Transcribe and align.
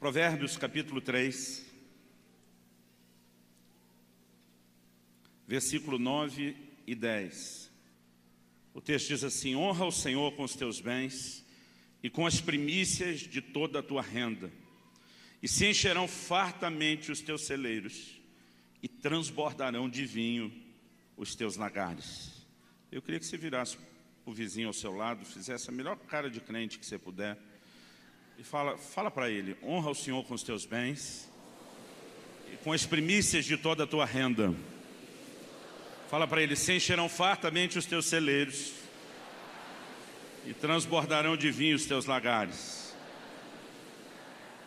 Provérbios 0.00 0.56
capítulo 0.56 0.98
3, 1.02 1.62
versículo 5.46 5.98
9 5.98 6.56
e 6.86 6.94
10. 6.94 7.70
O 8.72 8.80
texto 8.80 9.08
diz 9.08 9.22
assim: 9.22 9.54
Honra 9.54 9.84
o 9.84 9.92
Senhor 9.92 10.32
com 10.32 10.42
os 10.42 10.56
teus 10.56 10.80
bens 10.80 11.44
e 12.02 12.08
com 12.08 12.24
as 12.24 12.40
primícias 12.40 13.20
de 13.20 13.42
toda 13.42 13.80
a 13.80 13.82
tua 13.82 14.00
renda, 14.00 14.50
e 15.42 15.46
se 15.46 15.66
encherão 15.66 16.08
fartamente 16.08 17.12
os 17.12 17.20
teus 17.20 17.42
celeiros, 17.42 18.18
e 18.82 18.88
transbordarão 18.88 19.86
de 19.86 20.06
vinho 20.06 20.50
os 21.14 21.34
teus 21.34 21.56
lagares. 21.56 22.46
Eu 22.90 23.02
queria 23.02 23.20
que 23.20 23.26
você 23.26 23.36
virasse 23.36 23.76
o 24.24 24.32
vizinho 24.32 24.68
ao 24.68 24.72
seu 24.72 24.96
lado, 24.96 25.26
fizesse 25.26 25.68
a 25.68 25.72
melhor 25.74 25.98
cara 25.98 26.30
de 26.30 26.40
crente 26.40 26.78
que 26.78 26.86
você 26.86 26.98
puder, 26.98 27.49
e 28.40 28.42
fala, 28.42 28.78
fala 28.78 29.10
para 29.10 29.28
ele: 29.28 29.54
honra 29.62 29.90
o 29.90 29.94
Senhor 29.94 30.24
com 30.24 30.32
os 30.32 30.42
teus 30.42 30.64
bens, 30.64 31.28
e 32.50 32.56
com 32.64 32.72
as 32.72 32.86
primícias 32.86 33.44
de 33.44 33.58
toda 33.58 33.84
a 33.84 33.86
tua 33.86 34.06
renda. 34.06 34.54
Fala 36.08 36.26
para 36.26 36.42
ele: 36.42 36.56
se 36.56 36.72
encherão 36.72 37.06
fartamente 37.06 37.78
os 37.78 37.84
teus 37.84 38.06
celeiros, 38.06 38.72
e 40.46 40.54
transbordarão 40.54 41.36
de 41.36 41.50
vinho 41.50 41.76
os 41.76 41.84
teus 41.84 42.06
lagares. 42.06 42.94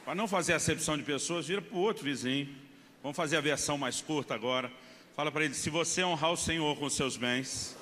Para 0.06 0.14
não 0.14 0.28
fazer 0.28 0.54
acepção 0.54 0.96
de 0.96 1.04
pessoas, 1.04 1.48
vira 1.48 1.62
para 1.62 1.76
o 1.76 1.82
outro 1.82 2.04
vizinho. 2.04 2.56
Vamos 3.02 3.18
fazer 3.18 3.38
a 3.38 3.42
versão 3.42 3.76
mais 3.76 4.02
curta 4.02 4.36
agora. 4.36 4.72
Fala 5.16 5.32
para 5.32 5.46
ele: 5.46 5.56
se 5.56 5.72
você 5.72 6.04
honrar 6.04 6.32
o 6.32 6.38
Senhor 6.38 6.78
com 6.78 6.86
os 6.86 6.94
seus 6.94 7.18
bens 7.18 7.76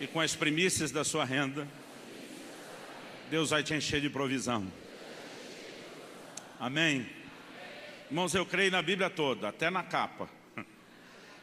e 0.00 0.06
com 0.08 0.20
as 0.20 0.34
primícias 0.34 0.90
da 0.90 1.04
sua 1.04 1.24
renda, 1.24 1.68
Deus 3.30 3.50
vai 3.50 3.60
te 3.62 3.74
encher 3.74 4.00
de 4.00 4.08
provisão. 4.08 4.70
Amém? 6.60 7.08
Irmãos, 8.08 8.32
eu 8.36 8.46
creio 8.46 8.70
na 8.70 8.80
Bíblia 8.80 9.10
toda, 9.10 9.48
até 9.48 9.68
na 9.68 9.82
capa. 9.82 10.28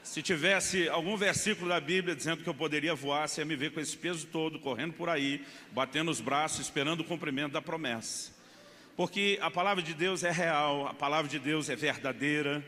Se 0.01 0.21
tivesse 0.21 0.87
algum 0.87 1.17
versículo 1.17 1.67
da 1.67 1.81
Bíblia 1.81 2.15
dizendo 2.15 2.41
que 2.41 2.49
eu 2.49 2.53
poderia 2.53 2.95
voar, 2.95 3.27
você 3.27 3.41
ia 3.41 3.45
me 3.45 3.57
ver 3.57 3.73
com 3.73 3.81
esse 3.81 3.97
peso 3.97 4.27
todo, 4.27 4.59
correndo 4.59 4.93
por 4.93 5.09
aí, 5.09 5.45
batendo 5.71 6.09
os 6.09 6.21
braços, 6.21 6.61
esperando 6.61 7.01
o 7.01 7.03
cumprimento 7.03 7.51
da 7.51 7.61
promessa. 7.61 8.31
Porque 8.95 9.37
a 9.41 9.51
palavra 9.51 9.83
de 9.83 9.93
Deus 9.93 10.23
é 10.23 10.31
real, 10.31 10.87
a 10.87 10.93
palavra 10.93 11.29
de 11.29 11.37
Deus 11.37 11.69
é 11.69 11.75
verdadeira. 11.75 12.65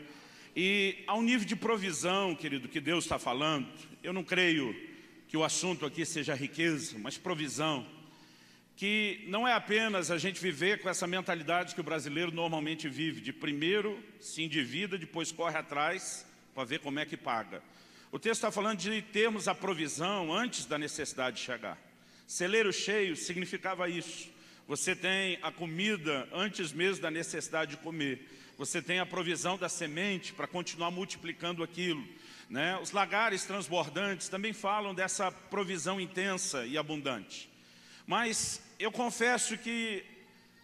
E 0.54 1.02
ao 1.06 1.22
nível 1.22 1.46
de 1.46 1.56
provisão, 1.56 2.34
querido, 2.34 2.68
que 2.68 2.80
Deus 2.80 3.04
está 3.04 3.18
falando, 3.18 3.66
eu 4.02 4.12
não 4.12 4.22
creio 4.22 4.76
que 5.26 5.38
o 5.38 5.44
assunto 5.44 5.86
aqui 5.86 6.04
seja 6.04 6.34
riqueza, 6.34 6.98
mas 6.98 7.16
provisão. 7.16 7.95
Que 8.76 9.24
não 9.28 9.48
é 9.48 9.54
apenas 9.54 10.10
a 10.10 10.18
gente 10.18 10.40
viver 10.40 10.82
com 10.82 10.88
essa 10.88 11.06
mentalidade 11.06 11.74
que 11.74 11.80
o 11.80 11.84
brasileiro 11.84 12.30
normalmente 12.30 12.88
vive, 12.88 13.22
de 13.22 13.32
primeiro 13.32 13.98
se 14.20 14.42
endivida, 14.42 14.98
depois 14.98 15.32
corre 15.32 15.56
atrás 15.56 16.26
para 16.54 16.64
ver 16.64 16.80
como 16.80 16.98
é 16.98 17.06
que 17.06 17.16
paga. 17.16 17.62
O 18.12 18.18
texto 18.18 18.40
está 18.40 18.50
falando 18.50 18.78
de 18.78 19.02
termos 19.02 19.48
a 19.48 19.54
provisão 19.54 20.32
antes 20.32 20.66
da 20.66 20.78
necessidade 20.78 21.36
de 21.36 21.42
chegar. 21.42 21.78
Celeiro 22.26 22.72
cheio 22.72 23.16
significava 23.16 23.88
isso. 23.88 24.28
Você 24.68 24.94
tem 24.94 25.38
a 25.42 25.50
comida 25.52 26.28
antes 26.32 26.72
mesmo 26.72 27.02
da 27.02 27.10
necessidade 27.10 27.72
de 27.72 27.76
comer. 27.78 28.28
Você 28.58 28.82
tem 28.82 28.98
a 28.98 29.06
provisão 29.06 29.56
da 29.56 29.68
semente 29.68 30.32
para 30.32 30.46
continuar 30.46 30.90
multiplicando 30.90 31.62
aquilo. 31.62 32.06
Né? 32.48 32.78
Os 32.82 32.90
lagares 32.90 33.44
transbordantes 33.44 34.28
também 34.28 34.52
falam 34.52 34.94
dessa 34.94 35.30
provisão 35.30 36.00
intensa 36.00 36.66
e 36.66 36.76
abundante. 36.76 37.48
Mas 38.06 38.62
eu 38.78 38.92
confesso 38.92 39.58
que 39.58 40.04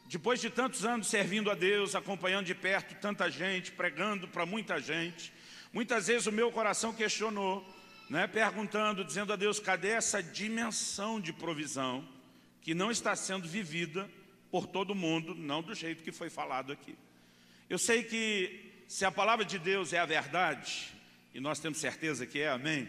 depois 0.06 0.40
de 0.40 0.50
tantos 0.50 0.84
anos 0.84 1.08
servindo 1.08 1.50
a 1.50 1.54
Deus, 1.54 1.94
acompanhando 1.94 2.46
de 2.46 2.54
perto 2.54 2.94
tanta 3.00 3.30
gente, 3.30 3.72
pregando 3.72 4.28
para 4.28 4.46
muita 4.46 4.80
gente, 4.80 5.32
Muitas 5.72 6.06
vezes 6.06 6.26
o 6.26 6.32
meu 6.32 6.52
coração 6.52 6.92
questionou, 6.92 7.66
né, 8.10 8.26
perguntando, 8.26 9.02
dizendo 9.02 9.32
a 9.32 9.36
Deus, 9.36 9.58
cadê 9.58 9.88
essa 9.88 10.22
dimensão 10.22 11.18
de 11.18 11.32
provisão 11.32 12.06
que 12.60 12.74
não 12.74 12.90
está 12.90 13.16
sendo 13.16 13.48
vivida 13.48 14.08
por 14.50 14.66
todo 14.66 14.94
mundo, 14.94 15.34
não 15.34 15.62
do 15.62 15.74
jeito 15.74 16.04
que 16.04 16.12
foi 16.12 16.28
falado 16.28 16.72
aqui. 16.72 16.94
Eu 17.70 17.78
sei 17.78 18.04
que 18.04 18.70
se 18.86 19.06
a 19.06 19.10
palavra 19.10 19.46
de 19.46 19.58
Deus 19.58 19.94
é 19.94 19.98
a 19.98 20.04
verdade, 20.04 20.92
e 21.32 21.40
nós 21.40 21.58
temos 21.58 21.78
certeza 21.78 22.26
que 22.26 22.40
é, 22.40 22.50
amém? 22.50 22.86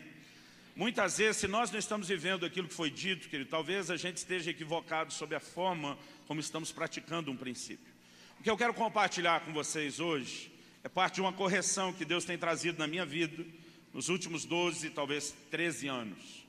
Muitas 0.75 1.19
vezes, 1.19 1.37
se 1.37 1.47
nós 1.47 1.69
não 1.69 1.77
estamos 1.77 2.07
vivendo 2.07 2.47
aquilo 2.47 2.67
que 2.67 2.73
foi 2.73 2.89
dito, 2.89 3.29
querido, 3.29 3.47
talvez 3.47 3.91
a 3.91 3.95
gente 3.95 4.17
esteja 4.17 4.49
equivocado 4.49 5.13
sobre 5.13 5.35
a 5.35 5.39
forma 5.39 5.95
como 6.25 6.39
estamos 6.39 6.71
praticando 6.71 7.29
um 7.29 7.37
princípio. 7.37 7.93
O 8.39 8.43
que 8.43 8.49
eu 8.49 8.57
quero 8.57 8.73
compartilhar 8.73 9.41
com 9.41 9.53
vocês 9.53 9.99
hoje 9.99 10.51
é 10.83 10.89
parte 10.89 11.15
de 11.15 11.21
uma 11.21 11.31
correção 11.31 11.93
que 11.93 12.03
Deus 12.03 12.25
tem 12.25 12.39
trazido 12.39 12.79
na 12.79 12.87
minha 12.87 13.05
vida 13.05 13.45
nos 13.93 14.09
últimos 14.09 14.45
12, 14.45 14.89
talvez 14.89 15.35
13 15.51 15.87
anos. 15.87 16.43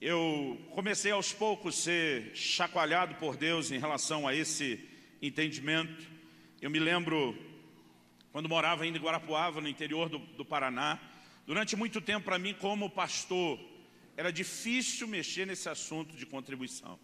Eu 0.00 0.58
comecei 0.70 1.12
aos 1.12 1.30
poucos 1.30 1.78
a 1.78 1.82
ser 1.82 2.32
chacoalhado 2.34 3.16
por 3.16 3.36
Deus 3.36 3.70
em 3.70 3.78
relação 3.78 4.26
a 4.26 4.34
esse 4.34 4.80
entendimento. 5.20 6.08
Eu 6.60 6.70
me 6.70 6.78
lembro 6.78 7.36
quando 8.32 8.48
morava 8.48 8.84
ainda 8.84 8.96
em 8.96 9.02
Guarapuava, 9.02 9.60
no 9.60 9.68
interior 9.68 10.08
do, 10.08 10.18
do 10.18 10.44
Paraná. 10.44 10.98
Durante 11.46 11.76
muito 11.76 12.00
tempo, 12.00 12.24
para 12.24 12.38
mim, 12.38 12.54
como 12.54 12.88
pastor, 12.88 13.60
era 14.16 14.32
difícil 14.32 15.06
mexer 15.06 15.46
nesse 15.46 15.68
assunto 15.68 16.16
de 16.16 16.24
contribuição. 16.24 16.98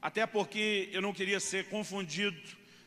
Até 0.00 0.24
porque 0.24 0.88
eu 0.92 1.02
não 1.02 1.12
queria 1.12 1.40
ser 1.40 1.68
confundido 1.68 2.40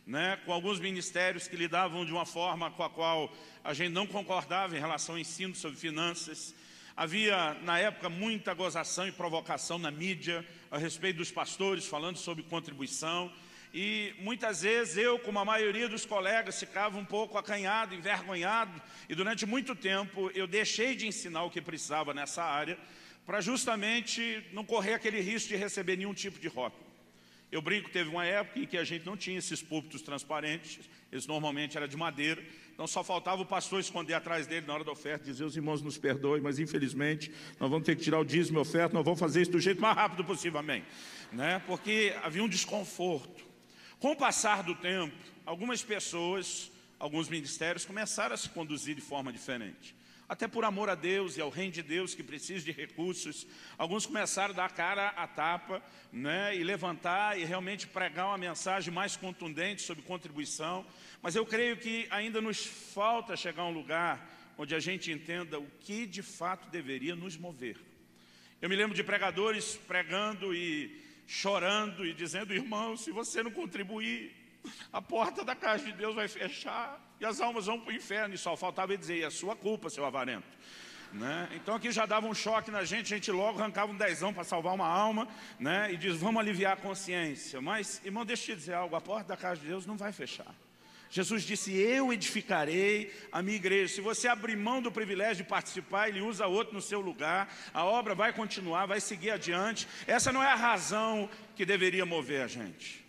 né, 0.05 0.37
com 0.45 0.53
alguns 0.53 0.79
ministérios 0.79 1.47
que 1.47 1.55
lidavam 1.57 2.05
de 2.05 2.11
uma 2.11 2.25
forma 2.25 2.71
com 2.71 2.83
a 2.83 2.89
qual 2.89 3.31
a 3.63 3.73
gente 3.73 3.91
não 3.91 4.07
concordava 4.07 4.75
em 4.77 4.79
relação 4.79 5.15
ao 5.15 5.19
ensino 5.19 5.53
sobre 5.53 5.77
finanças. 5.77 6.55
Havia, 6.95 7.55
na 7.61 7.77
época, 7.77 8.09
muita 8.09 8.53
gozação 8.53 9.07
e 9.07 9.11
provocação 9.11 9.77
na 9.77 9.91
mídia 9.91 10.45
a 10.71 10.77
respeito 10.77 11.17
dos 11.17 11.29
pastores 11.29 11.85
falando 11.85 12.17
sobre 12.17 12.43
contribuição. 12.43 13.31
E 13.73 14.15
muitas 14.19 14.61
vezes 14.63 14.97
eu, 14.97 15.19
como 15.19 15.37
a 15.39 15.45
maioria 15.45 15.87
dos 15.87 16.05
colegas, 16.05 16.59
ficava 16.59 16.97
um 16.97 17.05
pouco 17.05 17.37
acanhado, 17.37 17.93
envergonhado. 17.93 18.81
E 19.07 19.13
durante 19.13 19.45
muito 19.45 19.75
tempo 19.75 20.31
eu 20.33 20.47
deixei 20.47 20.95
de 20.95 21.07
ensinar 21.07 21.43
o 21.43 21.51
que 21.51 21.61
precisava 21.61 22.13
nessa 22.13 22.43
área, 22.43 22.77
para 23.25 23.41
justamente 23.41 24.43
não 24.51 24.65
correr 24.65 24.95
aquele 24.95 25.21
risco 25.21 25.49
de 25.49 25.55
receber 25.55 25.97
nenhum 25.97 26.13
tipo 26.13 26.39
de 26.39 26.47
rótulo. 26.47 26.89
Eu 27.51 27.61
brinco, 27.61 27.89
teve 27.89 28.09
uma 28.09 28.25
época 28.25 28.59
em 28.59 28.65
que 28.65 28.77
a 28.77 28.83
gente 28.83 29.05
não 29.05 29.17
tinha 29.17 29.39
esses 29.39 29.61
púlpitos 29.61 30.03
transparentes, 30.03 30.79
eles 31.11 31.25
normalmente 31.25 31.75
eram 31.77 31.87
de 31.87 31.97
madeira, 31.97 32.43
então 32.71 32.85
só 32.85 33.03
faltava 33.03 33.41
o 33.41 33.45
pastor 33.45 33.79
esconder 33.79 34.13
atrás 34.13 34.45
dele 34.45 34.67
na 34.67 34.73
hora 34.75 34.83
da 34.83 34.91
oferta, 34.91 35.25
dizer, 35.25 35.43
os 35.43 35.55
irmãos 35.55 35.81
nos 35.81 35.97
perdoem, 35.97 36.41
mas 36.41 36.59
infelizmente 36.59 37.31
nós 37.59 37.69
vamos 37.69 37.85
ter 37.85 37.95
que 37.95 38.03
tirar 38.03 38.19
o 38.19 38.23
dízimo 38.23 38.59
e 38.59 38.61
oferta, 38.61 38.93
nós 38.93 39.03
vamos 39.03 39.19
fazer 39.19 39.41
isso 39.41 39.51
do 39.51 39.59
jeito 39.59 39.81
mais 39.81 39.95
rápido 39.95 40.23
possível, 40.23 40.59
amém. 40.59 40.83
Né? 41.31 41.61
Porque 41.65 42.15
havia 42.23 42.43
um 42.43 42.47
desconforto. 42.47 43.48
Com 43.99 44.11
o 44.11 44.15
passar 44.15 44.63
do 44.63 44.75
tempo, 44.75 45.15
algumas 45.45 45.83
pessoas, 45.83 46.71
alguns 46.97 47.27
ministérios 47.27 47.85
começaram 47.85 48.33
a 48.33 48.37
se 48.37 48.49
conduzir 48.49 48.95
de 48.95 49.01
forma 49.01 49.31
diferente 49.31 49.95
até 50.29 50.47
por 50.47 50.63
amor 50.63 50.91
a 50.91 50.95
Deus 50.95 51.35
e 51.35 51.41
ao 51.41 51.49
reino 51.49 51.71
de 51.71 51.81
Deus 51.81 52.13
que 52.13 52.21
precisa 52.21 52.63
de 52.63 52.71
recursos. 52.71 53.47
Alguns 53.79 54.05
começaram 54.05 54.53
a 54.53 54.57
dar 54.57 54.65
a 54.65 54.69
cara 54.69 55.07
à 55.09 55.25
tapa 55.25 55.81
né, 56.13 56.55
e 56.55 56.63
levantar 56.63 57.39
e 57.39 57.43
realmente 57.43 57.87
pregar 57.87 58.27
uma 58.27 58.37
mensagem 58.37 58.93
mais 58.93 59.17
contundente 59.17 59.81
sobre 59.81 60.03
contribuição. 60.03 60.85
Mas 61.19 61.35
eu 61.35 61.43
creio 61.47 61.77
que 61.77 62.07
ainda 62.11 62.39
nos 62.39 62.63
falta 62.63 63.35
chegar 63.35 63.63
a 63.63 63.67
um 63.67 63.73
lugar 63.73 64.53
onde 64.55 64.75
a 64.75 64.79
gente 64.79 65.11
entenda 65.11 65.59
o 65.59 65.65
que 65.79 66.05
de 66.05 66.21
fato 66.21 66.69
deveria 66.69 67.15
nos 67.15 67.35
mover. 67.35 67.77
Eu 68.61 68.69
me 68.69 68.75
lembro 68.75 68.95
de 68.95 69.03
pregadores 69.03 69.77
pregando 69.87 70.53
e 70.53 71.08
chorando 71.29 72.03
e 72.03 72.11
dizendo, 72.11 72.51
irmão, 72.51 72.97
se 72.97 73.11
você 73.11 73.43
não 73.43 73.51
contribuir, 73.51 74.35
a 74.91 74.99
porta 74.99 75.45
da 75.45 75.55
casa 75.55 75.85
de 75.85 75.91
Deus 75.93 76.15
vai 76.15 76.27
fechar 76.27 76.99
e 77.19 77.25
as 77.25 77.39
almas 77.39 77.67
vão 77.67 77.79
para 77.79 77.91
o 77.91 77.95
inferno. 77.95 78.33
E 78.33 78.37
só 78.37 78.57
faltava 78.57 78.97
dizer, 78.97 79.21
é 79.21 79.29
sua 79.29 79.55
culpa, 79.55 79.91
seu 79.91 80.03
avarento. 80.03 80.47
Né? 81.13 81.47
Então 81.53 81.75
aqui 81.75 81.91
já 81.91 82.07
dava 82.07 82.27
um 82.27 82.33
choque 82.33 82.71
na 82.71 82.83
gente, 82.83 83.13
a 83.13 83.17
gente 83.17 83.31
logo 83.31 83.59
arrancava 83.59 83.91
um 83.91 83.95
dezão 83.95 84.33
para 84.33 84.43
salvar 84.43 84.73
uma 84.73 84.87
alma 84.87 85.27
né? 85.59 85.93
e 85.93 85.97
diz, 85.97 86.17
vamos 86.17 86.39
aliviar 86.39 86.73
a 86.73 86.77
consciência. 86.77 87.61
Mas, 87.61 88.01
irmão, 88.03 88.25
deixa 88.25 88.51
eu 88.51 88.55
te 88.55 88.59
dizer 88.59 88.73
algo, 88.73 88.95
a 88.95 89.01
porta 89.01 89.29
da 89.29 89.37
casa 89.37 89.61
de 89.61 89.67
Deus 89.67 89.85
não 89.85 89.95
vai 89.95 90.11
fechar. 90.11 90.53
Jesus 91.11 91.43
disse, 91.43 91.73
eu 91.73 92.13
edificarei 92.13 93.11
a 93.31 93.41
minha 93.41 93.55
igreja. 93.55 93.95
Se 93.95 94.01
você 94.01 94.27
abrir 94.27 94.55
mão 94.55 94.79
do 94.79 94.91
privilégio 94.91 95.43
de 95.43 95.49
participar, 95.49 96.07
ele 96.07 96.21
usa 96.21 96.45
outro 96.45 96.73
no 96.73 96.81
seu 96.81 97.01
lugar, 97.01 97.51
a 97.73 97.83
obra 97.83 98.13
vai 98.13 98.31
continuar, 98.31 98.85
vai 98.85 99.01
seguir 99.01 99.31
adiante. 99.31 99.87
Essa 100.05 100.31
não 100.31 100.43
é 100.43 100.51
a 100.51 100.55
razão 100.55 101.27
que 101.55 101.65
deveria 101.65 102.05
mover 102.05 102.41
a 102.43 102.47
gente. 102.47 103.03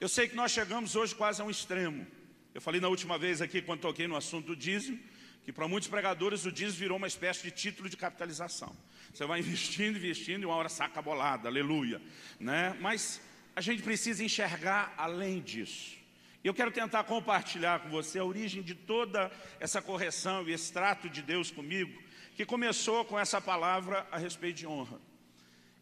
Eu 0.00 0.08
sei 0.08 0.28
que 0.28 0.34
nós 0.34 0.50
chegamos 0.50 0.96
hoje 0.96 1.14
quase 1.14 1.42
a 1.42 1.44
um 1.44 1.50
extremo. 1.50 2.06
Eu 2.54 2.60
falei 2.60 2.80
na 2.80 2.88
última 2.88 3.18
vez 3.18 3.42
aqui, 3.42 3.60
quando 3.60 3.80
toquei 3.80 4.08
no 4.08 4.16
assunto 4.16 4.46
do 4.46 4.56
dízimo, 4.56 4.98
que 5.44 5.52
para 5.52 5.68
muitos 5.68 5.88
pregadores 5.88 6.46
o 6.46 6.52
dízimo 6.52 6.78
virou 6.78 6.96
uma 6.96 7.06
espécie 7.06 7.42
de 7.42 7.50
título 7.50 7.88
de 7.88 7.96
capitalização. 7.96 8.74
Você 9.12 9.26
vai 9.26 9.40
investindo, 9.40 9.96
investindo 9.96 10.42
e 10.42 10.46
uma 10.46 10.54
hora 10.54 10.70
saca 10.70 11.02
bolada, 11.02 11.48
aleluia. 11.48 12.00
Né? 12.40 12.76
Mas 12.80 13.20
a 13.54 13.60
gente 13.60 13.82
precisa 13.82 14.24
enxergar 14.24 14.94
além 14.96 15.40
disso. 15.40 16.01
Eu 16.44 16.52
quero 16.52 16.72
tentar 16.72 17.04
compartilhar 17.04 17.80
com 17.80 17.88
você 17.88 18.18
a 18.18 18.24
origem 18.24 18.62
de 18.62 18.74
toda 18.74 19.30
essa 19.60 19.80
correção 19.80 20.42
e 20.48 20.52
esse 20.52 20.72
trato 20.72 21.08
de 21.08 21.22
Deus 21.22 21.52
comigo, 21.52 22.02
que 22.34 22.44
começou 22.44 23.04
com 23.04 23.16
essa 23.16 23.40
palavra 23.40 24.04
a 24.10 24.18
respeito 24.18 24.56
de 24.56 24.66
honra. 24.66 25.00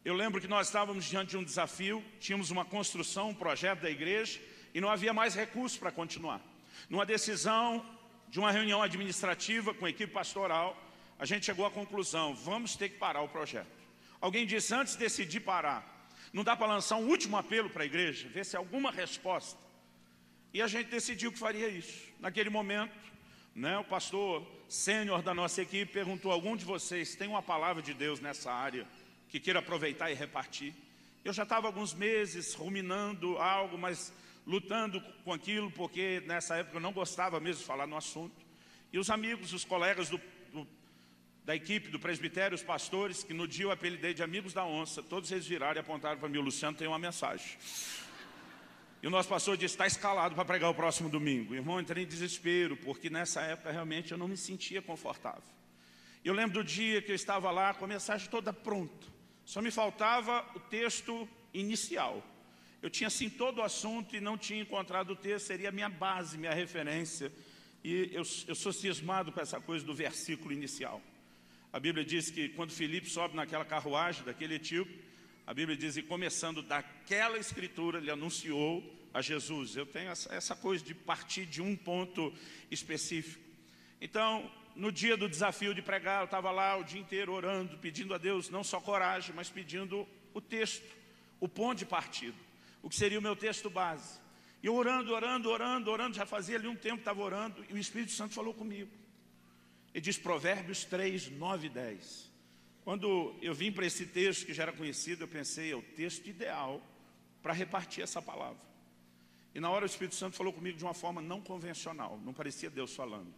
Eu 0.05 0.13
lembro 0.15 0.39
que 0.39 0.49
nós 0.49 0.67
estávamos 0.67 1.07
diante 1.07 1.31
de 1.31 1.39
um 1.39 1.45
desafio, 1.45 2.05
tínhamos 2.19 2.51
uma 2.51 2.65
construção, 2.65 3.31
um 3.31 3.35
projeto 3.35 3.81
da 3.81 3.91
igreja, 3.91 4.39
e 4.75 4.83
não 4.83 4.91
havia 4.91 5.15
mais 5.15 5.35
recursos 5.35 5.79
para 5.79 5.91
continuar. 5.91 6.43
Numa 6.91 7.07
decisão 7.07 7.85
de 8.29 8.39
uma 8.39 8.53
reunião 8.53 8.83
administrativa 8.83 9.73
com 9.73 9.87
a 9.87 9.91
equipe 9.91 10.13
pastoral, 10.13 10.77
a 11.19 11.25
gente 11.25 11.47
chegou 11.47 11.65
à 11.65 11.71
conclusão, 11.71 12.35
vamos 12.35 12.77
ter 12.77 12.91
que 12.91 12.99
parar 12.99 13.23
o 13.23 13.29
projeto. 13.29 13.81
Alguém 14.21 14.47
disse, 14.47 14.75
antes 14.75 14.93
de 14.93 14.99
decidir 14.99 15.41
parar, 15.41 16.09
não 16.35 16.45
dá 16.45 16.55
para 16.55 16.67
lançar 16.67 16.97
um 16.97 17.09
último 17.09 17.39
apelo 17.39 17.71
para 17.71 17.83
a 17.83 17.87
igreja, 17.87 18.29
ver 18.29 18.45
se 18.45 18.57
há 18.57 18.59
alguma 18.59 18.91
resposta. 18.91 19.70
E 20.53 20.61
a 20.61 20.67
gente 20.67 20.89
decidiu 20.89 21.31
que 21.31 21.39
faria 21.39 21.69
isso. 21.69 22.09
Naquele 22.19 22.51
momento, 22.51 22.93
né, 23.55 23.79
o 23.79 23.85
pastor 23.85 24.47
sênior 24.69 25.23
da 25.23 25.33
nossa 25.33 25.63
equipe 25.63 25.93
perguntou, 25.93 26.33
algum 26.33 26.57
de 26.57 26.65
vocês 26.65 27.15
tem 27.15 27.29
uma 27.29 27.43
palavra 27.43 27.83
de 27.83 27.95
Deus 27.95 28.21
nessa 28.21 28.53
área 28.53 28.87
que 29.29 29.39
queira 29.39 29.61
aproveitar 29.61 30.11
e 30.11 30.15
repartir? 30.15 30.75
Eu 31.25 31.33
já 31.33 31.45
estava 31.45 31.67
alguns 31.67 31.95
meses 31.95 32.55
ruminando 32.55 33.39
algo, 33.39 33.79
mas 33.79 34.13
lutando 34.47 35.01
com 35.25 35.33
aquilo, 35.33 35.71
porque 35.71 36.23
nessa 36.27 36.57
época 36.57 36.79
eu 36.79 36.81
não 36.81 36.93
gostava 36.93 37.39
mesmo 37.39 37.61
de 37.61 37.67
falar 37.67 37.87
no 37.87 37.97
assunto. 37.97 38.35
E 38.93 38.99
os 38.99 39.11
amigos, 39.11 39.53
os 39.53 39.65
colegas 39.65 40.09
do, 40.09 40.21
do, 40.53 40.67
da 41.45 41.55
equipe 41.55 41.91
do 41.91 42.01
presbitério, 42.01 42.57
os 42.57 42.63
pastores, 42.63 43.23
que 43.23 43.35
no 43.35 43.47
dia 43.47 43.67
eu 43.67 43.71
apelidei 43.71 44.15
de 44.15 44.23
amigos 44.23 44.53
da 44.53 44.65
onça, 44.65 45.03
todos 45.03 45.31
eles 45.31 45.47
viraram 45.47 45.77
e 45.77 45.79
apontaram 45.79 46.19
para 46.19 46.29
mim, 46.29 46.39
o 46.39 46.43
Luciano 46.43 46.77
tem 46.77 46.89
uma 46.89 46.99
mensagem. 46.99 47.57
E 49.03 49.07
o 49.07 49.11
nosso 49.11 49.29
pastor 49.29 49.57
disse, 49.57 49.75
está 49.75 49.87
escalado 49.87 50.35
para 50.35 50.45
pregar 50.45 50.71
o 50.71 50.75
próximo 50.75 51.09
domingo. 51.09 51.55
Irmão, 51.55 51.81
entrei 51.81 52.05
em 52.05 52.07
desespero, 52.07 52.77
porque 52.77 53.09
nessa 53.09 53.41
época 53.41 53.71
realmente 53.71 54.13
eu 54.13 54.19
não 54.19 54.29
me 54.29 54.37
sentia 54.37 54.83
confortável. 54.83 55.43
Eu 56.23 56.35
lembro 56.35 56.63
do 56.63 56.65
dia 56.65 57.01
que 57.01 57.11
eu 57.11 57.17
estava 57.17 57.51
lá 57.51 57.73
com 57.73 57.87
a 57.87 57.89
mensagem 57.89 58.29
toda 58.29 58.53
pronta. 58.53 59.07
Só 59.45 59.63
me 59.63 59.71
faltava 59.71 60.45
o 60.55 60.61
texto 60.61 61.27
inicial. 61.55 62.23
Eu 62.83 62.91
tinha 62.91 63.09
assim 63.09 63.31
todo 63.31 63.59
o 63.59 63.63
assunto 63.63 64.15
e 64.15 64.21
não 64.21 64.37
tinha 64.37 64.61
encontrado 64.61 65.11
o 65.11 65.17
texto, 65.17 65.47
seria 65.47 65.71
a 65.71 65.73
minha 65.73 65.89
base, 65.89 66.37
minha 66.37 66.53
referência. 66.53 67.33
E 67.83 68.11
eu, 68.13 68.23
eu 68.47 68.55
sou 68.55 68.73
cismado 68.73 69.33
com 69.33 69.41
essa 69.41 69.59
coisa 69.61 69.85
do 69.85 69.95
versículo 69.95 70.53
inicial. 70.53 71.01
A 71.73 71.81
Bíblia 71.81 72.05
diz 72.05 72.31
que 72.31 72.51
quando 72.51 72.73
Filipe 72.73 73.09
sobe 73.09 73.35
naquela 73.35 73.65
carruagem 73.65 74.25
daquele 74.25 74.57
etíope, 74.57 75.10
a 75.51 75.53
Bíblia 75.53 75.77
diz, 75.77 75.97
e 75.97 76.03
começando 76.05 76.63
daquela 76.63 77.37
escritura, 77.37 77.99
ele 77.99 78.09
anunciou 78.09 78.85
a 79.13 79.21
Jesus. 79.21 79.75
Eu 79.75 79.85
tenho 79.85 80.09
essa, 80.09 80.55
coisa 80.55 80.85
de 80.85 80.95
partir 80.95 81.45
de 81.45 81.61
um 81.61 81.75
ponto 81.75 82.33
específico. 82.71 83.43
Então, 84.01 84.49
no 84.77 84.93
dia 84.93 85.17
do 85.17 85.29
desafio 85.29 85.75
de 85.75 85.83
pregar, 85.83 86.21
eu 86.21 86.27
estava 86.27 86.53
lá 86.53 86.77
o 86.77 86.85
dia 86.85 87.01
inteiro 87.01 87.33
orando, 87.33 87.77
pedindo 87.79 88.15
a 88.15 88.19
Deus 88.19 88.49
não 88.49 88.63
só 88.63 88.81
coragem, 88.81 89.35
mas 89.35 89.51
pedindo 89.51 90.07
o 90.33 90.41
texto, 90.41 90.87
o 91.41 91.49
ponto 91.49 91.79
de 91.79 91.85
partida, 91.85 92.39
o 92.81 92.89
que 92.89 92.95
seria 92.95 93.19
o 93.19 93.23
meu 93.23 93.35
texto 93.35 93.69
base. 93.69 94.21
E 94.63 94.69
eu 94.69 94.77
orando, 94.77 95.13
orando, 95.13 95.51
orando, 95.51 95.91
orando, 95.91 96.17
já 96.17 96.27
fazia 96.27 96.55
ali 96.55 96.69
um 96.69 96.77
tempo 96.77 97.01
estava 97.01 97.21
orando, 97.21 97.67
e 97.69 97.75
o 97.75 97.79
Espírito 97.79 98.13
Santo 98.13 98.35
falou 98.35 98.55
comigo. 98.55 98.93
Ele 99.93 100.01
diz 100.01 100.17
Provérbios 100.17 100.85
3, 100.85 101.29
9 101.29 101.67
e 101.67 101.71
10. 101.71 102.30
Quando 102.85 103.37
eu 103.43 103.55
vim 103.55 103.71
para 103.71 103.87
esse 103.87 104.07
texto 104.07 104.47
que 104.47 104.55
já 104.55 104.65
era 104.65 104.73
conhecido, 104.73 105.25
eu 105.25 105.29
pensei, 105.29 105.73
é 105.73 105.77
o 105.77 105.83
texto 105.83 106.27
ideal 106.27 106.83
para 107.43 107.53
repartir 107.53 108.03
essa 108.03 108.21
palavra. 108.21 108.61
E 109.55 109.61
na 109.61 109.71
hora 109.71 109.85
o 109.85 109.87
Espírito 109.87 110.15
Santo 110.15 110.37
falou 110.37 110.53
comigo 110.53 110.79
de 110.79 110.85
uma 110.85 110.95
forma 110.95 111.21
não 111.21 111.41
convencional, 111.41 112.19
não 112.25 112.33
parecia 112.33 112.71
Deus 112.71 112.95
falando. 112.95 113.33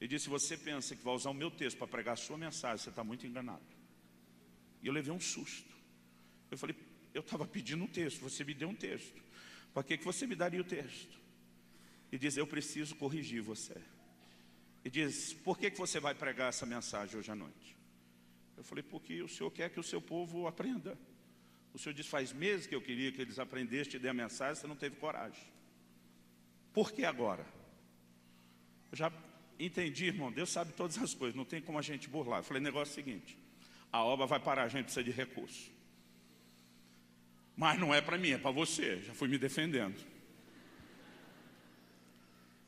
Ele 0.00 0.08
disse, 0.08 0.28
você 0.28 0.56
pensa 0.56 0.94
que 0.94 1.02
vai 1.02 1.14
usar 1.14 1.30
o 1.30 1.34
meu 1.34 1.50
texto 1.50 1.78
para 1.78 1.86
pregar 1.86 2.14
a 2.14 2.16
sua 2.16 2.36
mensagem, 2.36 2.78
você 2.78 2.90
está 2.90 3.02
muito 3.02 3.26
enganado. 3.26 3.62
E 4.82 4.86
eu 4.86 4.92
levei 4.92 5.12
um 5.12 5.20
susto. 5.20 5.72
Eu 6.50 6.58
falei, 6.58 6.76
eu 7.14 7.20
estava 7.20 7.46
pedindo 7.46 7.84
um 7.84 7.86
texto, 7.86 8.20
você 8.20 8.44
me 8.44 8.52
deu 8.52 8.68
um 8.68 8.74
texto. 8.74 9.22
Para 9.72 9.82
que, 9.82 9.96
que 9.96 10.04
você 10.04 10.26
me 10.26 10.34
daria 10.34 10.60
o 10.60 10.64
texto? 10.64 11.18
E 12.12 12.18
diz, 12.18 12.36
eu 12.36 12.46
preciso 12.46 12.94
corrigir 12.96 13.40
você. 13.40 13.76
E 14.84 14.90
diz, 14.90 15.32
por 15.32 15.58
que, 15.58 15.70
que 15.70 15.78
você 15.78 15.98
vai 15.98 16.14
pregar 16.14 16.50
essa 16.50 16.66
mensagem 16.66 17.18
hoje 17.18 17.30
à 17.30 17.34
noite? 17.34 17.73
Eu 18.56 18.64
falei, 18.64 18.82
porque 18.82 19.22
o 19.22 19.28
Senhor 19.28 19.50
quer 19.50 19.70
que 19.70 19.80
o 19.80 19.82
seu 19.82 20.00
povo 20.00 20.46
aprenda. 20.46 20.98
O 21.72 21.78
Senhor 21.78 21.94
disse, 21.94 22.08
faz 22.08 22.32
meses 22.32 22.66
que 22.66 22.74
eu 22.74 22.80
queria 22.80 23.10
que 23.10 23.20
eles 23.20 23.38
aprendessem, 23.38 23.92
te 23.92 23.98
dê 23.98 24.08
a 24.08 24.14
mensagem, 24.14 24.54
você 24.54 24.66
não 24.66 24.76
teve 24.76 24.96
coragem. 24.96 25.42
Por 26.72 26.92
que 26.92 27.04
agora? 27.04 27.44
Eu 28.92 28.96
já 28.96 29.12
entendi, 29.58 30.06
irmão, 30.06 30.30
Deus 30.30 30.50
sabe 30.50 30.72
todas 30.72 30.96
as 30.98 31.14
coisas, 31.14 31.34
não 31.34 31.44
tem 31.44 31.60
como 31.60 31.78
a 31.78 31.82
gente 31.82 32.08
burlar. 32.08 32.40
Eu 32.40 32.44
falei, 32.44 32.62
negócio 32.62 32.92
é 32.92 32.92
o 32.92 33.04
seguinte, 33.04 33.38
a 33.90 34.02
obra 34.02 34.26
vai 34.26 34.38
parar, 34.38 34.64
a 34.64 34.68
gente 34.68 34.84
precisa 34.84 35.02
de 35.04 35.10
recurso. 35.10 35.72
Mas 37.56 37.78
não 37.78 37.94
é 37.94 38.00
para 38.00 38.18
mim, 38.18 38.30
é 38.30 38.38
para 38.38 38.50
você, 38.50 39.00
já 39.02 39.14
fui 39.14 39.28
me 39.28 39.38
defendendo. 39.38 40.00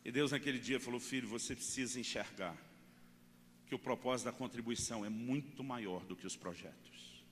E 0.05 0.13
Deus 0.13 0.31
naquele 0.31 0.59
dia 0.59 0.79
falou, 0.79 1.01
filho, 1.01 1.29
você 1.29 1.55
precisa 1.55 1.99
enxergar 1.99 2.57
que 3.67 3.75
o 3.75 3.79
propósito 3.79 4.27
da 4.27 4.33
contribuição 4.33 5.05
é 5.05 5.09
muito 5.09 5.63
maior 5.65 6.05
do 6.05 6.15
que 6.15 6.27
os 6.27 6.37
projetos. 6.37 7.25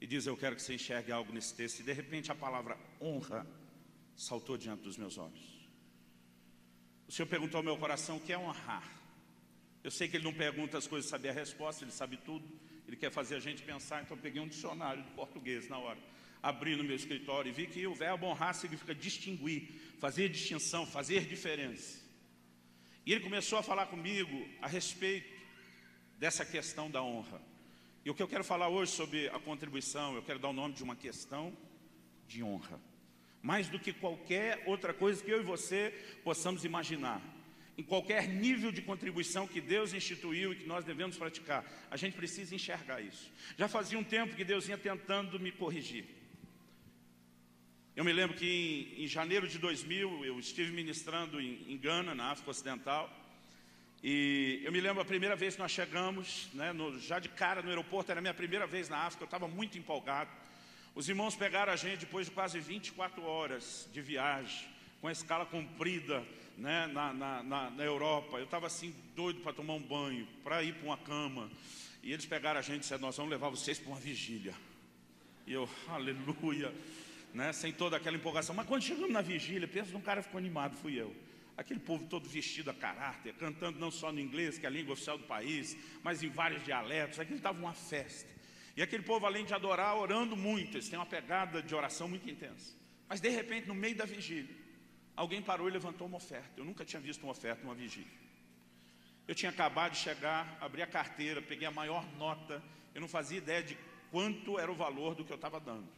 E 0.00 0.06
diz, 0.06 0.26
eu 0.26 0.36
quero 0.36 0.54
que 0.54 0.62
você 0.62 0.74
enxergue 0.74 1.10
algo 1.10 1.32
nesse 1.32 1.54
texto. 1.54 1.80
E 1.80 1.82
de 1.82 1.92
repente 1.92 2.30
a 2.30 2.34
palavra 2.34 2.78
honra 3.00 3.46
saltou 4.14 4.56
diante 4.58 4.82
dos 4.82 4.96
meus 4.96 5.16
olhos. 5.16 5.56
O 7.08 7.12
Senhor 7.12 7.26
perguntou 7.26 7.58
ao 7.58 7.64
meu 7.64 7.76
coração 7.78 8.16
o 8.16 8.20
que 8.20 8.32
é 8.32 8.38
honrar. 8.38 8.86
Eu 9.82 9.90
sei 9.90 10.08
que 10.08 10.16
Ele 10.16 10.24
não 10.24 10.34
pergunta 10.34 10.76
as 10.76 10.86
coisas 10.86 11.08
saber 11.08 11.30
a 11.30 11.32
resposta, 11.32 11.84
Ele 11.84 11.92
sabe 11.92 12.18
tudo. 12.18 12.46
Ele 12.86 12.96
quer 12.96 13.10
fazer 13.10 13.36
a 13.36 13.40
gente 13.40 13.62
pensar, 13.62 14.02
então 14.02 14.16
eu 14.16 14.22
peguei 14.22 14.40
um 14.40 14.48
dicionário 14.48 15.02
de 15.02 15.10
português 15.10 15.68
na 15.68 15.78
hora. 15.78 15.98
Abri 16.42 16.76
no 16.76 16.84
meu 16.84 16.94
escritório 16.94 17.48
e 17.48 17.52
vi 17.52 17.66
que 17.66 17.86
o 17.86 17.94
verbo 17.94 18.26
honrar 18.26 18.54
significa 18.54 18.94
distinguir, 18.94 19.68
fazer 19.98 20.28
distinção, 20.28 20.86
fazer 20.86 21.24
diferença. 21.26 22.04
E 23.04 23.12
ele 23.12 23.22
começou 23.22 23.58
a 23.58 23.62
falar 23.62 23.86
comigo 23.86 24.48
a 24.60 24.66
respeito 24.66 25.35
dessa 26.18 26.44
questão 26.44 26.90
da 26.90 27.02
honra. 27.02 27.40
E 28.04 28.10
o 28.10 28.14
que 28.14 28.22
eu 28.22 28.28
quero 28.28 28.44
falar 28.44 28.68
hoje 28.68 28.92
sobre 28.92 29.28
a 29.30 29.38
contribuição, 29.38 30.14
eu 30.14 30.22
quero 30.22 30.38
dar 30.38 30.48
o 30.48 30.52
nome 30.52 30.74
de 30.74 30.82
uma 30.82 30.94
questão 30.94 31.56
de 32.28 32.42
honra. 32.42 32.80
Mais 33.42 33.68
do 33.68 33.78
que 33.78 33.92
qualquer 33.92 34.62
outra 34.66 34.94
coisa 34.94 35.22
que 35.22 35.30
eu 35.30 35.40
e 35.40 35.44
você 35.44 35.92
possamos 36.22 36.64
imaginar. 36.64 37.20
Em 37.76 37.82
qualquer 37.82 38.26
nível 38.28 38.72
de 38.72 38.80
contribuição 38.80 39.46
que 39.46 39.60
Deus 39.60 39.92
instituiu 39.92 40.52
e 40.52 40.56
que 40.56 40.66
nós 40.66 40.84
devemos 40.84 41.18
praticar, 41.18 41.64
a 41.90 41.96
gente 41.96 42.16
precisa 42.16 42.54
enxergar 42.54 43.00
isso. 43.00 43.30
Já 43.58 43.68
fazia 43.68 43.98
um 43.98 44.04
tempo 44.04 44.34
que 44.34 44.44
Deus 44.44 44.66
vinha 44.66 44.78
tentando 44.78 45.38
me 45.38 45.52
corrigir. 45.52 46.06
Eu 47.94 48.04
me 48.04 48.12
lembro 48.12 48.36
que 48.36 48.94
em, 48.96 49.04
em 49.04 49.06
janeiro 49.06 49.48
de 49.48 49.58
2000 49.58 50.24
eu 50.24 50.38
estive 50.38 50.70
ministrando 50.72 51.40
em, 51.40 51.72
em 51.72 51.76
Gana, 51.76 52.14
na 52.14 52.30
África 52.30 52.50
Ocidental, 52.50 53.10
e 54.08 54.60
eu 54.62 54.70
me 54.70 54.80
lembro 54.80 55.02
a 55.02 55.04
primeira 55.04 55.34
vez 55.34 55.56
que 55.56 55.60
nós 55.60 55.72
chegamos, 55.72 56.48
né, 56.54 56.72
no, 56.72 56.96
já 57.00 57.18
de 57.18 57.28
cara 57.28 57.60
no 57.60 57.68
aeroporto, 57.68 58.08
era 58.08 58.20
a 58.20 58.22
minha 58.22 58.32
primeira 58.32 58.64
vez 58.64 58.88
na 58.88 58.98
África, 58.98 59.24
eu 59.24 59.26
estava 59.26 59.48
muito 59.48 59.76
empolgado. 59.76 60.30
Os 60.94 61.08
irmãos 61.08 61.34
pegaram 61.34 61.72
a 61.72 61.76
gente 61.76 62.06
depois 62.06 62.26
de 62.26 62.32
quase 62.32 62.60
24 62.60 63.20
horas 63.24 63.88
de 63.92 64.00
viagem, 64.00 64.64
com 65.00 65.08
a 65.08 65.10
escala 65.10 65.44
comprida 65.44 66.24
né, 66.56 66.86
na, 66.86 67.12
na, 67.12 67.42
na, 67.42 67.70
na 67.70 67.82
Europa. 67.82 68.36
Eu 68.36 68.44
estava 68.44 68.68
assim 68.68 68.94
doido 69.16 69.40
para 69.40 69.52
tomar 69.52 69.74
um 69.74 69.82
banho, 69.82 70.24
para 70.44 70.62
ir 70.62 70.74
para 70.74 70.86
uma 70.86 70.98
cama. 70.98 71.50
E 72.00 72.12
eles 72.12 72.26
pegaram 72.26 72.60
a 72.60 72.62
gente 72.62 72.76
e 72.76 72.80
disseram, 72.82 73.02
nós 73.02 73.16
vamos 73.16 73.32
levar 73.32 73.48
vocês 73.48 73.76
para 73.76 73.88
uma 73.88 73.98
vigília. 73.98 74.54
E 75.48 75.52
eu, 75.52 75.68
aleluia, 75.90 76.72
né, 77.34 77.52
sem 77.52 77.72
toda 77.72 77.96
aquela 77.96 78.16
empolgação. 78.16 78.54
Mas 78.54 78.68
quando 78.68 78.82
chegamos 78.82 79.10
na 79.10 79.20
vigília, 79.20 79.66
pensa 79.66 79.90
num 79.90 80.00
cara 80.00 80.22
ficou 80.22 80.38
animado, 80.38 80.76
fui 80.76 80.94
eu. 80.94 81.12
Aquele 81.56 81.80
povo 81.80 82.06
todo 82.06 82.28
vestido 82.28 82.70
a 82.70 82.74
caráter, 82.74 83.32
cantando 83.34 83.78
não 83.78 83.90
só 83.90 84.12
no 84.12 84.20
inglês, 84.20 84.58
que 84.58 84.66
é 84.66 84.68
a 84.68 84.72
língua 84.72 84.92
oficial 84.92 85.16
do 85.16 85.24
país, 85.24 85.76
mas 86.02 86.22
em 86.22 86.28
vários 86.28 86.62
dialetos. 86.62 87.18
Aquilo 87.18 87.38
estava 87.38 87.58
uma 87.58 87.72
festa. 87.72 88.30
E 88.76 88.82
aquele 88.82 89.02
povo, 89.02 89.24
além 89.24 89.44
de 89.44 89.54
adorar, 89.54 89.96
orando 89.96 90.36
muito, 90.36 90.76
eles 90.76 90.88
têm 90.88 90.98
uma 90.98 91.06
pegada 91.06 91.62
de 91.62 91.74
oração 91.74 92.08
muito 92.08 92.28
intensa. 92.28 92.76
Mas 93.08 93.22
de 93.22 93.30
repente, 93.30 93.66
no 93.66 93.74
meio 93.74 93.96
da 93.96 94.04
vigília, 94.04 94.54
alguém 95.16 95.40
parou 95.40 95.66
e 95.66 95.72
levantou 95.72 96.06
uma 96.06 96.18
oferta. 96.18 96.50
Eu 96.58 96.64
nunca 96.64 96.84
tinha 96.84 97.00
visto 97.00 97.22
uma 97.22 97.32
oferta 97.32 97.62
numa 97.62 97.74
vigília. 97.74 98.26
Eu 99.26 99.34
tinha 99.34 99.50
acabado 99.50 99.92
de 99.92 99.98
chegar, 99.98 100.58
abri 100.60 100.82
a 100.82 100.86
carteira, 100.86 101.40
peguei 101.40 101.66
a 101.66 101.70
maior 101.70 102.06
nota. 102.16 102.62
Eu 102.94 103.00
não 103.00 103.08
fazia 103.08 103.38
ideia 103.38 103.62
de 103.62 103.78
quanto 104.10 104.58
era 104.58 104.70
o 104.70 104.74
valor 104.74 105.14
do 105.14 105.24
que 105.24 105.32
eu 105.32 105.36
estava 105.36 105.58
dando. 105.58 105.88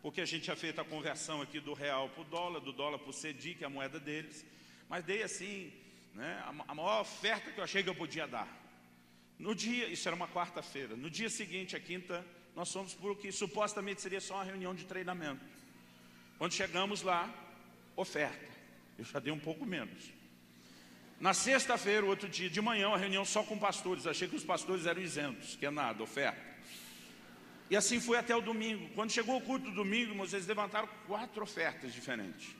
Porque 0.00 0.22
a 0.22 0.24
gente 0.24 0.44
tinha 0.44 0.56
feito 0.56 0.80
a 0.80 0.84
conversão 0.84 1.42
aqui 1.42 1.60
do 1.60 1.74
real 1.74 2.08
para 2.08 2.22
o 2.22 2.24
dólar, 2.24 2.60
do 2.60 2.72
dólar 2.72 2.98
para 2.98 3.10
o 3.10 3.12
CEDI, 3.12 3.56
que 3.56 3.64
é 3.64 3.66
a 3.66 3.70
moeda 3.70 4.00
deles 4.00 4.44
mas 4.88 5.04
dei 5.04 5.22
assim, 5.22 5.72
né, 6.14 6.42
a 6.66 6.74
maior 6.74 7.00
oferta 7.00 7.50
que 7.50 7.58
eu 7.58 7.64
achei 7.64 7.82
que 7.82 7.88
eu 7.88 7.94
podia 7.94 8.26
dar. 8.26 8.48
No 9.38 9.54
dia, 9.54 9.88
isso 9.88 10.08
era 10.08 10.16
uma 10.16 10.28
quarta-feira, 10.28 10.96
no 10.96 11.10
dia 11.10 11.28
seguinte, 11.28 11.76
a 11.76 11.80
quinta, 11.80 12.24
nós 12.54 12.72
fomos 12.72 12.94
para 12.94 13.10
o 13.10 13.16
que 13.16 13.30
supostamente 13.30 14.00
seria 14.00 14.20
só 14.20 14.34
uma 14.34 14.44
reunião 14.44 14.74
de 14.74 14.84
treinamento. 14.86 15.44
Quando 16.38 16.52
chegamos 16.52 17.02
lá, 17.02 17.32
oferta. 17.94 18.46
Eu 18.98 19.04
já 19.04 19.18
dei 19.18 19.32
um 19.32 19.38
pouco 19.38 19.66
menos. 19.66 20.10
Na 21.18 21.32
sexta-feira, 21.32 22.04
outro 22.04 22.28
dia, 22.28 22.48
de 22.48 22.60
manhã, 22.60 22.88
uma 22.88 22.98
reunião 22.98 23.24
só 23.24 23.42
com 23.42 23.58
pastores. 23.58 24.06
Achei 24.06 24.28
que 24.28 24.36
os 24.36 24.44
pastores 24.44 24.86
eram 24.86 25.00
isentos, 25.00 25.56
que 25.56 25.66
é 25.66 25.70
nada, 25.70 26.02
oferta. 26.02 26.40
E 27.70 27.76
assim 27.76 27.98
foi 28.00 28.18
até 28.18 28.34
o 28.36 28.40
domingo. 28.40 28.88
Quando 28.94 29.10
chegou 29.10 29.36
o 29.36 29.40
culto 29.40 29.66
do 29.66 29.74
domingo, 29.74 30.14
vocês 30.14 30.46
levantaram 30.46 30.88
quatro 31.06 31.42
ofertas 31.42 31.92
diferentes. 31.92 32.54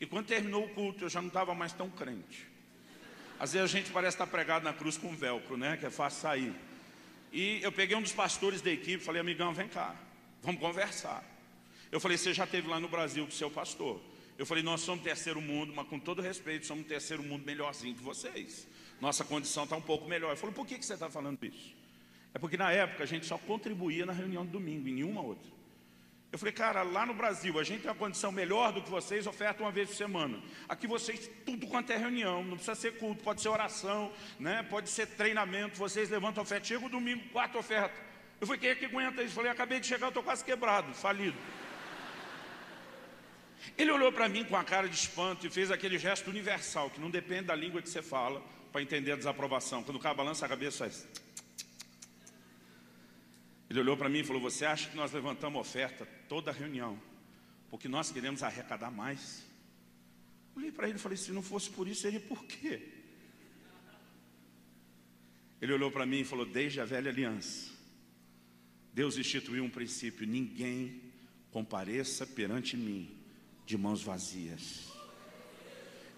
E 0.00 0.06
quando 0.06 0.26
terminou 0.26 0.64
o 0.64 0.68
culto, 0.70 1.04
eu 1.04 1.10
já 1.10 1.20
não 1.20 1.28
estava 1.28 1.54
mais 1.54 1.72
tão 1.72 1.90
crente. 1.90 2.48
Às 3.38 3.52
vezes 3.52 3.70
a 3.70 3.78
gente 3.78 3.90
parece 3.90 4.14
estar 4.14 4.26
pregado 4.26 4.64
na 4.64 4.72
cruz 4.72 4.96
com 4.96 5.14
velcro, 5.14 5.56
né? 5.56 5.76
Que 5.76 5.86
é 5.86 5.90
fácil 5.90 6.22
sair. 6.22 6.54
E 7.32 7.62
eu 7.62 7.70
peguei 7.70 7.96
um 7.96 8.02
dos 8.02 8.12
pastores 8.12 8.60
da 8.60 8.70
equipe, 8.70 9.02
falei, 9.04 9.20
amigão, 9.20 9.52
vem 9.52 9.68
cá, 9.68 9.94
vamos 10.42 10.60
conversar. 10.60 11.22
Eu 11.92 12.00
falei, 12.00 12.16
você 12.16 12.32
já 12.32 12.44
esteve 12.44 12.66
lá 12.66 12.80
no 12.80 12.88
Brasil 12.88 13.24
com 13.24 13.30
o 13.30 13.34
seu 13.34 13.50
pastor. 13.50 14.00
Eu 14.38 14.46
falei, 14.46 14.62
nós 14.62 14.80
somos 14.80 15.04
terceiro 15.04 15.40
mundo, 15.40 15.72
mas 15.74 15.86
com 15.86 15.98
todo 15.98 16.22
respeito, 16.22 16.66
somos 16.66 16.86
terceiro 16.86 17.22
mundo 17.22 17.44
melhorzinho 17.44 17.94
que 17.94 18.02
vocês. 18.02 18.66
Nossa 19.00 19.24
condição 19.24 19.64
está 19.64 19.76
um 19.76 19.82
pouco 19.82 20.08
melhor. 20.08 20.30
Ele 20.30 20.36
falou, 20.36 20.54
por 20.54 20.66
que, 20.66 20.78
que 20.78 20.84
você 20.84 20.94
está 20.94 21.10
falando 21.10 21.44
isso? 21.44 21.74
É 22.32 22.38
porque 22.38 22.56
na 22.56 22.72
época 22.72 23.02
a 23.02 23.06
gente 23.06 23.26
só 23.26 23.36
contribuía 23.36 24.06
na 24.06 24.12
reunião 24.12 24.44
de 24.44 24.50
domingo, 24.50 24.88
em 24.88 24.94
nenhuma 24.94 25.20
outra. 25.20 25.50
Eu 26.32 26.38
falei, 26.38 26.52
cara, 26.52 26.82
lá 26.82 27.04
no 27.04 27.12
Brasil 27.12 27.58
a 27.58 27.64
gente 27.64 27.82
tem 27.82 27.90
uma 27.90 27.96
condição 27.96 28.30
melhor 28.30 28.72
do 28.72 28.80
que 28.80 28.88
vocês, 28.88 29.26
oferta 29.26 29.62
uma 29.62 29.72
vez 29.72 29.88
por 29.88 29.96
semana. 29.96 30.40
Aqui 30.68 30.86
vocês, 30.86 31.28
tudo 31.44 31.66
quanto 31.66 31.92
é 31.92 31.96
reunião, 31.96 32.44
não 32.44 32.56
precisa 32.56 32.76
ser 32.76 32.98
culto, 32.98 33.22
pode 33.22 33.40
ser 33.40 33.48
oração, 33.48 34.12
né? 34.38 34.62
pode 34.62 34.88
ser 34.88 35.06
treinamento, 35.06 35.76
vocês 35.76 36.08
levantam 36.08 36.42
oferta. 36.42 36.66
Chega 36.66 36.86
o 36.86 36.88
domingo, 36.88 37.28
quatro 37.30 37.58
ofertas. 37.58 37.98
Eu 38.40 38.46
falei, 38.46 38.60
quem 38.60 38.70
é 38.70 38.74
que 38.76 38.84
aguenta 38.84 39.22
isso? 39.22 39.32
Eu 39.32 39.36
falei, 39.36 39.50
acabei 39.50 39.80
de 39.80 39.88
chegar, 39.88 40.06
eu 40.06 40.10
estou 40.10 40.22
quase 40.22 40.44
quebrado, 40.44 40.94
falido. 40.94 41.36
Ele 43.76 43.90
olhou 43.90 44.12
para 44.12 44.28
mim 44.28 44.44
com 44.44 44.56
a 44.56 44.62
cara 44.64 44.88
de 44.88 44.94
espanto 44.94 45.46
e 45.46 45.50
fez 45.50 45.70
aquele 45.70 45.98
gesto 45.98 46.30
universal, 46.30 46.90
que 46.90 47.00
não 47.00 47.10
depende 47.10 47.44
da 47.44 47.56
língua 47.56 47.82
que 47.82 47.88
você 47.88 48.02
fala, 48.02 48.40
para 48.70 48.80
entender 48.80 49.12
a 49.12 49.16
desaprovação. 49.16 49.82
Quando 49.82 49.96
o 49.96 50.00
cara 50.00 50.14
balança 50.14 50.46
a 50.46 50.48
cabeça, 50.48 50.84
faz... 50.84 51.08
Ele 53.70 53.78
olhou 53.78 53.96
para 53.96 54.08
mim 54.08 54.18
e 54.18 54.24
falou: 54.24 54.42
Você 54.42 54.66
acha 54.66 54.90
que 54.90 54.96
nós 54.96 55.12
levantamos 55.12 55.60
oferta 55.60 56.04
toda 56.28 56.50
reunião 56.50 57.00
porque 57.70 57.88
nós 57.88 58.10
queremos 58.10 58.42
arrecadar 58.42 58.90
mais? 58.90 59.46
Olhei 60.56 60.72
para 60.72 60.88
ele 60.88 60.98
e 60.98 61.00
falei: 61.00 61.16
Se 61.16 61.30
não 61.30 61.40
fosse 61.40 61.70
por 61.70 61.86
isso, 61.86 62.02
seria 62.02 62.20
por 62.20 62.44
quê? 62.44 62.82
Ele 65.62 65.72
olhou 65.72 65.90
para 65.90 66.04
mim 66.04 66.20
e 66.20 66.24
falou: 66.24 66.44
Desde 66.44 66.80
a 66.80 66.84
velha 66.84 67.10
aliança, 67.10 67.70
Deus 68.92 69.16
instituiu 69.16 69.62
um 69.62 69.70
princípio: 69.70 70.26
ninguém 70.26 71.00
compareça 71.52 72.26
perante 72.26 72.76
mim 72.76 73.16
de 73.64 73.78
mãos 73.78 74.02
vazias. 74.02 74.88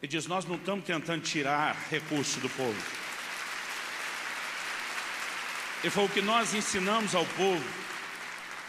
Ele 0.00 0.10
diz: 0.10 0.26
Nós 0.26 0.46
não 0.46 0.56
estamos 0.56 0.86
tentando 0.86 1.22
tirar 1.22 1.74
recurso 1.90 2.40
do 2.40 2.48
povo. 2.48 3.11
E 5.84 5.90
foi 5.90 6.04
o 6.04 6.08
que 6.08 6.22
nós 6.22 6.54
ensinamos 6.54 7.12
ao 7.12 7.26
povo. 7.26 7.64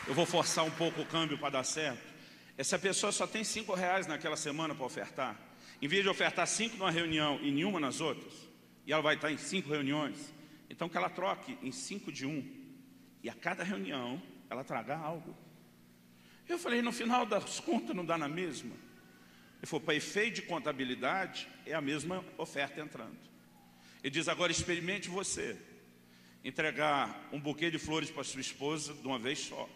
Eu 0.08 0.16
vou 0.16 0.26
forçar 0.26 0.66
um 0.66 0.72
pouco 0.72 1.02
o 1.02 1.06
câmbio 1.06 1.38
para 1.38 1.52
dar 1.52 1.64
certo. 1.64 2.02
Essa 2.58 2.80
pessoa 2.80 3.12
só 3.12 3.28
tem 3.28 3.44
cinco 3.44 3.76
reais 3.76 4.08
naquela 4.08 4.36
semana 4.36 4.74
para 4.74 4.84
ofertar. 4.84 5.40
Em 5.80 5.88
vez 5.88 6.02
de 6.02 6.10
ofertar 6.10 6.48
cinco 6.48 6.76
numa 6.76 6.90
reunião 6.90 7.40
e 7.44 7.52
nenhuma 7.52 7.80
nas 7.80 8.02
outras, 8.02 8.34
e 8.88 8.92
ela 8.92 9.04
vai 9.04 9.14
estar 9.14 9.32
em 9.32 9.38
cinco 9.38 9.70
reuniões, 9.70 10.34
então 10.68 10.90
que 10.90 10.98
ela 10.98 11.08
troque 11.08 11.56
em 11.62 11.72
cinco 11.72 12.12
de 12.12 12.26
um. 12.26 12.44
E 13.22 13.30
a 13.30 13.34
cada 13.36 13.64
reunião 13.64 14.20
ela 14.50 14.64
traga 14.64 14.98
algo. 14.98 15.38
Eu 16.50 16.58
falei, 16.58 16.82
no 16.82 16.92
final 16.92 17.28
das 17.28 17.60
contas 17.60 17.96
não 17.96 18.04
dá 18.04 18.18
na 18.18 18.28
mesma. 18.28 18.76
Ele 19.60 19.68
falou, 19.68 19.86
para 19.86 19.94
efeito 19.94 20.38
de 20.38 20.42
contabilidade, 20.42 21.48
é 21.64 21.76
a 21.76 21.82
mesma 21.82 22.26
oferta 22.40 22.82
entrando. 22.82 23.20
Ele 24.04 24.10
diz, 24.10 24.28
agora 24.28 24.52
experimente 24.52 25.10
você 25.10 25.60
entregar 26.44 27.30
um 27.32 27.40
buquê 27.40 27.72
de 27.72 27.80
flores 27.80 28.12
para 28.12 28.24
sua 28.24 28.42
esposa 28.42 28.94
de 28.94 29.08
uma 29.08 29.18
vez 29.18 29.40
só, 29.40 29.70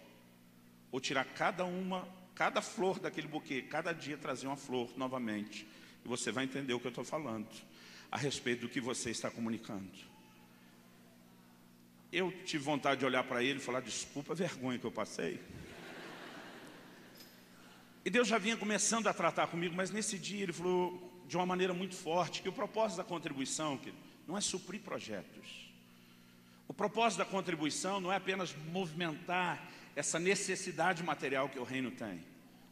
ou 0.91 0.99
tirar 0.99 1.25
cada 1.25 1.65
uma, 1.65 2.07
cada 2.35 2.61
flor 2.61 2.99
daquele 2.99 3.27
buquê, 3.27 3.61
cada 3.61 3.93
dia 3.93 4.17
trazer 4.17 4.47
uma 4.47 4.57
flor 4.57 4.89
novamente, 4.97 5.65
e 6.03 6.07
você 6.07 6.31
vai 6.31 6.43
entender 6.43 6.73
o 6.73 6.79
que 6.79 6.87
eu 6.87 6.89
estou 6.89 7.05
falando 7.05 7.47
a 8.11 8.17
respeito 8.17 8.61
do 8.61 8.69
que 8.69 8.79
você 8.79 9.09
está 9.11 9.29
comunicando. 9.29 9.91
Eu 12.11 12.31
tive 12.45 12.63
vontade 12.63 12.99
de 12.99 13.05
olhar 13.05 13.23
para 13.23 13.43
ele 13.43 13.59
e 13.59 13.61
falar: 13.61 13.81
desculpa 13.81 14.31
a 14.31 14.35
vergonha 14.35 14.79
que 14.79 14.85
eu 14.85 14.91
passei. 14.91 15.39
E 18.05 18.09
Deus 18.09 18.29
já 18.29 18.37
vinha 18.37 18.55
começando 18.55 19.07
a 19.07 19.13
tratar 19.13 19.47
comigo, 19.47 19.75
mas 19.75 19.91
nesse 19.91 20.17
dia 20.17 20.43
ele 20.43 20.53
falou 20.53 21.21
de 21.27 21.35
uma 21.35 21.45
maneira 21.45 21.73
muito 21.73 21.93
forte 21.93 22.41
que 22.41 22.47
o 22.47 22.53
propósito 22.53 22.97
da 22.97 23.03
contribuição 23.03 23.77
não 24.25 24.37
é 24.37 24.41
suprir 24.41 24.79
projetos, 24.79 25.66
o 26.67 26.73
propósito 26.73 27.19
da 27.19 27.25
contribuição 27.25 27.99
não 27.99 28.11
é 28.11 28.17
apenas 28.17 28.53
movimentar 28.71 29.71
essa 29.95 30.19
necessidade 30.19 31.01
material 31.01 31.49
que 31.49 31.57
o 31.57 31.63
reino 31.63 31.91
tem. 31.91 32.23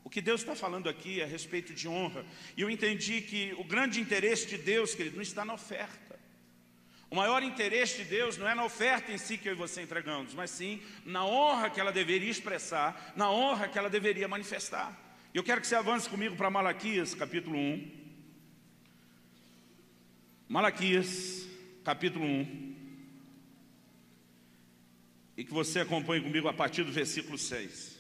O 0.04 0.10
que 0.10 0.22
Deus 0.22 0.42
está 0.42 0.54
falando 0.54 0.88
aqui 0.88 1.22
é 1.22 1.24
a 1.24 1.28
respeito 1.28 1.74
de 1.74 1.88
honra. 1.88 2.24
E 2.56 2.62
eu 2.62 2.70
entendi 2.70 3.22
que 3.22 3.56
o 3.58 3.64
grande 3.64 4.00
interesse 4.00 4.46
de 4.46 4.58
Deus, 4.58 4.94
querido, 4.94 5.16
não 5.16 5.24
está 5.24 5.44
na 5.44 5.54
oferta. 5.54 6.20
O 7.10 7.16
maior 7.16 7.42
interesse 7.42 8.00
de 8.00 8.04
Deus 8.04 8.38
não 8.38 8.48
é 8.48 8.54
na 8.54 8.66
oferta 8.66 9.12
em 9.12 9.18
si 9.18 9.38
que 9.38 9.48
eu 9.48 9.54
e 9.54 9.56
você 9.56 9.82
entregamos, 9.82 10.34
mas 10.34 10.52
sim 10.52 10.82
na 11.06 11.26
honra 11.26 11.70
que 11.70 11.80
ela 11.80 11.92
deveria 11.92 12.30
expressar, 12.30 13.14
na 13.16 13.32
honra 13.32 13.68
que 13.68 13.80
ela 13.80 13.90
deveria 13.90 14.28
manifestar. 14.28 14.96
Eu 15.34 15.44
quero 15.44 15.62
que 15.62 15.68
você 15.68 15.76
avance 15.76 16.10
comigo 16.10 16.36
para 16.36 16.50
Malaquias, 16.50 17.16
capítulo 17.16 17.58
1. 17.58 17.92
Malaquias, 20.48 21.48
capítulo 21.84 22.26
1 22.26 22.75
e 25.38 25.44
que 25.44 25.54
você 25.54 25.80
acompanhe 25.82 26.22
comigo 26.22 26.48
a 26.48 26.54
partir 26.54 26.84
do 26.84 26.92
versículo 26.92 27.38
6. 27.38 27.96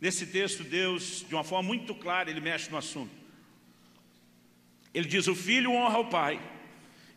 Nesse 0.00 0.26
texto, 0.26 0.62
Deus, 0.62 1.24
de 1.26 1.34
uma 1.34 1.44
forma 1.44 1.66
muito 1.66 1.94
clara, 1.94 2.30
ele 2.30 2.40
mexe 2.40 2.70
no 2.70 2.76
assunto. 2.76 3.14
Ele 4.92 5.08
diz: 5.08 5.26
O 5.26 5.34
filho 5.34 5.72
honra 5.72 5.98
o 5.98 6.10
pai, 6.10 6.40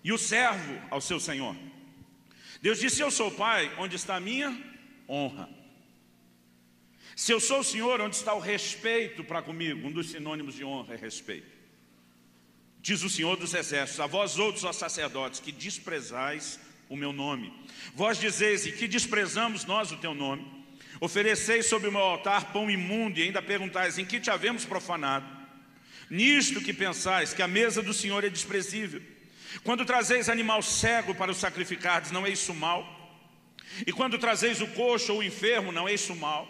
e 0.04 0.12
o 0.12 0.18
servo 0.18 0.80
ao 0.90 1.02
seu 1.02 1.20
senhor. 1.20 1.56
Deus 2.62 2.80
disse: 2.80 3.02
Eu 3.02 3.12
sou 3.12 3.28
o 3.28 3.36
pai, 3.36 3.72
onde 3.78 3.96
está 3.96 4.16
a 4.16 4.20
minha 4.20 4.58
honra? 5.08 5.50
Se 7.16 7.34
eu 7.34 7.40
sou 7.40 7.60
o 7.60 7.64
senhor, 7.64 8.00
onde 8.00 8.16
está 8.16 8.34
o 8.34 8.40
respeito 8.40 9.24
para 9.24 9.42
comigo? 9.42 9.88
Um 9.88 9.92
dos 9.92 10.10
sinônimos 10.10 10.56
de 10.56 10.64
honra 10.64 10.94
é 10.94 10.98
respeito. 10.98 11.60
Diz 12.82 13.04
o 13.04 13.10
Senhor 13.10 13.36
dos 13.36 13.54
Exércitos: 13.54 14.00
A 14.00 14.08
vós 14.08 14.40
outros, 14.40 14.64
ó 14.64 14.72
sacerdotes, 14.72 15.42
que 15.42 15.52
desprezais 15.52 16.60
o 16.90 16.98
meu 16.98 17.14
nome. 17.14 17.54
Vós 17.94 18.18
dizeis, 18.20 18.66
e 18.66 18.72
que 18.72 18.88
desprezamos 18.88 19.64
nós 19.64 19.92
o 19.92 19.98
teu 19.98 20.14
nome? 20.14 20.46
Ofereceis 21.00 21.68
sobre 21.68 21.88
o 21.88 21.92
meu 21.92 22.02
altar 22.02 22.52
pão 22.52 22.70
imundo, 22.70 23.20
e 23.20 23.24
ainda 23.24 23.42
perguntais, 23.42 23.98
em 23.98 24.06
que 24.06 24.20
te 24.20 24.30
havemos 24.30 24.66
profanado? 24.66 25.26
Nisto 26.10 26.60
que 26.60 26.74
pensais, 26.74 27.34
que 27.34 27.42
a 27.42 27.48
mesa 27.48 27.82
do 27.82 27.94
Senhor 27.94 28.24
é 28.24 28.30
desprezível. 28.30 29.02
Quando 29.64 29.86
trazeis 29.86 30.28
animal 30.28 30.62
cego 30.62 31.14
para 31.14 31.32
o 31.32 31.36
sacrificardes, 31.36 32.12
não 32.12 32.26
é 32.26 32.30
isso 32.30 32.54
mal? 32.54 32.98
E 33.86 33.92
quando 33.92 34.18
trazeis 34.18 34.60
o 34.60 34.68
coxo 34.68 35.14
ou 35.14 35.20
o 35.20 35.24
enfermo, 35.24 35.72
não 35.72 35.88
é 35.88 35.94
isso 35.94 36.16
mal? 36.16 36.48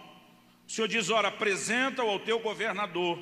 O 0.68 0.72
Senhor 0.72 0.88
diz, 0.88 1.10
ora, 1.10 1.28
apresenta-o 1.28 2.10
ao 2.10 2.20
teu 2.20 2.40
governador. 2.40 3.20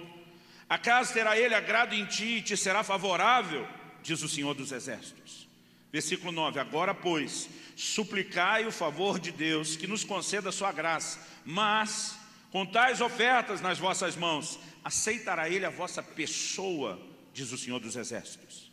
Acaso 0.70 1.14
terá 1.14 1.38
ele 1.38 1.56
agrado 1.56 1.94
em 1.94 2.06
ti 2.06 2.38
e 2.38 2.42
te 2.42 2.56
será 2.56 2.84
favorável? 2.84 3.68
Diz 4.04 4.22
o 4.22 4.30
Senhor 4.30 4.54
dos 4.54 4.72
Exércitos. 4.72 5.47
Versículo 5.92 6.32
9: 6.32 6.60
Agora, 6.60 6.94
pois, 6.94 7.50
suplicai 7.76 8.66
o 8.66 8.72
favor 8.72 9.20
de 9.20 9.32
Deus 9.32 9.76
que 9.76 9.88
nos 9.88 10.04
conceda 10.04 10.50
a 10.50 10.52
sua 10.52 10.72
graça, 10.72 11.20
mas 11.46 12.18
com 12.52 12.66
tais 12.66 13.02
ofertas 13.02 13.62
nas 13.62 13.78
vossas 13.78 14.16
mãos, 14.16 14.60
aceitará 14.84 15.50
Ele 15.50 15.66
a 15.66 15.70
vossa 15.70 16.02
pessoa, 16.02 17.00
diz 17.34 17.52
o 17.52 17.58
Senhor 17.58 17.80
dos 17.80 17.96
Exércitos. 17.96 18.72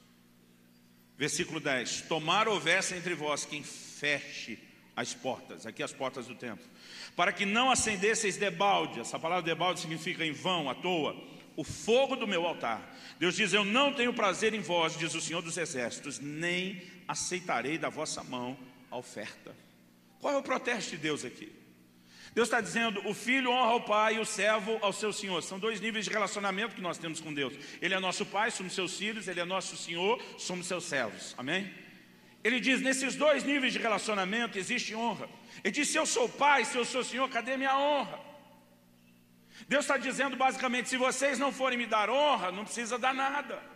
Versículo 1.16 1.60
10: 1.60 2.02
Tomar 2.02 2.48
houvesse 2.48 2.94
entre 2.94 3.14
vós 3.14 3.44
quem 3.44 3.62
feche 3.62 4.58
as 4.96 5.12
portas, 5.12 5.66
aqui 5.66 5.82
as 5.82 5.92
portas 5.92 6.26
do 6.26 6.34
templo, 6.34 6.64
para 7.16 7.32
que 7.32 7.44
não 7.44 7.70
acendesseis 7.70 8.36
debalde, 8.36 9.00
essa 9.00 9.18
palavra 9.18 9.44
debalde 9.44 9.80
significa 9.80 10.24
em 10.24 10.32
vão, 10.32 10.70
à 10.70 10.74
toa, 10.74 11.16
o 11.56 11.64
fogo 11.64 12.16
do 12.16 12.26
meu 12.26 12.46
altar. 12.46 12.96
Deus 13.18 13.36
diz: 13.36 13.52
Eu 13.52 13.64
não 13.64 13.92
tenho 13.92 14.12
prazer 14.12 14.54
em 14.54 14.60
vós, 14.60 14.96
diz 14.96 15.14
o 15.14 15.20
Senhor 15.20 15.42
dos 15.42 15.56
Exércitos, 15.56 16.18
nem 16.18 16.82
aceitarei 17.06 17.78
da 17.78 17.88
vossa 17.88 18.22
mão 18.22 18.56
a 18.90 18.96
oferta. 18.96 19.54
Qual 20.20 20.32
é 20.32 20.36
o 20.36 20.42
protesto 20.42 20.92
de 20.92 20.96
Deus 20.96 21.24
aqui? 21.24 21.52
Deus 22.34 22.48
está 22.48 22.60
dizendo: 22.60 23.00
o 23.08 23.14
filho 23.14 23.50
honra 23.50 23.74
o 23.74 23.80
pai 23.82 24.16
e 24.16 24.18
o 24.18 24.24
servo 24.24 24.78
ao 24.82 24.92
seu 24.92 25.12
senhor. 25.12 25.42
São 25.42 25.58
dois 25.58 25.80
níveis 25.80 26.04
de 26.04 26.10
relacionamento 26.10 26.74
que 26.74 26.80
nós 26.80 26.98
temos 26.98 27.20
com 27.20 27.32
Deus. 27.32 27.54
Ele 27.80 27.94
é 27.94 28.00
nosso 28.00 28.26
pai, 28.26 28.50
somos 28.50 28.74
seus 28.74 28.96
filhos, 28.96 29.28
ele 29.28 29.40
é 29.40 29.44
nosso 29.44 29.76
senhor, 29.76 30.20
somos 30.36 30.66
seus 30.66 30.84
servos. 30.84 31.34
Amém? 31.38 31.72
Ele 32.42 32.58
diz: 32.58 32.80
nesses 32.80 33.14
dois 33.14 33.44
níveis 33.44 33.72
de 33.72 33.78
relacionamento 33.78 34.58
existe 34.58 34.94
honra. 34.94 35.28
Ele 35.62 35.72
diz: 35.72 35.88
se 35.88 35.96
eu 35.96 36.04
sou 36.06 36.28
pai, 36.28 36.64
se 36.64 36.76
eu 36.76 36.84
sou 36.84 37.04
senhor, 37.04 37.28
cadê 37.28 37.56
minha 37.56 37.78
honra? 37.78 38.18
Deus 39.68 39.84
está 39.84 39.96
dizendo 39.96 40.36
basicamente: 40.36 40.88
se 40.88 40.96
vocês 40.96 41.38
não 41.38 41.52
forem 41.52 41.78
me 41.78 41.86
dar 41.86 42.10
honra, 42.10 42.50
não 42.50 42.64
precisa 42.64 42.98
dar 42.98 43.14
nada. 43.14 43.73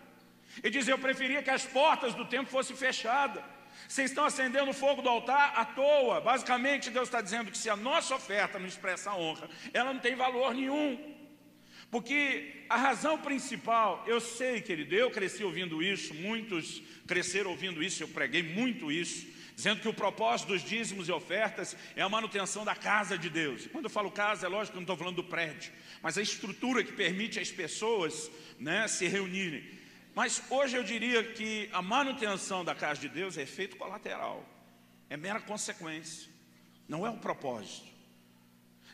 Ele 0.62 0.70
diz: 0.70 0.88
Eu 0.88 0.98
preferia 0.98 1.42
que 1.42 1.50
as 1.50 1.64
portas 1.64 2.14
do 2.14 2.24
templo 2.24 2.50
fossem 2.50 2.76
fechadas. 2.76 3.42
Vocês 3.86 4.10
estão 4.10 4.24
acendendo 4.24 4.70
o 4.70 4.74
fogo 4.74 5.00
do 5.00 5.08
altar 5.08 5.52
à 5.56 5.64
toa. 5.64 6.20
Basicamente, 6.20 6.90
Deus 6.90 7.08
está 7.08 7.20
dizendo 7.20 7.50
que 7.50 7.58
se 7.58 7.70
a 7.70 7.76
nossa 7.76 8.14
oferta 8.14 8.58
não 8.58 8.66
expressa 8.66 9.14
honra, 9.14 9.48
ela 9.72 9.92
não 9.92 10.00
tem 10.00 10.14
valor 10.14 10.54
nenhum. 10.54 11.16
Porque 11.90 12.64
a 12.68 12.76
razão 12.76 13.16
principal, 13.16 14.04
eu 14.06 14.20
sei, 14.20 14.60
querido, 14.60 14.94
eu 14.94 15.10
cresci 15.10 15.42
ouvindo 15.42 15.82
isso, 15.82 16.12
muitos 16.14 16.82
cresceram 17.06 17.50
ouvindo 17.50 17.82
isso, 17.82 18.02
eu 18.02 18.08
preguei 18.08 18.42
muito 18.42 18.92
isso, 18.92 19.26
dizendo 19.56 19.80
que 19.80 19.88
o 19.88 19.94
propósito 19.94 20.48
dos 20.48 20.62
dízimos 20.62 21.08
e 21.08 21.12
ofertas 21.12 21.74
é 21.96 22.02
a 22.02 22.08
manutenção 22.08 22.62
da 22.62 22.74
casa 22.74 23.16
de 23.16 23.30
Deus. 23.30 23.66
Quando 23.72 23.84
eu 23.84 23.90
falo 23.90 24.10
casa, 24.10 24.44
é 24.44 24.48
lógico 24.50 24.72
que 24.72 24.76
eu 24.76 24.80
não 24.80 24.84
estou 24.84 24.96
falando 24.98 25.16
do 25.16 25.24
prédio, 25.24 25.72
mas 26.02 26.18
a 26.18 26.22
estrutura 26.22 26.84
que 26.84 26.92
permite 26.92 27.40
as 27.40 27.50
pessoas 27.50 28.30
né, 28.58 28.86
se 28.86 29.06
reunirem. 29.06 29.64
Mas 30.14 30.42
hoje 30.50 30.76
eu 30.76 30.82
diria 30.82 31.22
que 31.22 31.68
a 31.72 31.80
manutenção 31.80 32.64
da 32.64 32.74
casa 32.74 33.00
de 33.00 33.08
Deus 33.08 33.38
é 33.38 33.42
efeito 33.42 33.76
colateral, 33.76 34.44
é 35.08 35.16
mera 35.16 35.40
consequência, 35.40 36.28
não 36.88 37.06
é 37.06 37.10
o 37.10 37.18
propósito. 37.18 37.88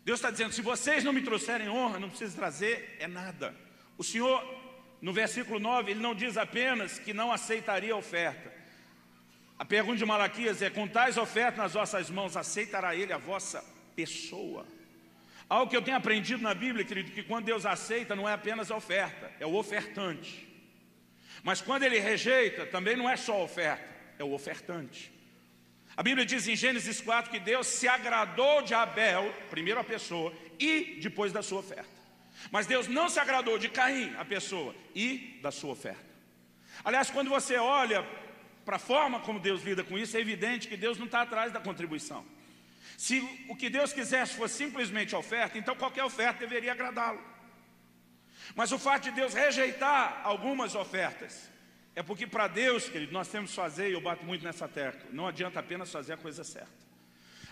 Deus 0.05 0.19
está 0.19 0.31
dizendo: 0.31 0.53
se 0.53 0.61
vocês 0.61 1.03
não 1.03 1.13
me 1.13 1.23
trouxerem 1.23 1.69
honra, 1.69 1.99
não 1.99 2.11
precisa 2.11 2.37
trazer 2.37 2.97
é 2.99 3.07
nada. 3.07 3.55
O 3.97 4.05
Senhor, 4.05 4.43
no 5.01 5.13
versículo 5.13 5.59
9, 5.59 5.93
ele 5.93 6.01
não 6.01 6.15
diz 6.15 6.37
apenas 6.37 6.99
que 6.99 7.15
não 7.15 7.33
aceitaria 7.33 7.95
a 7.95 7.97
oferta. 7.97 8.53
A 9.59 9.65
pergunta 9.65 9.99
de 9.99 10.05
Malaquias 10.05 10.61
é: 10.61 10.69
com 10.69 10.87
tais 10.87 11.17
ofertas 11.17 11.59
nas 11.59 11.73
vossas 11.73 12.11
mãos, 12.11 12.37
aceitará 12.37 12.95
ele 12.95 13.13
a 13.13 13.19
vossa 13.19 13.65
pessoa? 13.97 14.67
Algo 15.49 15.71
que 15.71 15.77
eu 15.77 15.83
tenho 15.83 15.97
aprendido 15.97 16.43
na 16.43 16.55
Bíblia, 16.55 16.85
querido, 16.85 17.13
que 17.13 17.23
quando 17.23 17.47
Deus 17.47 17.65
aceita, 17.65 18.17
não 18.17 18.29
é 18.29 18.33
apenas 18.33 18.71
a 18.71 18.77
oferta, 18.77 19.31
é 19.39 19.47
o 19.47 19.55
ofertante. 19.55 20.54
Mas 21.45 21.61
quando 21.61 21.83
ele 21.83 22.01
rejeita, 22.01 22.65
também 22.65 22.97
não 22.97 23.09
é 23.09 23.17
só 23.17 23.35
a 23.35 23.45
oferta, 23.45 23.85
é 24.19 24.25
o 24.25 24.33
ofertante. 24.33 25.13
A 25.95 26.03
Bíblia 26.03 26.25
diz 26.25 26.49
em 26.49 26.57
Gênesis 26.57 27.03
4 27.03 27.31
que 27.31 27.39
Deus 27.39 27.67
se 27.67 27.87
agradou 27.87 28.63
de 28.63 28.73
Abel, 28.75 29.33
primeiro 29.51 29.79
a 29.79 29.85
pessoa, 29.85 30.33
e 30.59 30.99
depois 31.03 31.33
da 31.33 31.43
sua 31.43 31.61
oferta. 31.61 31.95
Mas 32.51 32.67
Deus 32.67 32.89
não 32.89 33.11
se 33.11 33.21
agradou 33.21 33.59
de 33.59 33.69
Caim, 33.69 34.15
a 34.17 34.25
pessoa, 34.25 34.75
e 34.95 35.39
da 35.43 35.53
sua 35.53 35.73
oferta. 35.73 36.03
Aliás, 36.83 37.11
quando 37.11 37.29
você 37.29 37.57
olha 37.57 38.05
para 38.65 38.77
a 38.77 38.81
forma 38.81 39.21
como 39.21 39.39
Deus 39.39 39.63
lida 39.63 39.85
com 39.85 39.99
isso, 39.99 40.17
é 40.17 40.21
evidente 40.21 40.67
que 40.67 40.79
Deus 40.79 40.97
não 40.97 41.05
está 41.07 41.21
atrás 41.21 41.53
da 41.53 41.61
contribuição. 41.61 42.25
Se 42.97 43.21
o 43.51 43.55
que 43.55 43.69
Deus 43.69 43.93
quisesse 43.93 44.35
fosse 44.35 44.55
simplesmente 44.55 45.15
oferta, 45.15 45.59
então 45.59 45.77
qualquer 45.77 46.05
oferta 46.05 46.41
deveria 46.41 46.73
agradá-lo. 46.73 47.34
Mas 48.55 48.73
o 48.73 48.79
fato 48.79 49.05
de 49.05 49.11
Deus 49.13 49.35
rejeitar 49.35 50.21
algumas 50.25 50.75
ofertas 50.75 51.51
é 51.95 52.03
porque 52.03 52.27
para 52.27 52.49
Deus, 52.49 52.89
querido, 52.89 53.13
nós 53.13 53.29
temos 53.29 53.51
que 53.51 53.57
fazer, 53.57 53.89
e 53.89 53.93
eu 53.93 54.01
bato 54.01 54.25
muito 54.25 54.45
nessa 54.45 54.67
tecla, 54.67 55.09
não 55.13 55.27
adianta 55.27 55.61
apenas 55.61 55.91
fazer 55.91 56.15
a 56.15 56.17
coisa 56.17 56.43
certa. 56.43 56.85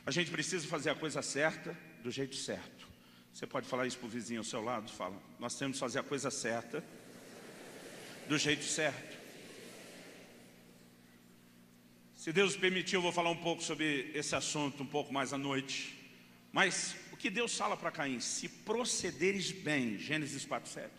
A 0.05 0.11
gente 0.11 0.31
precisa 0.31 0.67
fazer 0.67 0.91
a 0.91 0.95
coisa 0.95 1.23
certa 1.23 1.77
do 2.03 2.11
jeito 2.11 2.35
certo. 2.35 2.89
Você 3.33 3.47
pode 3.47 3.67
falar 3.69 3.87
isso 3.87 3.99
para 3.99 4.07
o 4.07 4.11
vizinho 4.11 4.41
ao 4.41 4.45
seu 4.45 4.61
lado? 4.61 4.91
Fala, 4.91 5.17
nós 5.39 5.55
temos 5.55 5.77
que 5.77 5.81
fazer 5.81 6.01
a 6.01 6.03
coisa 6.03 6.31
certa 6.31 6.85
do 8.29 8.37
jeito 8.37 8.65
certo. 8.65 9.23
Se 12.17 12.33
Deus 12.33 12.57
permitir, 12.57 12.97
eu 12.97 13.03
vou 13.03 13.13
falar 13.13 13.31
um 13.31 13.43
pouco 13.43 13.63
sobre 13.63 14.11
esse 14.15 14.35
assunto 14.35 14.83
um 14.83 14.87
pouco 14.87 15.13
mais 15.13 15.33
à 15.33 15.39
noite. 15.39 15.97
Mas 16.53 16.95
que 17.23 17.31
Deus 17.31 17.57
fala 17.57 17.77
para 17.77 17.93
Caim? 17.93 18.19
Se 18.19 18.49
procederes 18.49 19.53
bem, 19.53 19.97
Gênesis 19.97 20.45
4,7, 20.45 20.91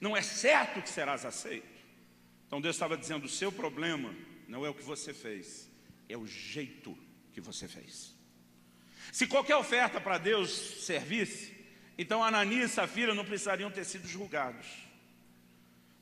não 0.00 0.16
é 0.16 0.22
certo 0.22 0.80
que 0.80 0.88
serás 0.88 1.26
aceito. 1.26 1.68
Então 2.46 2.58
Deus 2.58 2.74
estava 2.74 2.96
dizendo: 2.96 3.26
o 3.26 3.28
seu 3.28 3.52
problema 3.52 4.14
não 4.48 4.64
é 4.64 4.70
o 4.70 4.74
que 4.74 4.82
você 4.82 5.12
fez, 5.12 5.68
é 6.08 6.16
o 6.16 6.26
jeito 6.26 6.96
que 7.34 7.40
você 7.40 7.68
fez. 7.68 8.14
Se 9.12 9.26
qualquer 9.26 9.56
oferta 9.56 10.00
para 10.00 10.16
Deus 10.16 10.50
servisse, 10.86 11.54
então 11.98 12.24
Ananias 12.24 12.70
e 12.70 12.74
Safira 12.74 13.14
não 13.14 13.24
precisariam 13.24 13.70
ter 13.70 13.84
sido 13.84 14.08
julgados. 14.08 14.66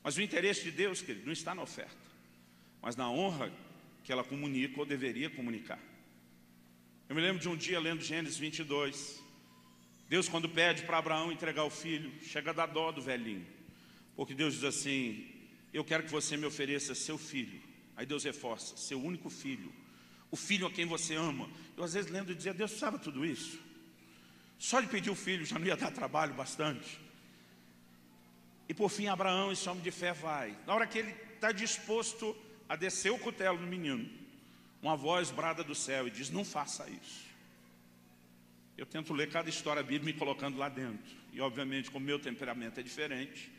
Mas 0.01 0.15
o 0.15 0.21
interesse 0.21 0.63
de 0.63 0.71
Deus, 0.71 1.01
querido, 1.01 1.25
não 1.25 1.33
está 1.33 1.53
na 1.53 1.61
oferta, 1.61 2.07
mas 2.81 2.95
na 2.95 3.11
honra 3.11 3.51
que 4.05 4.13
ela 4.13 4.23
comunica 4.23 4.79
ou 4.79 4.85
deveria 4.85 5.29
comunicar. 5.29 5.79
Eu 7.09 7.15
me 7.15 7.21
lembro 7.21 7.41
de 7.41 7.49
um 7.49 7.57
dia 7.57 7.81
lendo 7.81 8.01
Gênesis 8.01 8.37
22. 8.37 9.30
Deus, 10.11 10.27
quando 10.27 10.49
pede 10.49 10.83
para 10.83 10.97
Abraão 10.97 11.31
entregar 11.31 11.63
o 11.63 11.69
filho, 11.69 12.11
chega 12.21 12.49
a 12.49 12.53
dar 12.53 12.65
dó 12.65 12.91
do 12.91 13.01
velhinho. 13.01 13.47
Porque 14.13 14.33
Deus 14.33 14.55
diz 14.55 14.65
assim: 14.65 15.25
eu 15.73 15.85
quero 15.85 16.03
que 16.03 16.11
você 16.11 16.35
me 16.35 16.45
ofereça 16.45 16.93
seu 16.93 17.17
filho. 17.17 17.61
Aí 17.95 18.05
Deus 18.05 18.25
reforça, 18.25 18.75
seu 18.75 19.01
único 19.01 19.29
filho, 19.29 19.71
o 20.29 20.35
filho 20.35 20.67
a 20.67 20.69
quem 20.69 20.85
você 20.85 21.15
ama. 21.15 21.49
Eu 21.77 21.85
às 21.85 21.93
vezes 21.93 22.11
lendo 22.11 22.29
e 22.33 22.35
dizia, 22.35 22.53
Deus 22.53 22.71
sabe 22.71 22.99
tudo 22.99 23.25
isso. 23.25 23.57
Só 24.59 24.81
de 24.81 24.87
pedir 24.87 25.09
o 25.09 25.15
filho 25.15 25.45
já 25.45 25.57
não 25.57 25.65
ia 25.65 25.77
dar 25.77 25.91
trabalho 25.91 26.33
bastante. 26.33 26.99
E 28.67 28.73
por 28.73 28.89
fim, 28.89 29.07
Abraão, 29.07 29.49
esse 29.49 29.69
homem 29.69 29.81
de 29.81 29.91
fé, 29.91 30.11
vai. 30.11 30.57
Na 30.67 30.75
hora 30.75 30.87
que 30.87 30.99
ele 30.99 31.15
está 31.35 31.53
disposto 31.53 32.35
a 32.67 32.75
descer 32.75 33.13
o 33.13 33.17
cutelo 33.17 33.61
no 33.61 33.65
menino, 33.65 34.09
uma 34.81 34.97
voz 34.97 35.31
brada 35.31 35.63
do 35.63 35.73
céu 35.73 36.05
e 36.05 36.11
diz: 36.11 36.29
Não 36.29 36.43
faça 36.43 36.89
isso. 36.89 37.30
Eu 38.81 38.85
tento 38.85 39.13
ler 39.13 39.29
cada 39.29 39.49
história 39.49 39.83
bíblica 39.83 40.05
me 40.05 40.13
colocando 40.13 40.57
lá 40.57 40.67
dentro. 40.67 41.15
E 41.31 41.39
obviamente, 41.39 41.91
como 41.91 42.05
meu 42.05 42.19
temperamento 42.19 42.79
é 42.79 42.83
diferente, 42.83 43.51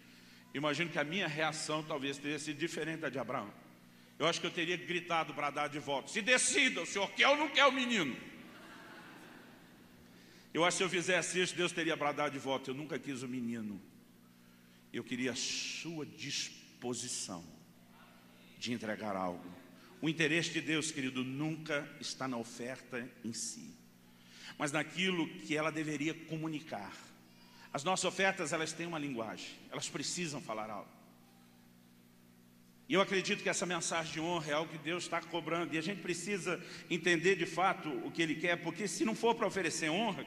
Imagino 0.54 0.90
que 0.90 0.98
a 0.98 1.04
minha 1.04 1.26
reação 1.26 1.82
talvez 1.82 2.18
teria 2.18 2.38
sido 2.38 2.58
diferente 2.58 3.00
da 3.00 3.08
de 3.08 3.18
Abraão. 3.18 3.52
Eu 4.18 4.26
acho 4.26 4.40
que 4.40 4.46
eu 4.46 4.50
teria 4.50 4.76
gritado, 4.76 5.32
bradado 5.32 5.72
de 5.72 5.78
volta: 5.78 6.10
se 6.10 6.20
decida, 6.20 6.82
o 6.82 6.86
senhor 6.86 7.10
quer 7.12 7.28
ou 7.28 7.36
não 7.36 7.48
quer 7.48 7.64
o 7.64 7.72
menino? 7.72 8.14
Eu 10.52 10.64
acho 10.64 10.76
que 10.76 10.78
se 10.78 10.84
eu 10.84 10.90
fizesse 10.90 11.40
isso, 11.40 11.56
Deus 11.56 11.72
teria 11.72 11.96
bradado 11.96 12.32
de 12.32 12.38
volta: 12.38 12.70
eu 12.70 12.74
nunca 12.74 12.98
quis 12.98 13.22
o 13.22 13.28
menino. 13.28 13.80
Eu 14.92 15.02
queria 15.02 15.32
a 15.32 15.36
sua 15.36 16.04
disposição 16.04 17.42
de 18.58 18.74
entregar 18.74 19.16
algo. 19.16 19.50
O 20.02 20.08
interesse 20.08 20.50
de 20.50 20.60
Deus, 20.60 20.90
querido, 20.90 21.24
nunca 21.24 21.88
está 21.98 22.28
na 22.28 22.36
oferta 22.36 23.08
em 23.24 23.32
si, 23.32 23.74
mas 24.58 24.72
naquilo 24.72 25.28
que 25.40 25.56
ela 25.56 25.70
deveria 25.70 26.14
comunicar. 26.14 26.92
As 27.72 27.84
nossas 27.84 28.04
ofertas, 28.04 28.52
elas 28.52 28.72
têm 28.72 28.86
uma 28.86 28.98
linguagem, 28.98 29.48
elas 29.70 29.88
precisam 29.88 30.40
falar 30.40 30.68
algo. 30.68 30.90
E 32.88 32.94
eu 32.94 33.00
acredito 33.00 33.42
que 33.42 33.48
essa 33.48 33.64
mensagem 33.64 34.12
de 34.12 34.20
honra 34.20 34.50
é 34.50 34.54
algo 34.54 34.70
que 34.70 34.78
Deus 34.78 35.04
está 35.04 35.20
cobrando, 35.20 35.74
e 35.74 35.78
a 35.78 35.82
gente 35.82 36.02
precisa 36.02 36.62
entender 36.90 37.36
de 37.36 37.46
fato 37.46 37.88
o 38.04 38.10
que 38.10 38.20
Ele 38.20 38.34
quer, 38.34 38.56
porque 38.62 38.86
se 38.86 39.04
não 39.04 39.14
for 39.14 39.34
para 39.34 39.46
oferecer 39.46 39.88
honra, 39.88 40.26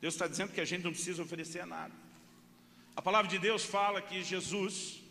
Deus 0.00 0.14
está 0.14 0.28
dizendo 0.28 0.52
que 0.52 0.60
a 0.60 0.64
gente 0.64 0.84
não 0.84 0.92
precisa 0.92 1.22
oferecer 1.22 1.66
nada. 1.66 1.92
A 2.94 3.02
palavra 3.02 3.28
de 3.28 3.38
Deus 3.38 3.64
fala 3.64 4.00
que 4.00 4.22
Jesus 4.22 5.02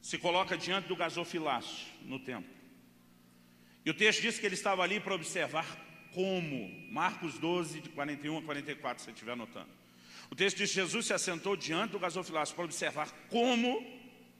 se 0.00 0.18
coloca 0.18 0.56
diante 0.56 0.88
do 0.88 0.96
gasofilácio 0.96 1.86
no 2.02 2.18
templo. 2.18 2.50
E 3.84 3.90
o 3.90 3.94
texto 3.94 4.22
diz 4.22 4.38
que 4.38 4.46
ele 4.46 4.54
estava 4.54 4.82
ali 4.82 4.98
para 4.98 5.14
observar 5.14 5.66
como. 6.14 6.70
Marcos 6.90 7.38
12, 7.38 7.80
de 7.80 7.88
41 7.90 8.38
a 8.38 8.42
44, 8.42 9.00
se 9.00 9.04
você 9.06 9.10
estiver 9.12 9.32
anotando. 9.32 9.68
O 10.30 10.34
texto 10.34 10.56
diz: 10.56 10.70
Jesus 10.70 11.06
se 11.06 11.12
assentou 11.12 11.56
diante 11.56 11.92
do 11.92 11.98
gasofilácio 11.98 12.54
para 12.54 12.64
observar 12.64 13.10
como 13.28 13.84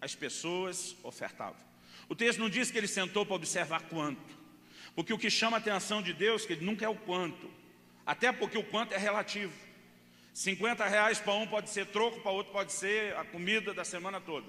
as 0.00 0.14
pessoas 0.14 0.96
ofertavam. 1.02 1.60
O 2.08 2.14
texto 2.14 2.38
não 2.38 2.48
diz 2.48 2.70
que 2.70 2.78
ele 2.78 2.88
sentou 2.88 3.24
para 3.24 3.36
observar 3.36 3.82
quanto, 3.82 4.36
porque 4.94 5.12
o 5.12 5.18
que 5.18 5.30
chama 5.30 5.56
a 5.56 5.60
atenção 5.60 6.02
de 6.02 6.12
Deus, 6.12 6.44
que 6.44 6.54
ele 6.54 6.64
nunca 6.64 6.84
é 6.84 6.88
o 6.88 6.94
quanto, 6.94 7.50
até 8.04 8.32
porque 8.32 8.58
o 8.58 8.64
quanto 8.64 8.92
é 8.92 8.98
relativo. 8.98 9.52
50 10.34 10.86
reais 10.86 11.20
para 11.20 11.34
um 11.34 11.46
pode 11.46 11.68
ser 11.70 11.86
troco, 11.86 12.20
para 12.20 12.30
outro 12.30 12.52
pode 12.52 12.72
ser 12.72 13.14
a 13.16 13.24
comida 13.24 13.74
da 13.74 13.84
semana 13.84 14.20
toda. 14.20 14.46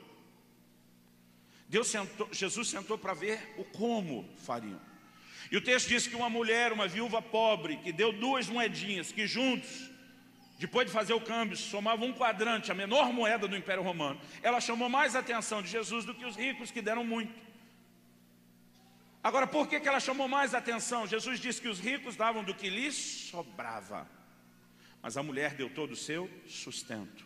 Deus 1.67 1.87
sentou, 1.87 2.29
Jesus 2.31 2.67
sentou 2.67 2.97
para 2.97 3.13
ver 3.13 3.53
o 3.57 3.63
como 3.65 4.29
fariam. 4.37 4.79
E 5.51 5.57
o 5.57 5.61
texto 5.61 5.87
diz 5.89 6.07
que 6.07 6.15
uma 6.15 6.29
mulher, 6.29 6.71
uma 6.71 6.87
viúva 6.87 7.21
pobre, 7.21 7.77
que 7.77 7.91
deu 7.91 8.11
duas 8.11 8.47
moedinhas, 8.47 9.11
que 9.11 9.27
juntos 9.27 9.93
depois 10.63 10.87
de 10.87 10.93
fazer 10.93 11.13
o 11.13 11.19
câmbio, 11.19 11.57
somava 11.57 12.05
um 12.05 12.13
quadrante, 12.13 12.71
a 12.71 12.73
menor 12.73 13.11
moeda 13.11 13.49
do 13.49 13.57
Império 13.57 13.83
Romano. 13.83 14.17
Ela 14.41 14.61
chamou 14.61 14.87
mais 14.87 15.13
atenção 15.13 15.61
de 15.61 15.67
Jesus 15.67 16.05
do 16.05 16.15
que 16.15 16.23
os 16.23 16.37
ricos 16.37 16.71
que 16.71 16.81
deram 16.81 17.03
muito. 17.03 17.33
Agora, 19.21 19.45
por 19.45 19.67
que, 19.67 19.77
que 19.81 19.89
ela 19.89 19.99
chamou 19.99 20.25
mais 20.25 20.53
atenção? 20.53 21.05
Jesus 21.05 21.41
disse 21.41 21.59
que 21.59 21.67
os 21.67 21.81
ricos 21.81 22.15
davam 22.15 22.45
do 22.45 22.53
que 22.53 22.69
lhes 22.69 22.95
sobrava, 22.95 24.09
mas 25.01 25.17
a 25.17 25.23
mulher 25.23 25.53
deu 25.53 25.69
todo 25.69 25.91
o 25.91 25.97
seu 25.97 26.29
sustento. 26.47 27.25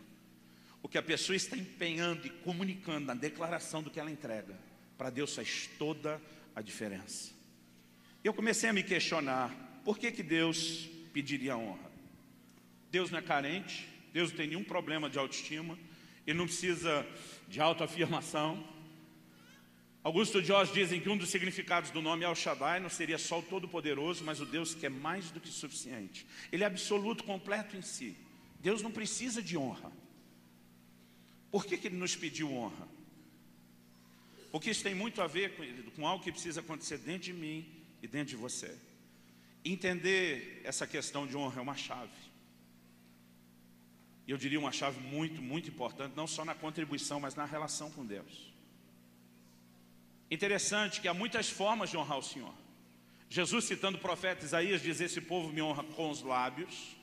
O 0.82 0.89
que 0.89 0.97
a 0.97 1.03
pessoa 1.03 1.36
está 1.36 1.56
empenhando 1.56 2.25
e 2.25 2.32
comunicando 2.32 3.06
na 3.06 3.13
declaração 3.13 3.84
do 3.84 3.91
que 3.91 3.99
ela 3.99 4.10
entrega, 4.10 4.58
para 4.97 5.12
Deus 5.12 5.36
faz 5.36 5.69
toda 5.77 6.19
a 6.56 6.62
diferença. 6.63 7.37
Eu 8.27 8.33
comecei 8.33 8.69
a 8.69 8.73
me 8.73 8.83
questionar, 8.83 9.55
por 9.85 9.97
que, 9.97 10.11
que 10.11 10.21
Deus 10.21 10.89
pediria 11.13 11.55
honra? 11.55 11.89
Deus 12.91 13.09
não 13.09 13.19
é 13.19 13.21
carente, 13.21 13.87
Deus 14.11 14.31
não 14.31 14.37
tem 14.37 14.47
nenhum 14.47 14.65
problema 14.65 15.09
de 15.09 15.17
autoestima, 15.17 15.79
Ele 16.25 16.37
não 16.37 16.45
precisa 16.45 17.07
de 17.47 17.61
autoafirmação. 17.61 18.67
Augusto 20.03 20.43
Jorge 20.43 20.73
dizem 20.73 20.99
que 20.99 21.07
um 21.07 21.15
dos 21.15 21.29
significados 21.29 21.89
do 21.89 22.01
nome 22.01 22.25
El 22.25 22.35
Shaddai 22.35 22.81
não 22.81 22.89
seria 22.89 23.17
só 23.17 23.39
o 23.39 23.43
Todo-Poderoso, 23.43 24.25
mas 24.25 24.41
o 24.41 24.45
Deus 24.45 24.75
que 24.75 24.85
é 24.85 24.89
mais 24.89 25.31
do 25.31 25.39
que 25.39 25.47
suficiente. 25.47 26.27
Ele 26.51 26.65
é 26.65 26.67
absoluto, 26.67 27.23
completo 27.23 27.77
em 27.77 27.81
si. 27.81 28.13
Deus 28.59 28.81
não 28.81 28.91
precisa 28.91 29.41
de 29.41 29.57
honra. 29.57 29.89
Por 31.49 31.65
que, 31.65 31.77
que 31.77 31.87
Ele 31.87 31.95
nos 31.95 32.13
pediu 32.13 32.51
honra? 32.51 32.89
Porque 34.51 34.69
isso 34.69 34.83
tem 34.83 34.93
muito 34.93 35.21
a 35.21 35.27
ver 35.27 35.55
com, 35.55 35.91
com 35.91 36.05
algo 36.05 36.21
que 36.21 36.31
precisa 36.33 36.59
acontecer 36.59 36.97
dentro 36.97 37.21
de 37.21 37.31
mim 37.31 37.76
e 38.01 38.07
dentro 38.07 38.29
de 38.29 38.36
você. 38.36 38.77
Entender 39.63 40.62
essa 40.63 40.88
questão 40.88 41.27
de 41.27 41.36
honra 41.36 41.60
é 41.60 41.62
uma 41.62 41.75
chave. 41.75 42.27
E 44.25 44.31
eu 44.31 44.38
diria 44.38 44.60
uma 44.60 44.71
chave 44.71 44.99
muito, 44.99 45.41
muito 45.41 45.69
importante, 45.69 46.15
não 46.15 46.27
só 46.27 46.43
na 46.43 46.53
contribuição, 46.53 47.19
mas 47.19 47.36
na 47.36 47.45
relação 47.45 47.89
com 47.91 48.05
Deus. 48.05 48.53
Interessante 50.29 50.99
que 50.99 51.07
há 51.07 51.13
muitas 51.13 51.49
formas 51.49 51.89
de 51.89 51.97
honrar 51.97 52.17
o 52.17 52.23
Senhor. 52.23 52.53
Jesus, 53.29 53.65
citando 53.65 53.97
o 53.97 54.01
profeta 54.01 54.43
Isaías, 54.43 54.81
diz: 54.81 54.99
Esse 54.99 55.21
povo 55.21 55.51
me 55.51 55.62
honra 55.62 55.83
com 55.83 56.10
os 56.10 56.21
lábios, 56.21 56.95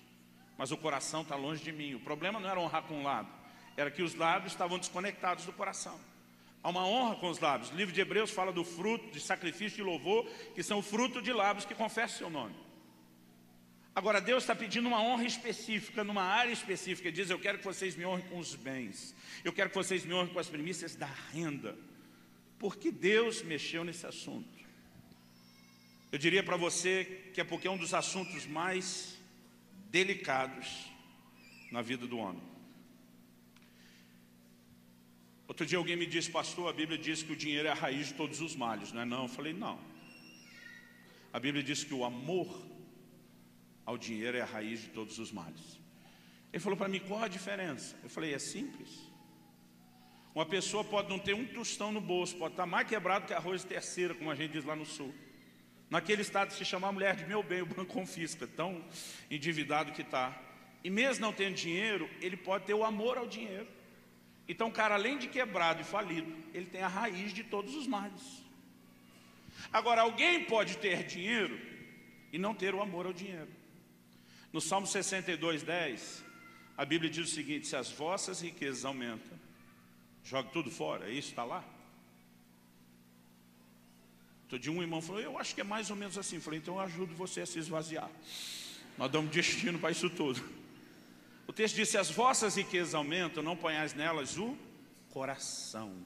mas 0.58 0.70
o 0.70 0.76
coração 0.76 1.22
está 1.22 1.34
longe 1.34 1.62
de 1.62 1.72
mim. 1.72 1.94
O 1.94 2.00
problema 2.00 2.38
não 2.38 2.48
era 2.48 2.60
honrar 2.60 2.82
com 2.82 3.00
o 3.00 3.02
lábio, 3.02 3.32
era 3.76 3.90
que 3.90 4.02
os 4.02 4.14
lábios 4.14 4.52
estavam 4.52 4.78
desconectados 4.78 5.46
do 5.46 5.52
coração. 5.52 5.98
Há 6.64 6.70
uma 6.70 6.86
honra 6.86 7.16
com 7.16 7.28
os 7.28 7.38
lábios. 7.38 7.70
O 7.70 7.76
livro 7.76 7.92
de 7.92 8.00
Hebreus 8.00 8.30
fala 8.30 8.50
do 8.50 8.64
fruto, 8.64 9.10
de 9.10 9.20
sacrifício 9.20 9.76
de 9.76 9.82
louvor, 9.82 10.26
que 10.54 10.62
são 10.62 10.78
o 10.78 10.82
fruto 10.82 11.20
de 11.20 11.30
lábios 11.30 11.66
que 11.66 11.74
confessam 11.74 12.16
seu 12.16 12.30
nome. 12.30 12.54
Agora, 13.94 14.18
Deus 14.18 14.44
está 14.44 14.56
pedindo 14.56 14.88
uma 14.88 14.98
honra 14.98 15.26
específica, 15.26 16.02
numa 16.02 16.22
área 16.22 16.50
específica. 16.50 17.08
Ele 17.08 17.16
diz: 17.16 17.28
Eu 17.28 17.38
quero 17.38 17.58
que 17.58 17.64
vocês 17.66 17.94
me 17.94 18.06
honrem 18.06 18.24
com 18.28 18.38
os 18.38 18.54
bens. 18.54 19.14
Eu 19.44 19.52
quero 19.52 19.68
que 19.68 19.76
vocês 19.76 20.06
me 20.06 20.14
honrem 20.14 20.32
com 20.32 20.38
as 20.38 20.48
primícias 20.48 20.96
da 20.96 21.08
renda. 21.34 21.76
Porque 22.58 22.90
Deus 22.90 23.42
mexeu 23.42 23.84
nesse 23.84 24.06
assunto. 24.06 24.48
Eu 26.10 26.18
diria 26.18 26.42
para 26.42 26.56
você 26.56 27.28
que 27.34 27.42
é 27.42 27.44
porque 27.44 27.68
é 27.68 27.70
um 27.70 27.76
dos 27.76 27.92
assuntos 27.92 28.46
mais 28.46 29.18
delicados 29.90 30.90
na 31.70 31.82
vida 31.82 32.06
do 32.06 32.16
homem. 32.16 32.53
Outro 35.54 35.66
dia 35.66 35.78
alguém 35.78 35.94
me 35.94 36.04
disse, 36.04 36.28
pastor, 36.28 36.68
a 36.68 36.72
Bíblia 36.72 36.98
diz 36.98 37.22
que 37.22 37.32
o 37.32 37.36
dinheiro 37.36 37.68
é 37.68 37.70
a 37.70 37.74
raiz 37.74 38.08
de 38.08 38.14
todos 38.14 38.40
os 38.40 38.56
males, 38.56 38.92
não 38.92 39.02
é 39.02 39.04
não? 39.04 39.22
Eu 39.22 39.28
falei, 39.28 39.52
não. 39.52 39.78
A 41.32 41.38
Bíblia 41.38 41.62
diz 41.62 41.84
que 41.84 41.94
o 41.94 42.04
amor 42.04 42.60
ao 43.86 43.96
dinheiro 43.96 44.36
é 44.36 44.40
a 44.40 44.44
raiz 44.44 44.80
de 44.80 44.88
todos 44.88 45.20
os 45.20 45.30
males. 45.30 45.80
Ele 46.52 46.58
falou 46.60 46.76
para 46.76 46.88
mim, 46.88 46.98
qual 46.98 47.22
a 47.22 47.28
diferença? 47.28 47.96
Eu 48.02 48.10
falei, 48.10 48.34
é 48.34 48.38
simples. 48.40 48.90
Uma 50.34 50.44
pessoa 50.44 50.82
pode 50.82 51.08
não 51.08 51.20
ter 51.20 51.34
um 51.34 51.46
tostão 51.46 51.92
no 51.92 52.00
bolso, 52.00 52.36
pode 52.36 52.54
estar 52.54 52.66
mais 52.66 52.88
quebrado 52.88 53.24
que 53.24 53.32
arroz 53.32 53.60
de 53.60 53.68
terceira, 53.68 54.12
como 54.12 54.32
a 54.32 54.34
gente 54.34 54.50
diz 54.50 54.64
lá 54.64 54.74
no 54.74 54.84
sul. 54.84 55.14
Naquele 55.88 56.22
estado, 56.22 56.52
se 56.52 56.64
chamar 56.64 56.90
mulher 56.90 57.14
de 57.14 57.26
meu 57.26 57.44
bem, 57.44 57.62
o 57.62 57.66
banco 57.66 57.92
confisca, 57.92 58.44
tão 58.44 58.84
endividado 59.30 59.92
que 59.92 60.02
está. 60.02 60.36
E 60.82 60.90
mesmo 60.90 61.24
não 61.24 61.32
tendo 61.32 61.54
dinheiro, 61.54 62.10
ele 62.20 62.36
pode 62.36 62.64
ter 62.64 62.74
o 62.74 62.82
amor 62.82 63.16
ao 63.16 63.28
dinheiro. 63.28 63.83
Então, 64.48 64.70
cara, 64.70 64.94
além 64.94 65.18
de 65.18 65.28
quebrado 65.28 65.80
e 65.80 65.84
falido, 65.84 66.30
ele 66.52 66.66
tem 66.66 66.82
a 66.82 66.88
raiz 66.88 67.32
de 67.32 67.42
todos 67.42 67.74
os 67.74 67.86
males. 67.86 68.42
Agora, 69.72 70.02
alguém 70.02 70.44
pode 70.44 70.76
ter 70.78 71.04
dinheiro 71.04 71.58
e 72.32 72.38
não 72.38 72.54
ter 72.54 72.74
o 72.74 72.82
amor 72.82 73.06
ao 73.06 73.12
dinheiro. 73.12 73.48
No 74.52 74.60
Salmo 74.60 74.86
62, 74.86 75.62
10, 75.62 76.24
a 76.76 76.84
Bíblia 76.84 77.10
diz 77.10 77.30
o 77.30 77.34
seguinte: 77.34 77.66
se 77.66 77.76
as 77.76 77.90
vossas 77.90 78.40
riquezas 78.40 78.84
aumentam, 78.84 79.38
jogue 80.22 80.50
tudo 80.52 80.70
fora, 80.70 81.10
isso 81.10 81.30
está 81.30 81.44
lá. 81.44 81.64
Dia 84.58 84.70
um 84.70 84.80
irmão 84.80 85.02
falou, 85.02 85.20
eu 85.20 85.36
acho 85.36 85.52
que 85.52 85.60
é 85.60 85.64
mais 85.64 85.90
ou 85.90 85.96
menos 85.96 86.16
assim. 86.16 86.38
Falei, 86.38 86.60
então 86.60 86.74
eu 86.74 86.80
ajudo 86.80 87.12
você 87.14 87.40
a 87.40 87.46
se 87.46 87.58
esvaziar. 87.58 88.08
Nós 88.96 89.10
damos 89.10 89.32
destino 89.32 89.80
para 89.80 89.90
isso 89.90 90.08
tudo. 90.08 90.40
O 91.46 91.52
texto 91.52 91.76
diz: 91.76 91.88
Se 91.88 91.98
as 91.98 92.10
vossas 92.10 92.56
riquezas 92.56 92.94
aumentam, 92.94 93.42
não 93.42 93.56
ponhais 93.56 93.94
nelas 93.94 94.38
o 94.38 94.56
coração. 95.10 96.04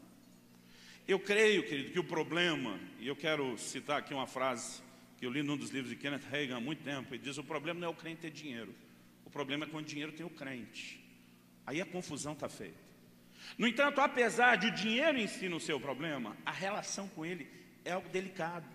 Eu 1.07 1.19
creio, 1.19 1.67
querido, 1.67 1.91
que 1.91 1.99
o 1.99 2.05
problema, 2.05 2.79
e 2.99 3.09
eu 3.09 3.17
quero 3.17 3.57
citar 3.57 3.99
aqui 3.99 4.13
uma 4.13 4.27
frase 4.27 4.83
que 5.17 5.25
eu 5.25 5.31
li 5.31 5.43
num 5.43 5.57
dos 5.57 5.71
livros 5.71 5.91
de 5.91 5.97
Kenneth 5.97 6.29
Reagan 6.31 6.59
há 6.59 6.61
muito 6.61 6.83
tempo, 6.83 7.15
ele 7.15 7.23
diz: 7.23 7.39
O 7.39 7.45
problema 7.45 7.81
não 7.81 7.89
é 7.89 7.91
o 7.91 7.95
crente 7.95 8.21
ter 8.21 8.31
dinheiro, 8.31 8.75
o 9.25 9.31
problema 9.31 9.65
é 9.65 9.69
quando 9.69 9.85
o 9.85 9.89
dinheiro 9.89 10.13
tem 10.13 10.27
o 10.27 10.31
crente. 10.31 11.05
Aí 11.67 11.81
a 11.81 11.87
confusão 11.87 12.33
está 12.33 12.49
feita. 12.49 12.89
No 13.57 13.67
entanto, 13.67 14.01
apesar 14.01 14.57
de 14.57 14.69
o 14.69 14.75
dinheiro 14.75 15.19
em 15.19 15.27
si 15.27 15.49
não 15.49 15.61
ser 15.61 15.73
o 15.73 15.81
problema, 15.81 16.37
a 16.45 16.53
relação 16.53 17.09
com 17.09 17.25
ele 17.25 17.49
é 17.85 17.93
algo 17.93 18.09
delicado, 18.09 18.67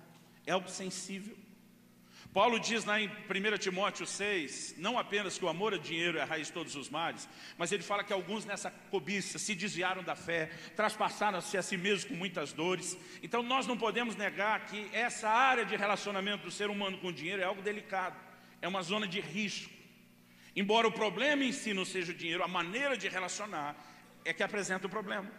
é 0.46 0.52
algo 0.52 0.70
sensível. 0.70 1.38
Paulo 2.34 2.60
diz 2.60 2.84
lá 2.84 3.00
em 3.00 3.08
1 3.08 3.58
Timóteo 3.60 4.08
6, 4.08 4.76
não 4.80 4.98
apenas 4.98 5.38
que 5.38 5.46
o 5.46 5.50
amor 5.50 5.72
ao 5.72 5.78
dinheiro 5.78 6.18
é 6.18 6.22
a 6.24 6.26
raiz 6.26 6.48
de 6.48 6.54
todos 6.54 6.76
os 6.76 6.90
males, 6.90 7.30
mas 7.60 7.72
ele 7.72 7.84
fala 7.84 8.04
que 8.04 8.12
alguns 8.12 8.44
nessa 8.44 8.72
cobiça 8.90 9.38
se 9.38 9.54
desviaram 9.54 10.02
da 10.02 10.16
fé, 10.16 10.48
traspassaram-se 10.76 11.56
a 11.56 11.62
si 11.62 11.78
mesmos 11.78 12.06
com 12.06 12.16
muitas 12.16 12.52
dores. 12.52 12.98
Então 13.22 13.44
nós 13.44 13.68
não 13.68 13.78
podemos 13.78 14.16
negar 14.16 14.66
que 14.66 14.90
essa 14.92 15.30
área 15.30 15.64
de 15.64 15.76
relacionamento 15.76 16.46
do 16.46 16.52
ser 16.52 16.72
humano 16.72 16.98
com 16.98 17.10
o 17.10 17.14
dinheiro 17.14 17.44
é 17.44 17.46
algo 17.46 17.62
delicado, 17.62 18.20
é 18.60 18.68
uma 18.68 18.82
zona 18.82 19.08
de 19.08 19.22
risco. 19.22 19.72
Embora 20.56 20.88
o 20.88 20.92
problema 20.92 21.44
em 21.44 21.52
si 21.52 21.72
não 21.72 21.86
seja 21.86 22.14
o 22.14 22.16
dinheiro, 22.16 22.44
a 22.44 22.48
maneira 22.48 22.98
de 22.98 23.08
relacionar 23.08 23.76
é 24.26 24.34
que 24.34 24.42
apresenta 24.42 24.88
o 24.88 24.90
problema. 24.90 25.32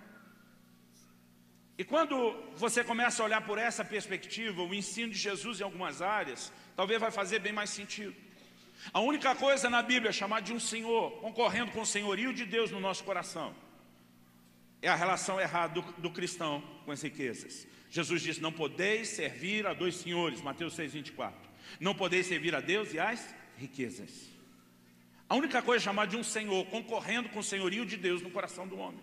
E 1.77 1.83
quando 1.83 2.17
você 2.55 2.85
começa 2.85 3.21
a 3.21 3.27
olhar 3.27 3.41
por 3.41 3.59
essa 3.59 3.85
perspectiva, 3.85 4.63
o 4.63 4.73
ensino 4.73 5.13
de 5.13 5.19
Jesus 5.19 5.61
em 5.61 5.65
algumas 5.65 6.01
áreas, 6.01 6.53
talvez 6.77 7.01
vai 7.01 7.11
fazer 7.11 7.39
bem 7.39 7.53
mais 7.53 7.71
sentido. 7.71 8.15
A 8.93 9.01
única 9.01 9.35
coisa 9.35 9.71
na 9.71 9.83
Bíblia 9.83 10.13
chamar 10.13 10.41
de 10.41 10.53
um 10.53 10.61
Senhor, 10.61 11.13
concorrendo 11.21 11.73
com 11.73 11.81
o 11.81 11.87
senhorio 11.87 12.33
de 12.33 12.45
Deus 12.45 12.71
no 12.71 12.81
nosso 12.81 13.05
coração, 13.05 13.55
é 14.83 14.89
a 14.89 14.95
relação 14.95 15.41
errada 15.41 15.81
do, 15.81 15.83
do 15.93 16.11
cristão 16.11 16.63
com 16.85 16.93
as 16.93 17.03
riquezas. 17.03 17.67
Jesus 17.89 18.23
disse: 18.23 18.41
Não 18.41 18.53
podeis 18.53 19.09
servir 19.09 19.67
a 19.67 19.73
dois 19.73 19.97
senhores, 19.97 20.43
Mateus 20.43 20.77
6,24. 20.77 21.33
Não 21.81 21.95
podeis 21.95 22.27
servir 22.27 22.55
a 22.55 22.61
Deus 22.61 22.93
e 22.93 22.99
às 22.99 23.35
riquezas. 23.57 24.29
A 25.29 25.35
única 25.35 25.63
coisa 25.63 25.85
chamar 25.85 26.07
de 26.07 26.17
um 26.17 26.23
Senhor, 26.23 26.67
concorrendo 26.67 27.31
com 27.31 27.39
o 27.39 27.43
senhorio 27.43 27.87
de 27.87 27.97
Deus 27.97 28.21
no 28.21 28.31
coração 28.31 28.69
do 28.69 28.77
homem. 28.79 29.01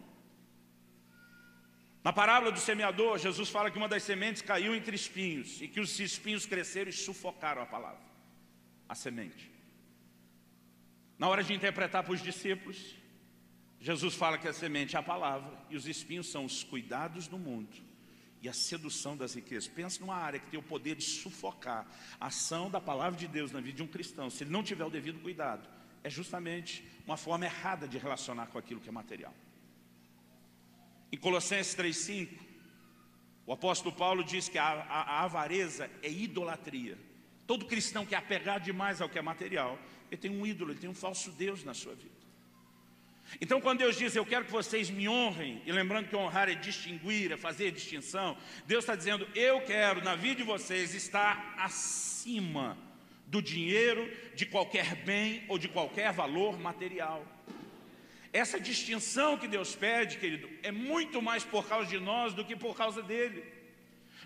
Na 2.03 2.11
parábola 2.11 2.51
do 2.51 2.59
semeador, 2.59 3.19
Jesus 3.19 3.49
fala 3.49 3.69
que 3.69 3.77
uma 3.77 3.87
das 3.87 4.03
sementes 4.03 4.41
caiu 4.41 4.73
entre 4.73 4.95
espinhos 4.95 5.61
e 5.61 5.67
que 5.67 5.79
os 5.79 5.99
espinhos 5.99 6.45
cresceram 6.45 6.89
e 6.89 6.93
sufocaram 6.93 7.61
a 7.61 7.65
palavra, 7.65 8.01
a 8.89 8.95
semente. 8.95 9.51
Na 11.17 11.27
hora 11.27 11.43
de 11.43 11.53
interpretar 11.53 12.03
para 12.03 12.13
os 12.13 12.21
discípulos, 12.21 12.95
Jesus 13.79 14.15
fala 14.15 14.39
que 14.39 14.47
a 14.47 14.53
semente 14.53 14.95
é 14.95 14.99
a 14.99 15.03
palavra 15.03 15.55
e 15.69 15.75
os 15.75 15.87
espinhos 15.87 16.31
são 16.31 16.45
os 16.45 16.63
cuidados 16.63 17.27
do 17.27 17.37
mundo 17.37 17.75
e 18.41 18.49
a 18.49 18.53
sedução 18.53 19.15
das 19.15 19.35
riquezas. 19.35 19.67
Pensa 19.67 19.99
numa 19.99 20.15
área 20.15 20.39
que 20.39 20.49
tem 20.49 20.59
o 20.59 20.63
poder 20.63 20.95
de 20.95 21.03
sufocar 21.03 21.85
a 22.19 22.27
ação 22.27 22.71
da 22.71 22.81
palavra 22.81 23.19
de 23.19 23.27
Deus 23.27 23.51
na 23.51 23.61
vida 23.61 23.77
de 23.77 23.83
um 23.83 23.87
cristão. 23.87 24.31
Se 24.31 24.43
ele 24.43 24.49
não 24.49 24.63
tiver 24.63 24.83
o 24.83 24.89
devido 24.89 25.19
cuidado, 25.19 25.69
é 26.03 26.09
justamente 26.09 26.83
uma 27.05 27.17
forma 27.17 27.45
errada 27.45 27.87
de 27.87 27.99
relacionar 27.99 28.47
com 28.47 28.57
aquilo 28.57 28.81
que 28.81 28.89
é 28.89 28.91
material. 28.91 29.33
Em 31.11 31.17
Colossenses 31.17 31.75
3,5, 31.75 32.29
o 33.45 33.51
apóstolo 33.53 33.93
Paulo 33.93 34.23
diz 34.23 34.47
que 34.47 34.57
a, 34.57 34.65
a, 34.65 35.01
a, 35.01 35.23
avareza 35.23 35.89
é 36.01 36.09
idolatria. 36.09 36.97
Todo 37.45 37.65
cristão 37.65 38.05
que 38.05 38.15
é 38.15 38.17
apegado 38.17 38.63
demais 38.63 39.01
ao 39.01 39.09
que 39.09 39.19
é 39.19 39.21
material, 39.21 39.77
ele 40.09 40.21
tem 40.21 40.31
um 40.31 40.45
ídolo, 40.45 40.71
ele 40.71 40.79
tem 40.79 40.89
um 40.89 40.95
falso 40.95 41.31
Deus 41.31 41.63
na 41.63 41.73
sua 41.73 41.93
vida. 41.93 42.21
Então, 43.39 43.61
quando 43.61 43.79
Deus 43.79 43.97
diz, 43.97 44.15
eu 44.15 44.25
quero 44.25 44.45
que 44.45 44.51
vocês 44.51 44.89
me 44.89 45.07
honrem, 45.07 45.61
e 45.65 45.71
lembrando 45.71 46.07
que 46.07 46.15
honrar 46.15 46.49
é 46.49 46.55
distinguir, 46.55 47.31
é 47.31 47.37
fazer 47.37 47.71
distinção, 47.71 48.37
Deus 48.65 48.83
está 48.83 48.95
dizendo, 48.95 49.27
eu 49.35 49.61
quero 49.61 50.03
na 50.03 50.15
vida 50.15 50.35
de 50.35 50.43
vocês 50.43 50.93
estar 50.93 51.55
acima 51.57 52.77
do 53.27 53.41
dinheiro, 53.41 54.11
de 54.35 54.45
qualquer 54.45 54.95
bem 55.03 55.43
ou 55.47 55.57
de 55.57 55.69
qualquer 55.69 56.11
valor 56.11 56.59
material. 56.59 57.25
Essa 58.33 58.59
distinção 58.59 59.37
que 59.37 59.47
Deus 59.47 59.75
pede, 59.75 60.17
querido, 60.17 60.49
é 60.63 60.71
muito 60.71 61.21
mais 61.21 61.43
por 61.43 61.67
causa 61.67 61.89
de 61.89 61.99
nós 61.99 62.33
do 62.33 62.45
que 62.45 62.55
por 62.55 62.75
causa 62.75 63.01
dele. 63.01 63.43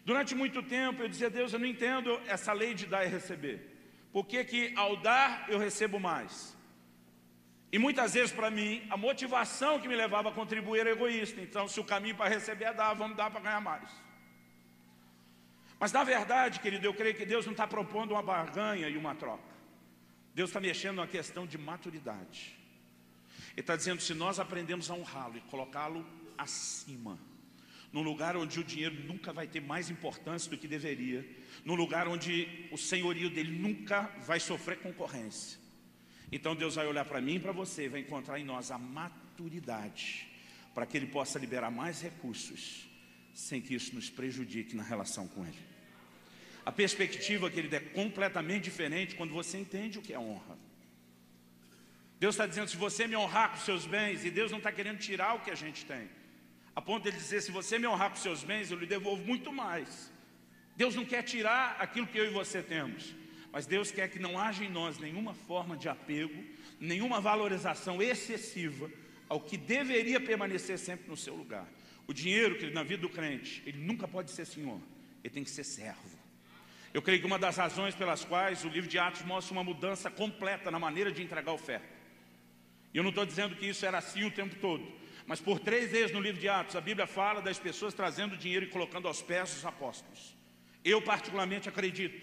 Durante 0.03 0.35
muito 0.35 0.61
tempo 0.61 1.01
eu 1.01 1.09
dizia, 1.09 1.29
Deus, 1.29 1.53
eu 1.53 1.59
não 1.59 1.65
entendo 1.65 2.21
essa 2.27 2.53
lei 2.53 2.75
de 2.75 2.85
dar 2.85 3.03
e 3.03 3.07
receber. 3.07 3.57
Por 4.11 4.25
que, 4.27 4.43
que 4.43 4.73
ao 4.75 4.95
dar 4.97 5.45
eu 5.49 5.57
recebo 5.57 5.99
mais? 5.99 6.55
E 7.71 7.79
muitas 7.79 8.13
vezes 8.13 8.31
para 8.31 8.51
mim, 8.51 8.85
a 8.89 8.95
motivação 8.95 9.79
que 9.79 9.87
me 9.87 9.95
levava 9.95 10.29
a 10.29 10.31
contribuir 10.31 10.81
era 10.81 10.91
egoísta. 10.91 11.41
Então, 11.41 11.67
se 11.67 11.79
o 11.79 11.83
caminho 11.83 12.15
para 12.15 12.29
receber 12.29 12.65
é 12.65 12.73
dar, 12.73 12.93
vamos 12.93 13.17
dar 13.17 13.31
para 13.31 13.41
ganhar 13.41 13.59
mais. 13.59 13.89
Mas 15.79 15.91
na 15.91 16.03
verdade, 16.03 16.59
querido, 16.59 16.85
eu 16.85 16.93
creio 16.93 17.15
que 17.15 17.25
Deus 17.25 17.45
não 17.45 17.51
está 17.51 17.67
propondo 17.67 18.11
uma 18.11 18.21
barganha 18.21 18.87
e 18.87 18.95
uma 18.95 19.15
troca. 19.15 19.55
Deus 20.33 20.49
está 20.49 20.59
mexendo 20.59 20.97
na 20.97 21.07
questão 21.07 21.47
de 21.47 21.57
maturidade. 21.57 22.55
Ele 23.55 23.61
está 23.61 23.75
dizendo: 23.75 24.01
se 24.01 24.13
nós 24.13 24.39
aprendemos 24.39 24.91
a 24.91 24.95
honrá-lo 24.95 25.37
e 25.37 25.41
colocá-lo 25.41 26.05
acima, 26.37 27.17
num 27.91 28.01
lugar 28.01 28.35
onde 28.35 28.59
o 28.59 28.63
dinheiro 28.63 28.95
nunca 29.05 29.31
vai 29.31 29.47
ter 29.47 29.61
mais 29.61 29.89
importância 29.89 30.49
do 30.51 30.57
que 30.57 30.67
deveria, 30.67 31.25
num 31.63 31.75
lugar 31.75 32.07
onde 32.07 32.67
o 32.71 32.77
senhorio 32.77 33.29
dele 33.29 33.57
nunca 33.57 34.01
vai 34.25 34.39
sofrer 34.39 34.79
concorrência. 34.79 35.57
Então 36.31 36.55
Deus 36.55 36.75
vai 36.75 36.85
olhar 36.85 37.05
para 37.05 37.21
mim 37.21 37.35
e 37.35 37.39
para 37.39 37.53
você, 37.53 37.87
vai 37.87 38.01
encontrar 38.01 38.37
em 38.37 38.43
nós 38.43 38.71
a 38.71 38.77
maturidade, 38.77 40.27
para 40.73 40.85
que 40.85 40.97
Ele 40.97 41.07
possa 41.07 41.39
liberar 41.39 41.71
mais 41.71 42.01
recursos, 42.01 42.89
sem 43.33 43.61
que 43.61 43.73
isso 43.73 43.95
nos 43.95 44.09
prejudique 44.09 44.75
na 44.75 44.83
relação 44.83 45.27
com 45.29 45.45
Ele. 45.45 45.75
A 46.65 46.71
perspectiva, 46.71 47.49
querido, 47.49 47.75
é 47.75 47.79
completamente 47.79 48.63
diferente 48.63 49.15
quando 49.15 49.33
você 49.33 49.57
entende 49.57 49.99
o 49.99 50.01
que 50.01 50.13
é 50.13 50.19
honra. 50.19 50.57
Deus 52.19 52.35
está 52.35 52.47
dizendo, 52.47 52.69
se 52.69 52.77
você 52.77 53.07
me 53.07 53.15
honrar 53.15 53.51
com 53.51 53.57
seus 53.57 53.85
bens, 53.85 54.23
e 54.23 54.31
Deus 54.31 54.51
não 54.51 54.59
está 54.59 54.71
querendo 54.71 54.99
tirar 54.99 55.35
o 55.35 55.39
que 55.41 55.51
a 55.51 55.55
gente 55.55 55.85
tem, 55.85 56.09
a 56.75 56.81
ponto 56.81 57.03
de 57.03 57.09
ele 57.09 57.17
dizer, 57.17 57.41
se 57.41 57.51
você 57.51 57.77
me 57.77 57.87
honrar 57.87 58.09
com 58.09 58.15
seus 58.15 58.43
bens, 58.43 58.71
eu 58.71 58.77
lhe 58.77 58.85
devolvo 58.85 59.23
muito 59.25 59.51
mais. 59.51 60.11
Deus 60.75 60.95
não 60.95 61.05
quer 61.05 61.23
tirar 61.23 61.77
aquilo 61.79 62.07
que 62.07 62.17
eu 62.17 62.25
e 62.25 62.29
você 62.29 62.61
temos, 62.61 63.15
mas 63.51 63.65
Deus 63.65 63.91
quer 63.91 64.09
que 64.09 64.19
não 64.19 64.37
haja 64.37 64.63
em 64.63 64.69
nós 64.69 64.97
nenhuma 64.97 65.33
forma 65.33 65.77
de 65.77 65.87
apego, 65.87 66.43
nenhuma 66.79 67.21
valorização 67.21 68.01
excessiva 68.01 68.89
ao 69.29 69.39
que 69.39 69.55
deveria 69.57 70.19
permanecer 70.19 70.77
sempre 70.77 71.09
no 71.09 71.15
seu 71.15 71.33
lugar. 71.33 71.65
O 72.07 72.13
dinheiro, 72.13 72.57
que 72.57 72.69
na 72.71 72.83
vida 72.83 73.01
do 73.01 73.09
crente, 73.09 73.63
ele 73.65 73.77
nunca 73.77 74.07
pode 74.07 74.31
ser 74.31 74.45
senhor, 74.45 74.79
ele 75.23 75.33
tem 75.33 75.43
que 75.43 75.49
ser 75.49 75.63
servo. 75.63 76.15
Eu 76.93 77.01
creio 77.01 77.19
que 77.19 77.25
uma 77.25 77.39
das 77.39 77.57
razões 77.57 77.95
pelas 77.95 78.23
quais 78.23 78.63
o 78.63 78.69
livro 78.69 78.89
de 78.89 78.99
Atos 78.99 79.21
mostra 79.23 79.53
uma 79.53 79.63
mudança 79.63 80.09
completa 80.09 80.69
na 80.69 80.79
maneira 80.79 81.11
de 81.11 81.23
entregar 81.23 81.51
oferta. 81.51 81.94
E 82.95 82.97
eu 82.97 83.03
não 83.03 83.09
estou 83.09 83.25
dizendo 83.25 83.57
que 83.57 83.67
isso 83.67 83.85
era 83.85 83.97
assim 83.97 84.23
o 84.23 84.31
tempo 84.31 84.55
todo, 84.55 84.89
mas 85.27 85.41
por 85.41 85.59
três 85.59 85.91
vezes 85.91 86.13
no 86.13 86.21
livro 86.21 86.39
de 86.39 86.47
Atos, 86.47 86.77
a 86.77 86.79
Bíblia 86.79 87.05
fala 87.05 87.41
das 87.41 87.59
pessoas 87.59 87.93
trazendo 87.93 88.37
dinheiro 88.37 88.63
e 88.63 88.69
colocando 88.69 89.05
aos 89.05 89.21
pés 89.21 89.53
dos 89.53 89.65
apóstolos. 89.65 90.33
Eu 90.81 91.01
particularmente 91.01 91.67
acredito 91.67 92.17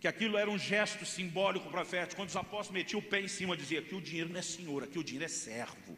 que 0.00 0.08
aquilo 0.08 0.36
era 0.36 0.50
um 0.50 0.58
gesto 0.58 1.06
simbólico 1.06 1.70
profético, 1.70 2.16
quando 2.16 2.28
os 2.28 2.34
apóstolos 2.34 2.72
metiam 2.72 2.98
o 2.98 3.02
pé 3.04 3.20
em 3.20 3.28
cima, 3.28 3.56
dizia 3.56 3.80
que 3.82 3.94
o 3.94 4.00
dinheiro 4.00 4.30
não 4.30 4.40
é 4.40 4.42
senhor, 4.42 4.82
aqui 4.82 4.98
o 4.98 5.04
dinheiro 5.04 5.26
é 5.26 5.28
servo. 5.28 5.96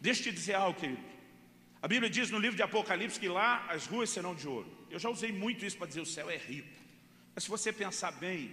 Deixa 0.00 0.20
eu 0.20 0.24
te 0.24 0.32
dizer 0.32 0.54
algo, 0.54 0.80
querido. 0.80 1.04
A 1.82 1.86
Bíblia 1.86 2.08
diz 2.08 2.30
no 2.30 2.38
livro 2.38 2.56
de 2.56 2.62
Apocalipse 2.62 3.20
que 3.20 3.28
lá 3.28 3.66
as 3.68 3.84
ruas 3.84 4.08
serão 4.08 4.34
de 4.34 4.48
ouro. 4.48 4.74
Eu 4.88 4.98
já 4.98 5.10
usei 5.10 5.32
muito 5.32 5.66
isso 5.66 5.76
para 5.76 5.86
dizer 5.86 6.00
o 6.00 6.06
céu 6.06 6.30
é 6.30 6.38
rico. 6.38 6.78
Mas 7.34 7.44
se 7.44 7.50
você 7.50 7.70
pensar 7.70 8.12
bem, 8.12 8.50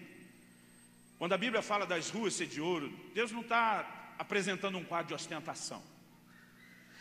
quando 1.18 1.32
a 1.32 1.38
Bíblia 1.38 1.62
fala 1.62 1.86
das 1.86 2.10
ruas 2.10 2.34
ser 2.34 2.48
de 2.48 2.60
ouro, 2.60 2.92
Deus 3.14 3.32
não 3.32 3.40
está 3.40 4.01
apresentando 4.22 4.78
um 4.78 4.84
quadro 4.84 5.10
de 5.10 5.14
ostentação. 5.14 5.82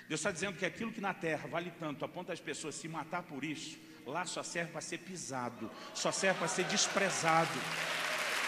Deus 0.09 0.21
está 0.21 0.31
dizendo 0.31 0.59
que 0.59 0.67
aquilo 0.67 0.93
que 0.93 1.01
na 1.01 1.15
terra 1.15 1.47
vale 1.49 1.71
tanto, 1.79 2.05
a 2.05 2.09
ponto 2.09 2.29
das 2.29 2.41
pessoas 2.41 2.75
se 2.75 2.89
matar 2.89 3.23
por 3.23 3.45
isso, 3.45 3.79
lá 4.07 4.25
só 4.25 4.43
serve 4.43 4.73
para 4.73 4.81
ser 4.81 4.99
pisado, 4.99 5.71
só 5.95 6.11
serve 6.11 6.39
para 6.39 6.49
ser 6.49 6.65
desprezado. 6.65 7.59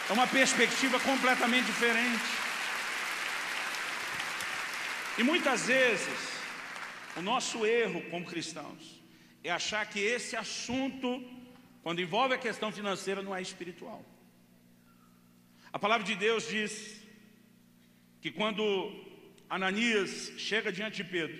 É 0.08 0.12
uma 0.12 0.26
perspectiva 0.26 0.98
completamente 1.00 1.66
diferente. 1.66 2.24
E 5.18 5.22
muitas 5.22 5.66
vezes, 5.66 6.32
o 7.16 7.22
nosso 7.22 7.66
erro 7.66 8.02
como 8.11 8.24
cristãos 8.24 9.00
é 9.44 9.50
achar 9.50 9.85
que 9.87 10.00
esse 10.00 10.35
assunto 10.35 11.08
quando 11.82 12.00
envolve 12.00 12.35
a 12.35 12.38
questão 12.38 12.70
financeira, 12.70 13.22
não 13.22 13.35
é 13.35 13.42
espiritual. 13.42 14.04
A 15.72 15.78
palavra 15.78 16.06
de 16.06 16.14
Deus 16.14 16.46
diz 16.46 17.01
que 18.22 18.30
quando 18.30 18.90
Ananias 19.50 20.32
chega 20.38 20.72
diante 20.72 21.02
de 21.02 21.11
Pedro 21.11 21.37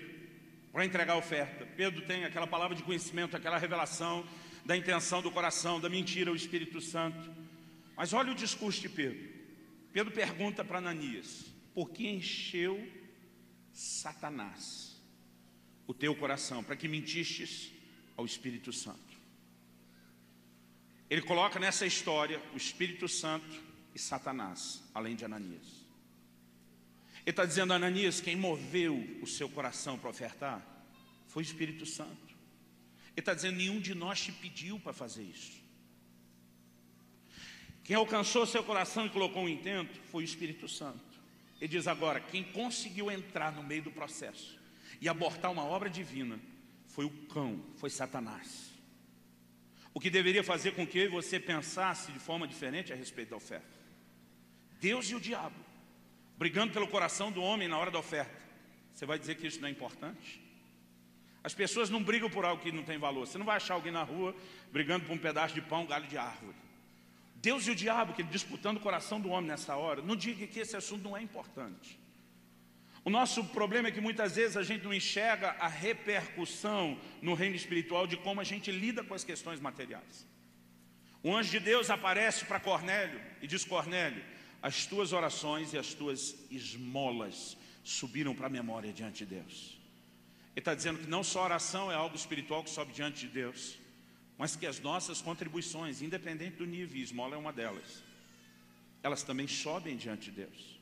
para 0.71 0.85
entregar 0.85 1.13
a 1.13 1.17
oferta, 1.17 1.65
Pedro 1.65 2.01
tem 2.05 2.25
aquela 2.25 2.45
palavra 2.45 2.75
de 2.75 2.83
conhecimento, 2.83 3.37
aquela 3.37 3.57
revelação 3.57 4.27
da 4.65 4.75
intenção 4.75 5.21
do 5.21 5.31
coração, 5.31 5.79
da 5.79 5.89
mentira, 5.89 6.29
o 6.29 6.35
Espírito 6.35 6.81
Santo. 6.81 7.31
Mas 7.95 8.11
olha 8.11 8.33
o 8.33 8.35
discurso 8.35 8.81
de 8.81 8.89
Pedro. 8.89 9.31
Pedro 9.93 10.13
pergunta 10.13 10.65
para 10.65 10.79
Ananias: 10.79 11.45
por 11.73 11.89
que 11.89 12.05
encheu 12.05 12.85
Satanás 13.71 15.01
o 15.87 15.93
teu 15.93 16.13
coração, 16.13 16.63
para 16.63 16.75
que 16.75 16.89
mentistes 16.89 17.71
ao 18.17 18.25
Espírito 18.25 18.73
Santo? 18.73 19.13
Ele 21.09 21.21
coloca 21.21 21.59
nessa 21.59 21.85
história 21.85 22.41
o 22.53 22.57
Espírito 22.57 23.07
Santo 23.07 23.61
e 23.95 23.99
Satanás, 23.99 24.83
além 24.93 25.15
de 25.15 25.23
Ananias. 25.23 25.82
Ele 27.25 27.31
está 27.31 27.45
dizendo, 27.45 27.73
Ananias, 27.73 28.19
quem 28.19 28.35
moveu 28.35 28.95
o 29.21 29.27
seu 29.27 29.47
coração 29.49 29.97
para 29.97 30.09
ofertar 30.09 30.61
foi 31.27 31.41
o 31.41 31.45
Espírito 31.45 31.85
Santo. 31.85 32.33
Ele 33.15 33.19
está 33.21 33.33
dizendo, 33.33 33.57
nenhum 33.57 33.79
de 33.79 33.95
nós 33.95 34.21
te 34.21 34.31
pediu 34.31 34.79
para 34.79 34.91
fazer 34.91 35.23
isso. 35.23 35.63
Quem 37.83 37.95
alcançou 37.95 38.45
seu 38.45 38.63
coração 38.63 39.05
e 39.05 39.09
colocou 39.09 39.43
um 39.43 39.49
intento 39.49 39.99
foi 40.11 40.23
o 40.23 40.25
Espírito 40.25 40.67
Santo. 40.67 41.13
Ele 41.59 41.69
diz 41.69 41.87
agora, 41.87 42.19
quem 42.19 42.43
conseguiu 42.43 43.09
entrar 43.09 43.51
no 43.53 43.63
meio 43.63 43.83
do 43.83 43.91
processo 43.91 44.59
e 44.99 45.07
abortar 45.07 45.51
uma 45.51 45.63
obra 45.63 45.89
divina 45.89 46.39
foi 46.87 47.05
o 47.05 47.09
cão, 47.09 47.63
foi 47.77 47.89
Satanás. 47.89 48.71
O 49.93 49.99
que 49.99 50.09
deveria 50.09 50.43
fazer 50.43 50.71
com 50.71 50.85
que 50.85 50.97
eu 50.97 51.05
e 51.05 51.07
você 51.07 51.39
pensasse 51.39 52.11
de 52.11 52.19
forma 52.19 52.47
diferente 52.47 52.91
a 52.91 52.95
respeito 52.95 53.29
da 53.29 53.37
oferta. 53.37 53.67
Deus 54.79 55.09
e 55.09 55.15
o 55.15 55.19
diabo, 55.19 55.55
brigando 56.43 56.73
pelo 56.73 56.89
coração 56.89 57.31
do 57.31 57.41
homem 57.41 57.69
na 57.69 57.77
hora 57.77 57.89
da 57.89 57.99
oferta. 57.99 58.37
Você 58.93 59.05
vai 59.05 59.17
dizer 59.17 59.35
que 59.35 59.47
isso 59.47 59.61
não 59.61 59.69
é 59.69 59.71
importante? 59.71 60.41
As 61.41 61.53
pessoas 61.53 61.89
não 61.89 62.03
brigam 62.03 62.29
por 62.29 62.43
algo 62.43 62.61
que 62.61 62.69
não 62.69 62.83
tem 62.83 62.97
valor. 62.97 63.25
Você 63.25 63.37
não 63.37 63.45
vai 63.45 63.55
achar 63.55 63.75
alguém 63.75 63.93
na 63.93 64.03
rua 64.03 64.35
brigando 64.69 65.05
por 65.05 65.13
um 65.13 65.17
pedaço 65.17 65.55
de 65.55 65.61
pão, 65.61 65.85
galho 65.85 66.05
de 66.05 66.17
árvore. 66.17 66.57
Deus 67.37 67.65
e 67.65 67.71
o 67.71 67.75
diabo, 67.75 68.11
que 68.11 68.21
disputando 68.23 68.75
o 68.75 68.81
coração 68.81 69.21
do 69.21 69.29
homem 69.29 69.49
nessa 69.49 69.77
hora, 69.77 70.01
não 70.01 70.17
diga 70.17 70.45
que 70.45 70.59
esse 70.59 70.75
assunto 70.75 71.01
não 71.01 71.15
é 71.15 71.21
importante. 71.21 71.97
O 73.05 73.09
nosso 73.09 73.45
problema 73.45 73.87
é 73.87 73.91
que 73.91 74.01
muitas 74.01 74.35
vezes 74.35 74.57
a 74.57 74.63
gente 74.63 74.83
não 74.83 74.93
enxerga 74.93 75.51
a 75.61 75.69
repercussão 75.69 76.99
no 77.21 77.35
reino 77.35 77.55
espiritual 77.55 78.05
de 78.05 78.17
como 78.17 78.41
a 78.41 78.43
gente 78.43 78.69
lida 78.69 79.01
com 79.01 79.13
as 79.13 79.23
questões 79.23 79.61
materiais. 79.61 80.27
O 81.23 81.33
anjo 81.33 81.51
de 81.51 81.61
Deus 81.61 81.89
aparece 81.89 82.43
para 82.43 82.59
Cornélio 82.59 83.21
e 83.41 83.47
diz: 83.47 83.63
Cornélio, 83.63 84.21
as 84.63 84.85
tuas 84.85 85.11
orações 85.11 85.73
e 85.73 85.77
as 85.77 85.93
tuas 85.93 86.37
esmolas 86.49 87.57
subiram 87.83 88.33
para 88.33 88.47
a 88.47 88.49
memória 88.49 88.93
diante 88.93 89.25
de 89.25 89.35
Deus. 89.35 89.77
Ele 90.55 90.61
está 90.61 90.73
dizendo 90.73 90.99
que 90.99 91.07
não 91.07 91.21
só 91.21 91.43
oração 91.43 91.91
é 91.91 91.95
algo 91.95 92.15
espiritual 92.15 92.63
que 92.63 92.69
sobe 92.69 92.93
diante 92.93 93.27
de 93.27 93.27
Deus, 93.27 93.77
mas 94.37 94.55
que 94.55 94.65
as 94.65 94.79
nossas 94.79 95.21
contribuições, 95.21 96.01
independente 96.01 96.55
do 96.55 96.65
nível, 96.65 97.01
esmola 97.01 97.35
é 97.35 97.37
uma 97.37 97.51
delas, 97.51 98.01
elas 99.03 99.21
também 99.21 99.49
sobem 99.49 99.97
diante 99.97 100.31
de 100.31 100.37
Deus. 100.43 100.79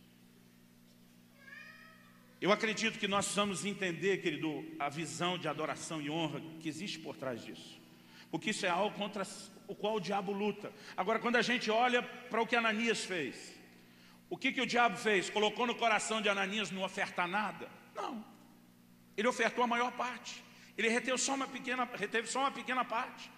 Eu 2.39 2.51
acredito 2.51 2.99
que 2.99 3.07
nós 3.07 3.25
precisamos 3.25 3.65
entender, 3.65 4.21
querido, 4.21 4.63
a 4.77 4.89
visão 4.89 5.39
de 5.39 5.47
adoração 5.47 5.99
e 5.99 6.09
honra 6.09 6.39
que 6.59 6.69
existe 6.69 6.99
por 6.99 7.17
trás 7.17 7.43
disso. 7.43 7.81
Porque 8.29 8.51
isso 8.51 8.63
é 8.63 8.69
algo 8.69 8.95
contra 8.95 9.25
o 9.67 9.73
qual 9.73 9.95
o 9.95 9.99
diabo 9.99 10.31
luta. 10.31 10.71
Agora, 10.95 11.17
quando 11.17 11.37
a 11.37 11.41
gente 11.41 11.71
olha 11.71 12.03
para 12.03 12.41
o 12.41 12.45
que 12.45 12.55
Ananias 12.55 13.03
fez, 13.03 13.59
o 14.31 14.37
que, 14.37 14.53
que 14.53 14.61
o 14.61 14.65
diabo 14.65 14.95
fez? 14.95 15.29
Colocou 15.29 15.67
no 15.67 15.75
coração 15.75 16.21
de 16.21 16.29
Ananias 16.29 16.71
não 16.71 16.83
ofertar 16.83 17.27
nada? 17.27 17.67
Não. 17.93 18.23
Ele 19.17 19.27
ofertou 19.27 19.61
a 19.61 19.67
maior 19.67 19.91
parte. 19.91 20.41
Ele 20.77 20.87
reteve 20.87 21.17
só 21.17 21.35
uma 21.35 21.49
pequena, 21.49 21.83
reteve 21.93 22.29
só 22.29 22.39
uma 22.39 22.51
pequena 22.51 22.85
parte. 22.85 23.29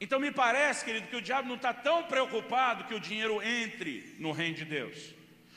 Então 0.00 0.18
me 0.18 0.32
parece, 0.32 0.84
querido, 0.84 1.06
que 1.06 1.14
o 1.14 1.22
diabo 1.22 1.46
não 1.46 1.54
está 1.54 1.72
tão 1.72 2.02
preocupado 2.02 2.84
que 2.88 2.94
o 2.94 2.98
dinheiro 2.98 3.40
entre 3.40 4.16
no 4.18 4.32
reino 4.32 4.56
de 4.56 4.64
Deus. 4.64 5.14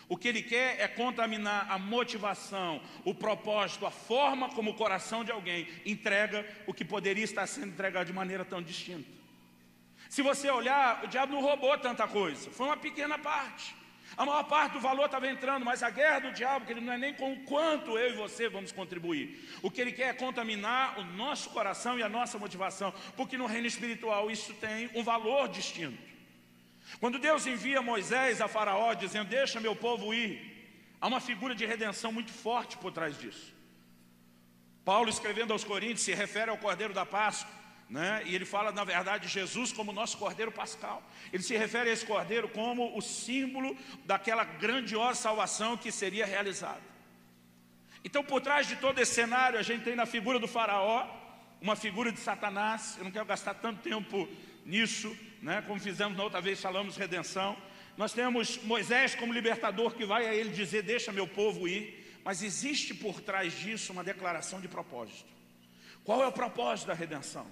O 0.07 0.15
que 0.15 0.27
ele 0.27 0.43
quer 0.43 0.79
é 0.79 0.87
contaminar 0.87 1.65
a 1.71 1.79
motivação, 1.79 2.79
o 3.03 3.15
propósito, 3.15 3.87
a 3.87 3.91
forma 3.91 4.49
como 4.49 4.69
o 4.69 4.75
coração 4.75 5.23
de 5.23 5.31
alguém 5.31 5.67
entrega 5.83 6.47
o 6.67 6.75
que 6.75 6.85
poderia 6.85 7.23
estar 7.23 7.47
sendo 7.47 7.69
entregado 7.69 8.05
de 8.05 8.13
maneira 8.13 8.45
tão 8.45 8.61
distinta. 8.61 9.18
Se 10.09 10.23
você 10.23 10.49
olhar, 10.49 11.03
o 11.03 11.07
diabo 11.07 11.33
não 11.33 11.41
roubou 11.41 11.77
tanta 11.77 12.07
coisa, 12.07 12.49
foi 12.49 12.65
uma 12.65 12.77
pequena 12.77 13.17
parte. 13.17 13.75
A 14.17 14.25
maior 14.25 14.43
parte 14.43 14.73
do 14.73 14.79
valor 14.79 15.05
estava 15.05 15.27
entrando, 15.27 15.63
mas 15.63 15.83
a 15.83 15.91
guerra 15.91 16.19
do 16.19 16.31
diabo, 16.31 16.65
que 16.65 16.73
ele 16.73 16.81
não 16.81 16.93
é 16.93 16.97
nem 16.97 17.13
com 17.13 17.31
o 17.31 17.39
quanto 17.41 17.97
eu 17.97 18.09
e 18.09 18.17
você 18.17 18.49
vamos 18.49 18.71
contribuir. 18.71 19.47
O 19.61 19.69
que 19.69 19.79
ele 19.79 19.91
quer 19.91 20.09
é 20.09 20.13
contaminar 20.13 20.99
o 20.99 21.03
nosso 21.03 21.51
coração 21.51 21.97
e 21.97 22.01
a 22.03 22.09
nossa 22.09 22.39
motivação, 22.39 22.91
porque 23.15 23.37
no 23.37 23.45
reino 23.45 23.67
espiritual 23.67 24.31
isso 24.31 24.51
tem 24.55 24.89
um 24.95 25.03
valor 25.03 25.47
distinto. 25.47 26.09
Quando 26.99 27.19
Deus 27.19 27.45
envia 27.45 27.83
Moisés 27.83 28.41
a 28.41 28.47
Faraó 28.47 28.93
dizendo: 28.95 29.29
Deixa 29.29 29.59
meu 29.59 29.75
povo 29.75 30.11
ir, 30.11 30.31
há 30.99 31.07
uma 31.07 31.21
figura 31.21 31.53
de 31.53 31.67
redenção 31.67 32.11
muito 32.11 32.31
forte 32.31 32.77
por 32.77 32.91
trás 32.91 33.17
disso. 33.17 33.53
Paulo, 34.83 35.07
escrevendo 35.07 35.53
aos 35.53 35.63
Coríntios, 35.63 36.01
se 36.01 36.15
refere 36.15 36.49
ao 36.49 36.57
Cordeiro 36.57 36.95
da 36.95 37.05
Páscoa, 37.05 37.58
né? 37.89 38.21
e 38.25 38.35
ele 38.35 38.45
fala, 38.45 38.71
na 38.71 38.83
verdade, 38.83 39.27
Jesus 39.27 39.73
como 39.73 39.91
nosso 39.91 40.17
Cordeiro 40.17 40.51
Pascal. 40.51 41.01
Ele 41.33 41.41
se 41.41 41.57
refere 41.57 41.89
a 41.89 41.93
esse 41.93 42.05
Cordeiro 42.05 42.47
como 42.49 42.95
o 42.95 43.01
símbolo 43.01 43.75
daquela 44.05 44.43
grandiosa 44.43 45.19
salvação 45.19 45.75
que 45.75 45.91
seria 45.91 46.25
realizada. 46.25 46.81
Então, 48.03 48.23
por 48.23 48.41
trás 48.41 48.67
de 48.67 48.75
todo 48.75 48.99
esse 48.99 49.13
cenário, 49.13 49.57
a 49.57 49.63
gente 49.63 49.83
tem 49.83 49.95
na 49.95 50.05
figura 50.05 50.39
do 50.39 50.47
Faraó 50.47 51.07
uma 51.59 51.75
figura 51.75 52.11
de 52.11 52.19
Satanás. 52.19 52.95
Eu 52.97 53.03
não 53.03 53.11
quero 53.11 53.25
gastar 53.25 53.55
tanto 53.55 53.81
tempo 53.81 54.29
nisso, 54.65 55.15
né? 55.41 55.63
como 55.65 55.79
fizemos 55.79 56.17
na 56.17 56.23
outra 56.23 56.39
vez, 56.39 56.61
falamos 56.61 56.95
redenção. 56.95 57.57
Nós 57.97 58.13
temos 58.13 58.63
Moisés 58.63 59.15
como 59.15 59.33
libertador 59.33 59.93
que 59.93 60.05
vai 60.05 60.25
a 60.27 60.33
ele 60.33 60.51
dizer: 60.51 60.83
Deixa 60.83 61.11
meu 61.11 61.27
povo 61.27 61.67
ir. 61.67 61.97
Mas 62.23 62.43
existe 62.43 62.93
por 62.93 63.19
trás 63.19 63.53
disso 63.53 63.91
uma 63.91 64.03
declaração 64.03 64.61
de 64.61 64.67
propósito. 64.67 65.25
Qual 66.03 66.21
é 66.23 66.27
o 66.27 66.31
propósito 66.31 66.87
da 66.87 66.93
redenção? 66.93 67.47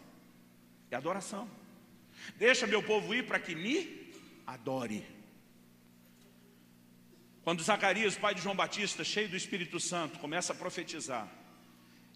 É 0.89 0.95
adoração. 0.95 1.49
Deixa 2.37 2.67
meu 2.67 2.81
povo 2.81 3.13
ir 3.13 3.25
para 3.25 3.39
que 3.39 3.55
me 3.55 4.11
adore. 4.45 5.05
Quando 7.43 7.63
Zacarias, 7.63 8.17
pai 8.17 8.35
de 8.35 8.41
João 8.41 8.55
Batista, 8.55 9.03
cheio 9.03 9.29
do 9.29 9.37
Espírito 9.37 9.79
Santo, 9.79 10.19
começa 10.19 10.51
a 10.51 10.55
profetizar, 10.55 11.31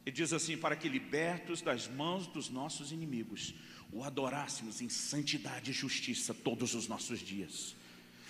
e 0.05 0.11
diz 0.11 0.33
assim: 0.33 0.57
para 0.57 0.75
que 0.75 0.89
libertos 0.89 1.61
das 1.61 1.87
mãos 1.87 2.27
dos 2.27 2.49
nossos 2.49 2.91
inimigos, 2.91 3.53
o 3.91 4.03
adorássemos 4.03 4.81
em 4.81 4.89
santidade 4.89 5.71
e 5.71 5.73
justiça 5.73 6.33
todos 6.33 6.73
os 6.73 6.87
nossos 6.87 7.19
dias. 7.19 7.75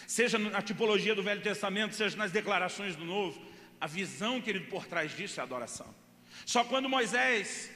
Seja 0.08 0.38
na 0.38 0.62
tipologia 0.62 1.16
do 1.16 1.24
Velho 1.24 1.42
Testamento, 1.42 1.96
seja 1.96 2.18
nas 2.18 2.32
declarações 2.32 2.96
do 2.96 3.06
Novo, 3.06 3.42
a 3.80 3.88
visão, 3.88 4.42
querido, 4.42 4.66
por 4.66 4.86
trás 4.86 5.16
disso 5.16 5.40
é 5.40 5.44
adoração. 5.44 5.88
Só 6.46 6.64
quando 6.64 6.90
Moisés 6.90 7.72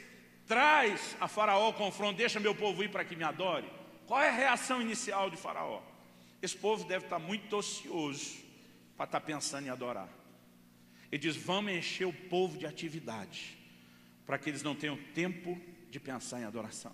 traz 0.47 1.15
a 1.19 1.27
Faraó 1.27 1.69
o 1.69 1.73
confronto, 1.73 2.17
deixa 2.17 2.39
meu 2.39 2.55
povo 2.55 2.83
ir 2.83 2.89
para 2.89 3.05
que 3.05 3.15
me 3.15 3.23
adore, 3.23 3.69
qual 4.05 4.21
é 4.21 4.29
a 4.29 4.35
reação 4.35 4.81
inicial 4.81 5.29
de 5.29 5.37
Faraó? 5.37 5.81
Esse 6.41 6.55
povo 6.55 6.85
deve 6.85 7.05
estar 7.05 7.19
muito 7.19 7.55
ocioso 7.55 8.37
para 8.95 9.05
estar 9.05 9.21
pensando 9.21 9.65
em 9.65 9.69
adorar. 9.69 10.09
Ele 11.11 11.21
diz: 11.21 11.35
vamos 11.35 11.71
encher 11.71 12.05
o 12.05 12.13
povo 12.13 12.57
de 12.57 12.65
atividade 12.65 13.57
para 14.25 14.37
que 14.37 14.49
eles 14.49 14.63
não 14.63 14.75
tenham 14.75 14.97
tempo 15.13 15.59
de 15.89 15.99
pensar 15.99 16.39
em 16.39 16.43
adoração. 16.43 16.93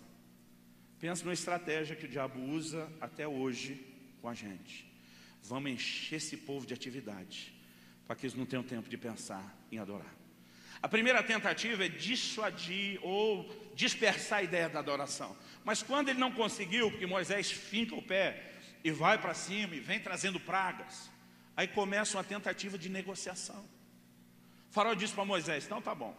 Pensa 1.00 1.24
numa 1.24 1.34
estratégia 1.34 1.96
que 1.96 2.06
o 2.06 2.10
diabo 2.10 2.40
usa 2.40 2.92
até 3.02 3.28
hoje 3.28 3.84
com 4.22 4.30
a 4.30 4.34
gente. 4.34 4.86
Vamos 5.44 5.72
encher 5.72 6.18
esse 6.18 6.38
povo 6.38 6.66
de 6.66 6.74
atividade, 6.74 7.54
para 8.06 8.16
que 8.16 8.26
eles 8.26 8.36
não 8.36 8.46
tenham 8.46 8.64
tempo 8.64 8.88
de 8.88 8.98
pensar 8.98 9.58
em 9.72 9.80
adorar. 9.80 10.21
A 10.82 10.88
primeira 10.88 11.22
tentativa 11.22 11.86
é 11.86 11.90
dissuadir 11.90 13.00
ou 13.04 13.48
dispersar 13.76 14.40
a 14.40 14.44
ideia 14.44 14.68
da 14.68 14.80
adoração. 14.80 15.38
Mas 15.64 15.84
quando 15.84 16.10
ele 16.10 16.20
não 16.20 16.32
conseguiu, 16.32 16.90
porque 16.90 17.06
Moisés 17.06 17.52
finca 17.52 17.96
o 17.96 18.02
pé 18.02 18.52
e 18.84 18.92
vai 18.92 19.18
para 19.20 19.34
cima 19.34 19.76
e 19.76 19.80
vem 19.80 20.00
trazendo 20.00 20.40
pragas, 20.40 21.12
aí 21.56 21.68
começa 21.68 22.18
uma 22.18 22.24
tentativa 22.24 22.78
de 22.78 22.90
negociação. 22.90 23.64
O 24.70 24.74
farol 24.74 24.96
disse 24.96 25.14
para 25.14 25.24
Moisés: 25.24 25.66
Então 25.66 25.82
tá 25.82 25.94
bom, 25.94 26.16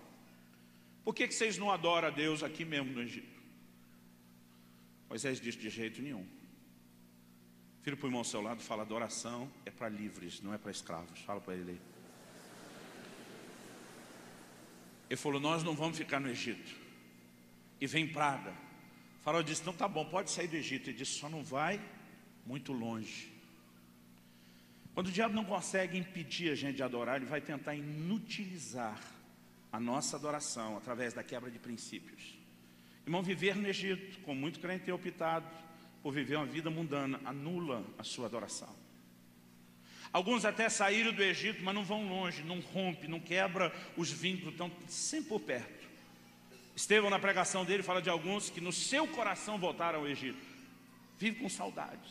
por 1.05 1.14
que, 1.14 1.27
que 1.27 1.35
vocês 1.35 1.59
não 1.59 1.70
adoram 1.70 2.09
a 2.09 2.11
Deus 2.11 2.42
aqui 2.42 2.64
mesmo 2.64 2.92
no 2.92 3.03
Egito? 3.03 3.40
Moisés 5.09 5.40
disse 5.40 5.59
de 5.59 5.68
jeito 5.68 6.01
nenhum. 6.01 6.27
Filho 7.83 7.96
para 7.96 8.07
o 8.07 8.09
irmão 8.09 8.20
ao 8.20 8.25
seu 8.25 8.40
lado, 8.40 8.62
fala: 8.62 8.83
adoração 8.83 9.51
é 9.66 9.70
para 9.70 9.88
livres, 9.88 10.40
não 10.40 10.55
é 10.55 10.59
para 10.59 10.70
escravos. 10.70 11.18
Fala 11.20 11.40
para 11.40 11.55
ele 11.55 11.72
aí. 11.72 11.91
Ele 15.12 15.18
falou: 15.18 15.38
Nós 15.38 15.62
não 15.62 15.75
vamos 15.75 15.98
ficar 15.98 16.18
no 16.18 16.31
Egito. 16.31 16.75
E 17.79 17.87
vem 17.87 18.09
praga. 18.09 18.51
O 19.20 19.22
farol 19.22 19.42
disse: 19.42 19.61
Então 19.61 19.75
tá 19.75 19.87
bom, 19.87 20.07
pode 20.07 20.31
sair 20.31 20.48
do 20.48 20.57
Egito. 20.57 20.88
Ele 20.88 20.96
disse: 20.96 21.18
Só 21.18 21.29
não 21.29 21.44
vai 21.44 21.79
muito 22.46 22.72
longe. 22.72 23.31
Quando 24.94 25.09
o 25.09 25.12
diabo 25.12 25.35
não 25.35 25.44
consegue 25.44 25.98
impedir 25.98 26.51
a 26.51 26.55
gente 26.55 26.77
de 26.77 26.83
adorar, 26.83 27.16
ele 27.16 27.27
vai 27.27 27.42
tentar 27.42 27.75
inutilizar 27.75 28.98
a 29.70 29.79
nossa 29.79 30.16
adoração 30.16 30.79
através 30.79 31.12
da 31.12 31.22
quebra 31.22 31.51
de 31.51 31.59
princípios. 31.59 32.38
Irmão, 33.05 33.22
viver 33.22 33.55
no 33.55 33.68
Egito, 33.68 34.18
com 34.20 34.35
muito 34.35 34.61
crente 34.61 34.90
optado 34.90 35.46
por 36.03 36.14
viver 36.14 36.37
uma 36.37 36.46
vida 36.46 36.70
mundana, 36.70 37.20
anula 37.22 37.85
a 37.98 38.03
sua 38.03 38.25
adoração. 38.25 38.82
Alguns 40.12 40.44
até 40.44 40.68
saíram 40.68 41.12
do 41.12 41.22
Egito, 41.22 41.62
mas 41.62 41.75
não 41.75 41.85
vão 41.85 42.07
longe, 42.07 42.42
não 42.42 42.61
rompe, 42.61 43.09
não 43.09 43.18
quebra 43.18 43.72
os 43.96 44.11
vínculos, 44.11 44.53
estão 44.53 44.70
sempre 44.87 45.31
por 45.31 45.40
perto. 45.40 45.88
Estevão, 46.77 47.09
na 47.09 47.18
pregação 47.18 47.64
dele, 47.64 47.83
fala 47.83 48.03
de 48.03 48.11
alguns 48.11 48.51
que 48.51 48.61
no 48.61 48.72
seu 48.72 49.07
coração 49.09 49.59
voltaram 49.59 50.01
ao 50.01 50.09
Egito. 50.09 50.38
Vive 51.18 51.40
com 51.40 51.48
saudades. 51.48 52.11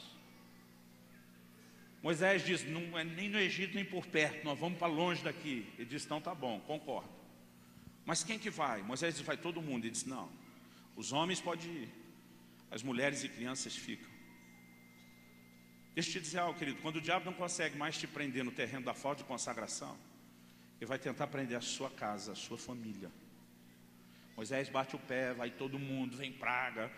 Moisés 2.01 2.43
diz: 2.43 2.63
não 2.63 2.97
é 2.97 3.03
nem 3.03 3.29
no 3.29 3.37
Egito 3.37 3.75
nem 3.75 3.85
por 3.85 4.05
perto, 4.07 4.43
nós 4.43 4.57
vamos 4.57 4.79
para 4.79 4.87
longe 4.87 5.23
daqui. 5.23 5.67
Ele 5.77 5.85
diz: 5.85 6.03
então 6.03 6.19
tá 6.19 6.33
bom, 6.33 6.59
concordo. 6.61 7.09
Mas 8.03 8.23
quem 8.23 8.39
que 8.39 8.49
vai? 8.49 8.81
Moisés 8.81 9.15
diz: 9.15 9.23
vai 9.23 9.37
todo 9.37 9.61
mundo. 9.61 9.85
Ele 9.85 9.91
diz: 9.91 10.05
não, 10.05 10.29
os 10.95 11.11
homens 11.11 11.39
podem 11.39 11.69
ir, 11.69 11.89
as 12.71 12.81
mulheres 12.81 13.23
e 13.23 13.29
crianças 13.29 13.75
ficam. 13.75 14.10
Deixa 15.93 16.09
eu 16.09 16.13
te 16.13 16.21
dizer 16.21 16.39
algo, 16.39 16.57
querido: 16.57 16.81
quando 16.81 16.97
o 16.97 17.01
diabo 17.01 17.25
não 17.25 17.33
consegue 17.33 17.77
mais 17.77 17.97
te 17.97 18.07
prender 18.07 18.43
no 18.43 18.51
terreno 18.51 18.85
da 18.85 18.93
falta 18.93 19.23
de 19.23 19.27
consagração, 19.27 19.97
ele 20.79 20.87
vai 20.87 20.97
tentar 20.97 21.27
prender 21.27 21.57
a 21.57 21.61
sua 21.61 21.89
casa, 21.89 22.31
a 22.31 22.35
sua 22.35 22.57
família. 22.57 23.11
Moisés 24.35 24.69
bate 24.69 24.95
o 24.95 24.99
pé, 24.99 25.33
vai 25.33 25.51
todo 25.51 25.77
mundo, 25.77 26.17
vem 26.17 26.31
praga. 26.31 26.91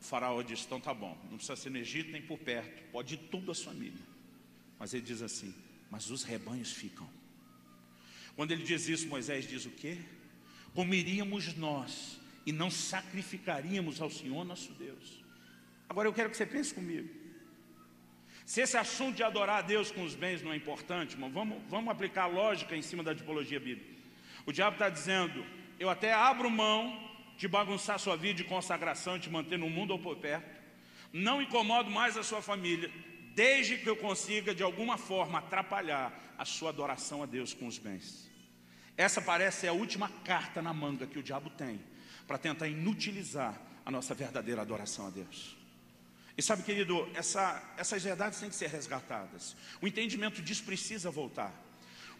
O 0.00 0.04
faraó 0.04 0.42
diz: 0.42 0.64
então 0.64 0.80
tá 0.80 0.92
bom, 0.92 1.16
não 1.30 1.38
precisa 1.38 1.56
ser 1.56 1.70
no 1.70 1.78
Egito 1.78 2.10
nem 2.10 2.22
por 2.22 2.38
perto, 2.38 2.82
pode 2.92 3.14
ir 3.14 3.18
tudo 3.30 3.50
a 3.50 3.54
família. 3.54 4.04
Mas 4.78 4.92
ele 4.92 5.02
diz 5.02 5.22
assim: 5.22 5.54
mas 5.90 6.10
os 6.10 6.22
rebanhos 6.22 6.72
ficam. 6.72 7.08
Quando 8.34 8.52
ele 8.52 8.62
diz 8.62 8.86
isso, 8.86 9.08
Moisés 9.08 9.48
diz 9.48 9.64
o 9.64 9.70
quê? 9.70 9.98
Como 10.74 10.92
iríamos 10.92 11.54
nós 11.56 12.20
e 12.44 12.52
não 12.52 12.70
sacrificaríamos 12.70 14.00
ao 14.00 14.10
Senhor 14.10 14.44
nosso 14.44 14.72
Deus. 14.74 15.24
Agora 15.88 16.06
eu 16.06 16.12
quero 16.12 16.28
que 16.28 16.36
você 16.36 16.44
pense 16.44 16.74
comigo. 16.74 17.25
Se 18.46 18.60
esse 18.60 18.76
assunto 18.76 19.16
de 19.16 19.24
adorar 19.24 19.58
a 19.58 19.62
Deus 19.62 19.90
com 19.90 20.04
os 20.04 20.14
bens 20.14 20.40
não 20.40 20.52
é 20.52 20.56
importante, 20.56 21.14
irmão, 21.14 21.28
vamos, 21.28 21.60
vamos 21.68 21.90
aplicar 21.90 22.26
lógica 22.26 22.76
em 22.76 22.80
cima 22.80 23.02
da 23.02 23.12
tipologia 23.12 23.58
bíblica. 23.58 23.90
O 24.46 24.52
diabo 24.52 24.76
está 24.76 24.88
dizendo: 24.88 25.44
eu 25.80 25.90
até 25.90 26.14
abro 26.14 26.48
mão 26.48 26.96
de 27.36 27.48
bagunçar 27.48 27.98
sua 27.98 28.16
vida 28.16 28.34
de 28.34 28.44
consagração, 28.44 29.18
de 29.18 29.28
manter 29.28 29.58
no 29.58 29.68
mundo 29.68 29.90
ou 29.90 29.98
por 29.98 30.16
perto, 30.18 30.62
não 31.12 31.42
incomodo 31.42 31.90
mais 31.90 32.16
a 32.16 32.22
sua 32.22 32.40
família, 32.40 32.88
desde 33.34 33.78
que 33.78 33.90
eu 33.90 33.96
consiga 33.96 34.54
de 34.54 34.62
alguma 34.62 34.96
forma 34.96 35.40
atrapalhar 35.40 36.16
a 36.38 36.44
sua 36.44 36.70
adoração 36.70 37.24
a 37.24 37.26
Deus 37.26 37.52
com 37.52 37.66
os 37.66 37.78
bens. 37.78 38.30
Essa 38.96 39.20
parece 39.20 39.62
ser 39.62 39.68
a 39.68 39.72
última 39.72 40.08
carta 40.24 40.62
na 40.62 40.72
manga 40.72 41.04
que 41.04 41.18
o 41.18 41.22
diabo 41.22 41.50
tem 41.50 41.80
para 42.28 42.38
tentar 42.38 42.68
inutilizar 42.68 43.60
a 43.84 43.90
nossa 43.90 44.14
verdadeira 44.14 44.62
adoração 44.62 45.08
a 45.08 45.10
Deus. 45.10 45.65
E 46.36 46.42
sabe, 46.42 46.62
querido, 46.62 47.08
essa, 47.14 47.62
essas 47.78 48.02
verdades 48.02 48.38
têm 48.38 48.50
que 48.50 48.56
ser 48.56 48.68
resgatadas. 48.68 49.56
O 49.80 49.86
entendimento 49.86 50.42
disso 50.42 50.64
precisa 50.64 51.10
voltar. 51.10 51.52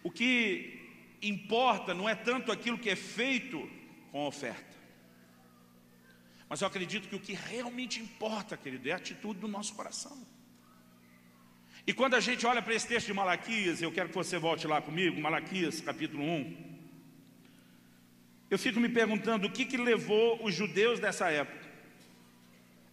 O 0.03 0.09
que 0.09 1.15
importa 1.21 1.93
não 1.93 2.09
é 2.09 2.15
tanto 2.15 2.51
aquilo 2.51 2.79
que 2.79 2.89
é 2.89 2.95
feito 2.95 3.69
com 4.11 4.23
a 4.23 4.27
oferta. 4.27 4.75
Mas 6.49 6.61
eu 6.61 6.67
acredito 6.67 7.07
que 7.07 7.15
o 7.15 7.19
que 7.19 7.33
realmente 7.33 7.99
importa, 7.99 8.57
querido, 8.57 8.89
é 8.89 8.93
a 8.93 8.95
atitude 8.95 9.39
do 9.39 9.47
nosso 9.47 9.75
coração. 9.75 10.17
E 11.85 11.93
quando 11.93 12.15
a 12.15 12.19
gente 12.19 12.45
olha 12.45 12.61
para 12.61 12.73
esse 12.73 12.87
texto 12.87 13.07
de 13.07 13.13
Malaquias, 13.13 13.81
eu 13.81 13.91
quero 13.91 14.09
que 14.09 14.15
você 14.15 14.37
volte 14.37 14.65
lá 14.65 14.81
comigo, 14.81 15.21
Malaquias 15.21 15.79
capítulo 15.79 16.23
1. 16.23 16.77
Eu 18.49 18.57
fico 18.57 18.79
me 18.79 18.89
perguntando 18.89 19.47
o 19.47 19.51
que, 19.51 19.65
que 19.65 19.77
levou 19.77 20.43
os 20.43 20.55
judeus 20.55 20.99
dessa 20.99 21.29
época 21.29 21.56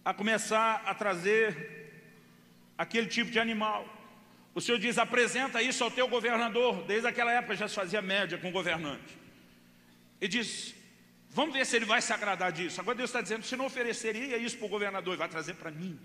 a 0.05 0.13
começar 0.13 0.83
a 0.85 0.93
trazer 0.93 1.91
aquele 2.77 3.07
tipo 3.07 3.31
de 3.31 3.39
animal. 3.39 3.83
O 4.53 4.61
Senhor 4.61 4.77
diz: 4.77 4.99
apresenta 4.99 5.61
isso 5.63 5.83
ao 5.83 5.89
teu 5.89 6.07
governador. 6.07 6.83
Desde 6.83 7.07
aquela 7.07 7.31
época 7.31 7.55
já 7.55 7.67
se 7.67 7.73
fazia 7.73 8.01
média 8.01 8.37
com 8.37 8.49
o 8.49 8.51
governante. 8.51 9.17
E 10.21 10.27
diz: 10.27 10.75
vamos 11.31 11.55
ver 11.55 11.65
se 11.65 11.75
ele 11.75 11.85
vai 11.85 12.01
se 12.01 12.13
agradar 12.13 12.51
disso. 12.51 12.79
Agora 12.79 12.95
Deus 12.95 13.09
está 13.09 13.19
dizendo: 13.19 13.43
se 13.43 13.57
não 13.57 13.65
ofereceria 13.65 14.37
isso 14.37 14.57
para 14.57 14.67
o 14.67 14.69
governador, 14.69 15.13
ele 15.13 15.19
vai 15.19 15.27
trazer 15.27 15.55
para 15.55 15.71
mim. 15.71 15.99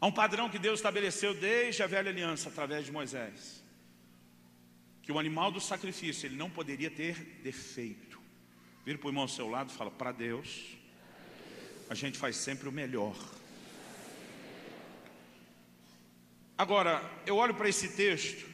Há 0.00 0.06
um 0.06 0.12
padrão 0.12 0.48
que 0.48 0.58
Deus 0.58 0.78
estabeleceu 0.78 1.34
desde 1.34 1.82
a 1.82 1.86
velha 1.86 2.10
aliança, 2.10 2.48
através 2.48 2.86
de 2.86 2.92
Moisés. 2.92 3.62
Que 5.02 5.10
o 5.10 5.18
animal 5.18 5.50
do 5.50 5.60
sacrifício, 5.60 6.26
ele 6.26 6.36
não 6.36 6.48
poderia 6.48 6.90
ter 6.90 7.14
defeito. 7.42 8.20
Vira 8.84 8.96
para 8.96 9.08
o 9.08 9.10
irmão 9.10 9.22
ao 9.22 9.28
seu 9.28 9.48
lado 9.48 9.70
e 9.70 9.74
fala, 9.74 9.90
para 9.90 10.12
Deus, 10.12 10.77
a 11.88 11.94
gente 11.94 12.18
faz 12.18 12.36
sempre 12.36 12.68
o 12.68 12.72
melhor. 12.72 13.16
Agora, 16.56 17.02
eu 17.24 17.36
olho 17.36 17.54
para 17.54 17.68
esse 17.68 17.96
texto 17.96 18.46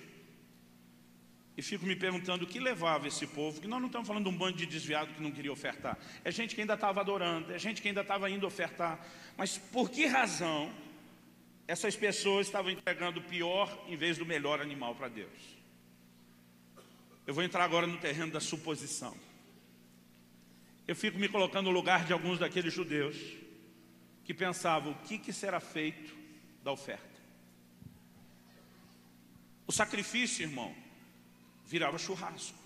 e 1.57 1.63
fico 1.63 1.87
me 1.87 1.97
perguntando 1.97 2.45
o 2.45 2.47
que 2.47 2.59
levava 2.59 3.09
esse 3.09 3.27
povo, 3.27 3.61
que 3.61 3.69
nós 3.69 3.81
não 3.81 3.87
estamos 3.87 4.07
falando 4.07 4.25
de 4.25 4.31
um 4.31 4.37
bando 4.37 4.59
de 4.59 4.67
desviado 4.67 5.15
que 5.15 5.23
não 5.23 5.31
queria 5.31 5.53
ofertar, 5.53 5.99
é 6.25 6.31
gente 6.31 6.55
que 6.55 6.61
ainda 6.61 6.75
estava 6.75 7.01
adorando, 7.01 7.53
é 7.53 7.59
gente 7.59 7.81
que 7.81 7.89
ainda 7.89 8.03
estava 8.03 8.29
indo 8.29 8.47
ofertar, 8.47 9.05
mas 9.37 9.57
por 9.57 9.89
que 9.91 10.07
razão 10.07 10.71
essas 11.67 11.97
pessoas 11.97 12.47
estavam 12.47 12.71
entregando 12.71 13.21
o 13.21 13.23
pior 13.23 13.85
em 13.89 13.97
vez 13.97 14.19
do 14.19 14.27
melhor 14.27 14.61
animal 14.61 14.95
para 14.95 15.09
Deus. 15.09 15.55
Eu 17.27 17.33
vou 17.33 17.43
entrar 17.43 17.65
agora 17.65 17.87
no 17.87 17.97
terreno 17.97 18.33
da 18.33 18.41
suposição. 18.41 19.17
Eu 20.87 20.95
fico 20.95 21.19
me 21.19 21.29
colocando 21.29 21.67
no 21.67 21.71
lugar 21.71 22.05
de 22.05 22.13
alguns 22.13 22.39
daqueles 22.39 22.73
judeus 22.73 23.17
que 24.25 24.35
pensavam 24.35 24.93
o 24.93 24.99
que, 25.07 25.19
que 25.19 25.33
será 25.33 25.61
feito 25.61 26.15
da 26.63 26.73
oferta. 26.73 27.15
O 29.67 29.73
sacrifício, 29.73 30.43
irmão, 30.43 30.75
virava 31.67 31.99
churrasco. 31.99 32.59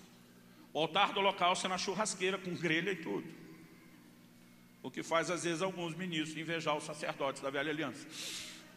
O 0.73 0.79
altar 0.79 1.13
do 1.13 1.21
local 1.21 1.55
sendo 1.55 1.71
na 1.71 1.77
churrasqueira 1.77 2.37
com 2.37 2.53
grelha 2.53 2.91
e 2.91 2.97
tudo. 2.97 3.27
O 4.83 4.91
que 4.91 5.01
faz 5.01 5.29
às 5.29 5.43
vezes 5.43 5.61
alguns 5.61 5.95
ministros 5.95 6.37
invejar 6.37 6.75
os 6.75 6.83
sacerdotes 6.83 7.41
da 7.41 7.49
velha 7.49 7.71
aliança. 7.71 8.05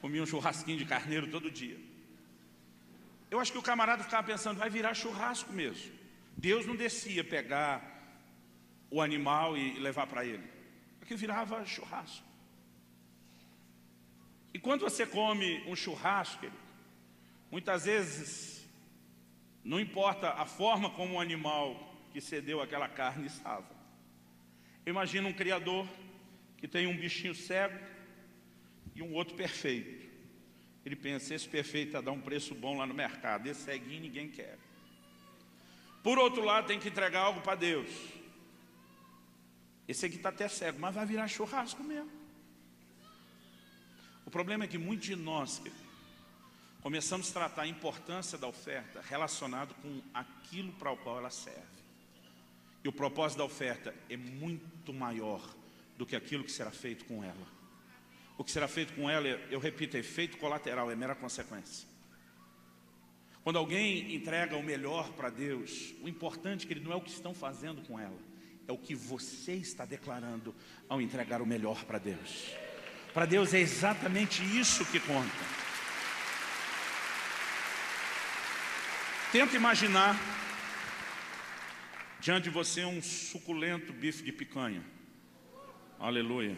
Comiam 0.00 0.24
um 0.24 0.26
churrasquinho 0.26 0.78
de 0.78 0.84
carneiro 0.84 1.28
todo 1.28 1.50
dia. 1.50 1.78
Eu 3.30 3.40
acho 3.40 3.52
que 3.52 3.58
o 3.58 3.62
camarada 3.62 4.04
ficava 4.04 4.26
pensando, 4.26 4.58
vai 4.58 4.70
virar 4.70 4.94
churrasco 4.94 5.52
mesmo. 5.52 5.92
Deus 6.36 6.66
não 6.66 6.76
descia 6.76 7.22
pegar 7.22 7.91
o 8.92 9.00
animal 9.00 9.56
e 9.56 9.78
levar 9.78 10.06
para 10.06 10.24
ele. 10.24 10.44
Aqui 11.00 11.16
virava 11.16 11.64
churrasco. 11.64 12.24
E 14.52 14.58
quando 14.58 14.82
você 14.82 15.06
come 15.06 15.64
um 15.66 15.74
churrasco, 15.74 16.46
muitas 17.50 17.86
vezes, 17.86 18.68
não 19.64 19.80
importa 19.80 20.30
a 20.34 20.44
forma 20.44 20.90
como 20.90 21.14
o 21.14 21.20
animal 21.20 21.96
que 22.12 22.20
cedeu 22.20 22.60
aquela 22.60 22.86
carne 22.86 23.26
estava. 23.26 23.74
Imagina 24.84 25.26
um 25.26 25.32
criador 25.32 25.88
que 26.58 26.68
tem 26.68 26.86
um 26.86 26.96
bichinho 26.96 27.34
cego 27.34 27.78
e 28.94 29.02
um 29.02 29.14
outro 29.14 29.34
perfeito. 29.34 30.02
Ele 30.84 30.96
pensa, 30.96 31.34
esse 31.34 31.48
perfeito 31.48 31.96
a 31.96 32.02
dar 32.02 32.12
um 32.12 32.20
preço 32.20 32.54
bom 32.54 32.76
lá 32.76 32.86
no 32.86 32.92
mercado, 32.92 33.46
esse 33.46 33.62
ceguinho 33.62 34.02
ninguém 34.02 34.28
quer. 34.28 34.58
Por 36.02 36.18
outro 36.18 36.44
lado, 36.44 36.66
tem 36.66 36.78
que 36.78 36.88
entregar 36.88 37.20
algo 37.20 37.40
para 37.40 37.54
Deus. 37.54 37.88
Esse 39.88 40.06
aqui 40.06 40.16
está 40.16 40.28
até 40.28 40.48
cego, 40.48 40.78
mas 40.80 40.94
vai 40.94 41.04
virar 41.04 41.28
churrasco 41.28 41.82
mesmo. 41.82 42.10
O 44.24 44.30
problema 44.30 44.64
é 44.64 44.66
que 44.68 44.78
muitos 44.78 45.06
de 45.06 45.16
nós 45.16 45.60
começamos 46.80 47.30
a 47.30 47.32
tratar 47.32 47.62
a 47.62 47.66
importância 47.66 48.38
da 48.38 48.46
oferta 48.46 49.00
relacionado 49.02 49.74
com 49.74 50.00
aquilo 50.14 50.72
para 50.72 50.90
o 50.90 50.96
qual 50.96 51.18
ela 51.18 51.30
serve. 51.30 51.60
E 52.84 52.88
o 52.88 52.92
propósito 52.92 53.38
da 53.38 53.44
oferta 53.44 53.94
é 54.08 54.16
muito 54.16 54.92
maior 54.92 55.42
do 55.96 56.06
que 56.06 56.16
aquilo 56.16 56.44
que 56.44 56.50
será 56.50 56.70
feito 56.70 57.04
com 57.04 57.22
ela. 57.22 57.46
O 58.36 58.44
que 58.44 58.50
será 58.50 58.66
feito 58.66 58.92
com 58.94 59.08
ela, 59.08 59.28
eu 59.28 59.60
repito, 59.60 59.96
é 59.96 60.00
efeito 60.00 60.38
colateral, 60.38 60.90
é 60.90 60.96
mera 60.96 61.14
consequência. 61.14 61.86
Quando 63.44 63.58
alguém 63.58 64.14
entrega 64.14 64.56
o 64.56 64.62
melhor 64.62 65.12
para 65.12 65.28
Deus, 65.28 65.94
o 66.02 66.08
importante 66.08 66.64
é 66.64 66.68
que 66.68 66.74
ele 66.74 66.84
não 66.84 66.92
é 66.92 66.96
o 66.96 67.00
que 67.00 67.10
estão 67.10 67.34
fazendo 67.34 67.82
com 67.82 67.98
ela, 67.98 68.18
é 68.66 68.72
o 68.72 68.78
que 68.78 68.94
você 68.94 69.54
está 69.54 69.84
declarando 69.84 70.54
ao 70.88 71.00
entregar 71.00 71.42
o 71.42 71.46
melhor 71.46 71.84
para 71.84 71.98
Deus. 71.98 72.50
Para 73.12 73.26
Deus 73.26 73.52
é 73.52 73.60
exatamente 73.60 74.42
isso 74.58 74.84
que 74.86 74.98
conta. 75.00 75.62
Tenta 79.30 79.56
imaginar 79.56 80.18
diante 82.20 82.44
de 82.44 82.50
você 82.50 82.84
um 82.84 83.02
suculento 83.02 83.92
bife 83.92 84.22
de 84.22 84.32
picanha. 84.32 84.84
Aleluia. 85.98 86.56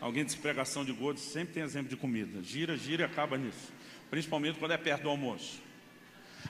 Alguém 0.00 0.24
de 0.24 0.36
pregação 0.36 0.84
de 0.84 0.92
gordo 0.92 1.18
sempre 1.18 1.54
tem 1.54 1.62
exemplo 1.62 1.88
de 1.88 1.96
comida. 1.96 2.42
Gira, 2.42 2.76
gira 2.76 3.02
e 3.02 3.04
acaba 3.04 3.36
nisso. 3.36 3.72
Principalmente 4.10 4.58
quando 4.58 4.72
é 4.72 4.76
perto 4.76 5.02
do 5.02 5.08
almoço. 5.08 5.60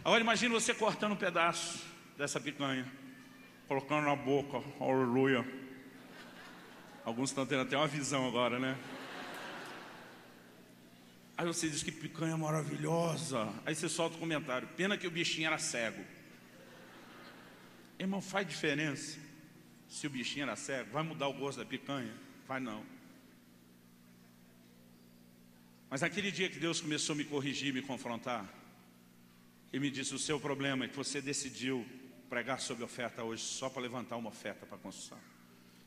Agora 0.04 0.20
imagine 0.20 0.52
você 0.52 0.74
cortando 0.74 1.12
um 1.12 1.16
pedaço 1.16 1.84
dessa 2.16 2.38
picanha, 2.38 2.90
colocando 3.68 4.06
na 4.06 4.16
boca, 4.16 4.62
aleluia. 4.80 5.46
Alguns 7.04 7.28
estão 7.28 7.44
tendo 7.44 7.62
até 7.62 7.76
uma 7.76 7.86
visão 7.86 8.26
agora, 8.26 8.58
né? 8.58 8.78
Aí 11.36 11.46
você 11.46 11.68
diz 11.68 11.82
que 11.82 11.92
picanha 11.92 12.36
maravilhosa. 12.36 13.52
Aí 13.66 13.74
você 13.74 13.88
solta 13.88 14.16
o 14.16 14.18
comentário. 14.18 14.66
Pena 14.68 14.96
que 14.96 15.06
o 15.06 15.10
bichinho 15.10 15.46
era 15.46 15.58
cego. 15.58 16.02
Irmão, 17.98 18.22
faz 18.22 18.48
diferença 18.48 19.18
se 19.86 20.06
o 20.06 20.10
bichinho 20.10 20.44
era 20.44 20.56
cego? 20.56 20.90
Vai 20.90 21.02
mudar 21.02 21.28
o 21.28 21.34
gosto 21.34 21.58
da 21.58 21.64
picanha? 21.64 22.12
Vai 22.46 22.60
não. 22.60 22.84
Mas 25.90 26.00
naquele 26.00 26.30
dia 26.30 26.48
que 26.48 26.58
Deus 26.58 26.80
começou 26.80 27.12
a 27.14 27.16
me 27.16 27.24
corrigir, 27.24 27.72
me 27.72 27.82
confrontar, 27.82 28.46
e 29.72 29.78
me 29.78 29.90
disse: 29.90 30.14
O 30.14 30.18
seu 30.18 30.40
problema 30.40 30.84
é 30.84 30.88
que 30.88 30.96
você 30.96 31.20
decidiu 31.20 31.86
pregar 32.28 32.60
sobre 32.60 32.84
oferta 32.84 33.22
hoje 33.22 33.42
só 33.42 33.68
para 33.68 33.82
levantar 33.82 34.16
uma 34.16 34.28
oferta 34.28 34.66
para 34.66 34.78
construção. 34.78 35.18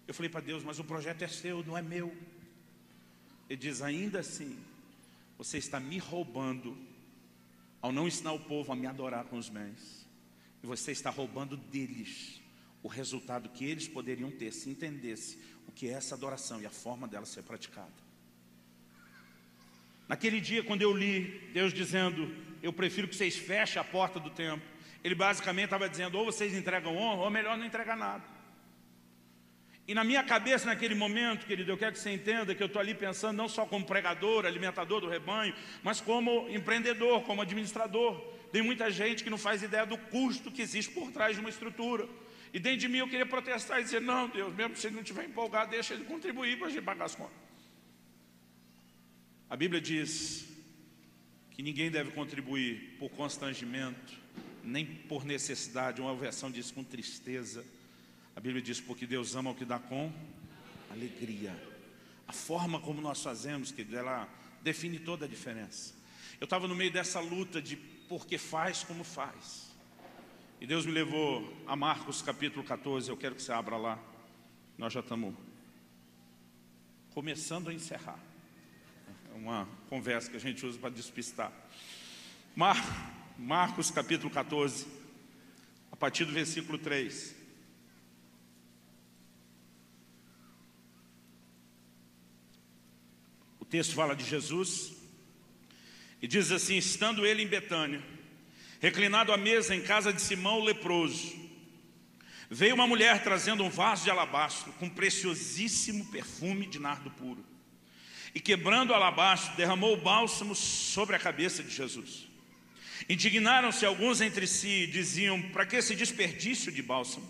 Eu 0.08 0.14
falei 0.14 0.30
para 0.30 0.42
Deus: 0.42 0.64
Mas 0.64 0.80
o 0.80 0.84
projeto 0.84 1.22
é 1.22 1.28
seu, 1.28 1.64
não 1.64 1.78
é 1.78 1.82
meu. 1.82 2.16
Ele 3.50 3.60
diz: 3.60 3.82
Ainda 3.82 4.20
assim, 4.20 4.60
você 5.38 5.58
está 5.58 5.80
me 5.80 5.98
roubando 5.98 6.78
ao 7.82 7.92
não 7.92 8.08
ensinar 8.08 8.34
o 8.34 8.39
povo 8.39 8.72
a 8.72 8.76
me 8.76 8.88
adorar 8.88 9.26
com 9.26 9.38
os 9.38 9.50
bens. 9.50 10.08
E 10.64 10.68
você 10.68 10.92
está 10.92 11.10
roubando 11.10 11.58
deles 11.58 12.39
o 12.84 12.88
resultado 12.88 13.50
que 13.50 13.66
eles 13.66 13.88
poderiam 13.88 14.32
ter 14.32 14.52
se 14.52 14.70
entendesse 14.70 15.39
o 15.68 15.72
que 15.72 15.88
é 15.88 15.94
essa 15.94 16.16
adoração 16.16 16.62
e 16.62 16.66
a 16.66 16.70
forma 16.70 17.08
dela 17.08 17.26
ser 17.26 17.44
praticada. 17.44 17.92
Naquele 20.08 20.42
dia, 20.42 20.64
quando 20.64 20.82
eu 20.82 20.96
li 20.96 21.50
Deus 21.54 21.74
dizendo 21.74 22.30
eu 22.62 22.72
prefiro 22.72 23.08
que 23.08 23.16
vocês 23.16 23.36
fechem 23.36 23.82
a 23.82 23.84
porta 23.84 24.20
do 24.20 24.30
templo. 24.30 24.68
Ele 25.04 25.16
basicamente 25.16 25.66
estava 25.66 25.89
dizendo, 25.89 26.18
ou 26.18 26.26
vocês 26.26 26.54
entregam 26.54 26.95
honra, 26.95 27.24
ou 27.24 27.30
melhor 27.30 27.58
não 27.58 27.66
entregar 27.66 27.97
nada. 27.97 28.24
E 29.88 29.93
na 29.93 30.04
minha 30.04 30.24
cabeça, 30.24 30.66
naquele 30.66 30.95
momento, 30.95 31.45
querido, 31.45 31.72
eu 31.72 31.78
quero 31.78 31.93
que 31.93 31.99
você 31.99 32.12
entenda 32.12 32.54
que 32.54 32.62
eu 32.62 32.68
estou 32.68 32.80
ali 32.80 32.93
pensando 32.93 33.36
não 33.36 33.49
só 33.49 33.66
como 33.66 33.86
pregador, 33.86 34.45
alimentador 34.45 35.02
do 35.02 35.10
rebanho, 35.10 35.54
mas 35.84 35.99
como 35.99 36.47
empreendedor, 36.49 37.24
como 37.24 37.41
administrador. 37.41 38.22
Tem 38.52 38.62
muita 38.62 38.91
gente 38.91 39.24
que 39.24 39.30
não 39.30 39.38
faz 39.38 39.64
ideia 39.64 39.86
do 39.86 39.97
custo 39.97 40.52
que 40.52 40.62
existe 40.62 40.93
por 40.93 41.12
trás 41.12 41.36
de 41.36 41.41
uma 41.41 41.49
estrutura. 41.49 42.08
E 42.54 42.60
dentro 42.60 42.80
de 42.80 42.88
mim 42.88 42.99
eu 42.99 43.08
queria 43.08 43.26
protestar 43.26 43.80
e 43.80 43.84
dizer, 43.84 44.02
não, 44.02 44.30
Deus, 44.30 44.54
mesmo 44.54 44.76
se 44.76 44.88
ele 44.88 44.95
não 44.95 45.02
estiver 45.02 45.26
empolgado, 45.26 45.72
deixa 45.72 45.93
ele 45.93 46.04
contribuir 46.04 46.58
para 46.58 46.68
a 46.68 46.70
gente 46.70 46.84
pagar 46.84 47.06
as 47.06 47.16
contas. 47.16 47.36
A 49.49 49.56
Bíblia 49.56 49.82
diz 49.82 50.47
que 51.49 51.64
ninguém 51.64 51.89
deve 51.89 52.12
contribuir 52.12 52.95
por 52.99 53.10
constrangimento, 53.10 54.20
nem 54.64 54.86
por 54.86 55.26
necessidade, 55.26 56.01
uma 56.01 56.16
versão 56.16 56.51
diz 56.51 56.72
com 56.72 56.84
tristeza. 56.84 57.66
A 58.36 58.39
Bíblia 58.39 58.62
diz, 58.62 58.80
porque 58.80 59.05
Deus 59.05 59.36
ama 59.36 59.51
o 59.51 59.55
que 59.55 59.66
dá 59.66 59.80
com 59.80 60.12
alegria. 60.89 61.55
A 62.28 62.34
forma 62.34 62.80
como 62.80 63.01
nós 63.01 63.22
fazemos, 63.22 63.72
que 63.72 63.86
ela 63.93 64.28
define 64.62 64.99
toda 64.99 65.26
a 65.26 65.28
diferença. 65.28 65.93
Eu 66.39 66.45
estava 66.45 66.68
no 66.68 66.76
meio 66.76 66.91
dessa 66.91 67.20
luta 67.20 67.62
de 67.62 67.76
porque 67.76 68.38
faz 68.38 68.84
como 68.84 69.03
faz. 69.03 69.72
E 70.59 70.68
Deus 70.68 70.86
me 70.86 70.91
levou 70.91 71.51
a 71.66 71.76
Marcos 71.76 72.22
capítulo 72.22 72.64
14, 72.64 73.09
eu 73.09 73.18
quero 73.18 73.36
que 73.36 73.41
você 73.41 73.51
abra 73.51 73.78
lá. 73.78 73.99
Nós 74.78 74.93
já 74.93 74.99
estamos 74.99 75.34
começando 77.14 77.70
a 77.70 77.74
encerrar 77.74 78.20
uma 79.36 79.68
conversa 79.89 80.30
que 80.30 80.38
a 80.38 80.39
gente 80.39 80.66
usa 80.66 80.78
para 80.78 80.89
despistar. 80.89 81.51
Mar, 82.55 82.78
Marcos 83.42 83.89
capítulo 83.89 84.30
14, 84.30 84.86
a 85.92 85.96
partir 85.96 86.26
do 86.26 86.32
versículo 86.32 86.78
3. 86.78 87.36
O 93.60 93.66
texto 93.66 93.96
fala 93.96 94.16
de 94.16 94.24
Jesus 94.24 94.94
e 96.22 96.28
diz 96.28 96.52
assim: 96.52 96.78
estando 96.78 97.26
ele 97.26 97.42
em 97.42 97.48
Betânia, 97.48 98.04
reclinado 98.80 99.34
à 99.34 99.38
mesa 99.38 99.76
em 99.76 99.82
casa 99.82 100.14
de 100.14 100.22
Simão 100.22 100.60
o 100.60 100.64
leproso, 100.64 101.36
veio 102.48 102.76
uma 102.76 102.86
mulher 102.86 103.24
trazendo 103.24 103.64
um 103.64 103.72
vaso 103.72 104.04
de 104.04 104.12
alabastro 104.12 104.72
com 104.74 104.88
preciosíssimo 104.88 106.06
perfume 106.12 106.68
de 106.68 106.78
nardo 106.78 107.10
puro. 107.10 107.44
E 108.36 108.39
quebrando 108.39 108.92
o 108.92 108.94
alabastro, 108.94 109.58
derramou 109.58 109.96
o 109.96 110.02
bálsamo 110.02 110.54
sobre 110.54 111.16
a 111.16 111.20
cabeça 111.20 111.64
de 111.64 111.72
Jesus. 111.72 112.30
Indignaram-se 113.12 113.86
alguns 113.86 114.22
entre 114.22 114.47
si 114.47 114.84
e 114.84 114.88
diziam: 114.88 115.41
Para 115.41 115.66
que 115.66 115.76
esse 115.76 115.93
desperdício 115.93 116.72
de 116.72 116.82
bálsamo? 116.82 117.30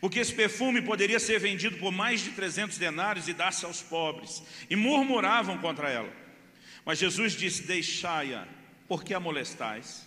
Porque 0.00 0.20
esse 0.20 0.32
perfume 0.32 0.80
poderia 0.80 1.18
ser 1.18 1.40
vendido 1.40 1.76
por 1.78 1.90
mais 1.90 2.20
de 2.20 2.30
300 2.30 2.78
denários 2.78 3.26
e 3.26 3.32
dar-se 3.32 3.64
aos 3.64 3.82
pobres. 3.82 4.44
E 4.70 4.76
murmuravam 4.76 5.58
contra 5.58 5.90
ela. 5.90 6.12
Mas 6.84 7.00
Jesus 7.00 7.32
disse: 7.32 7.64
Deixai-a, 7.64 8.46
porque 8.86 9.12
a 9.12 9.18
molestais? 9.18 10.06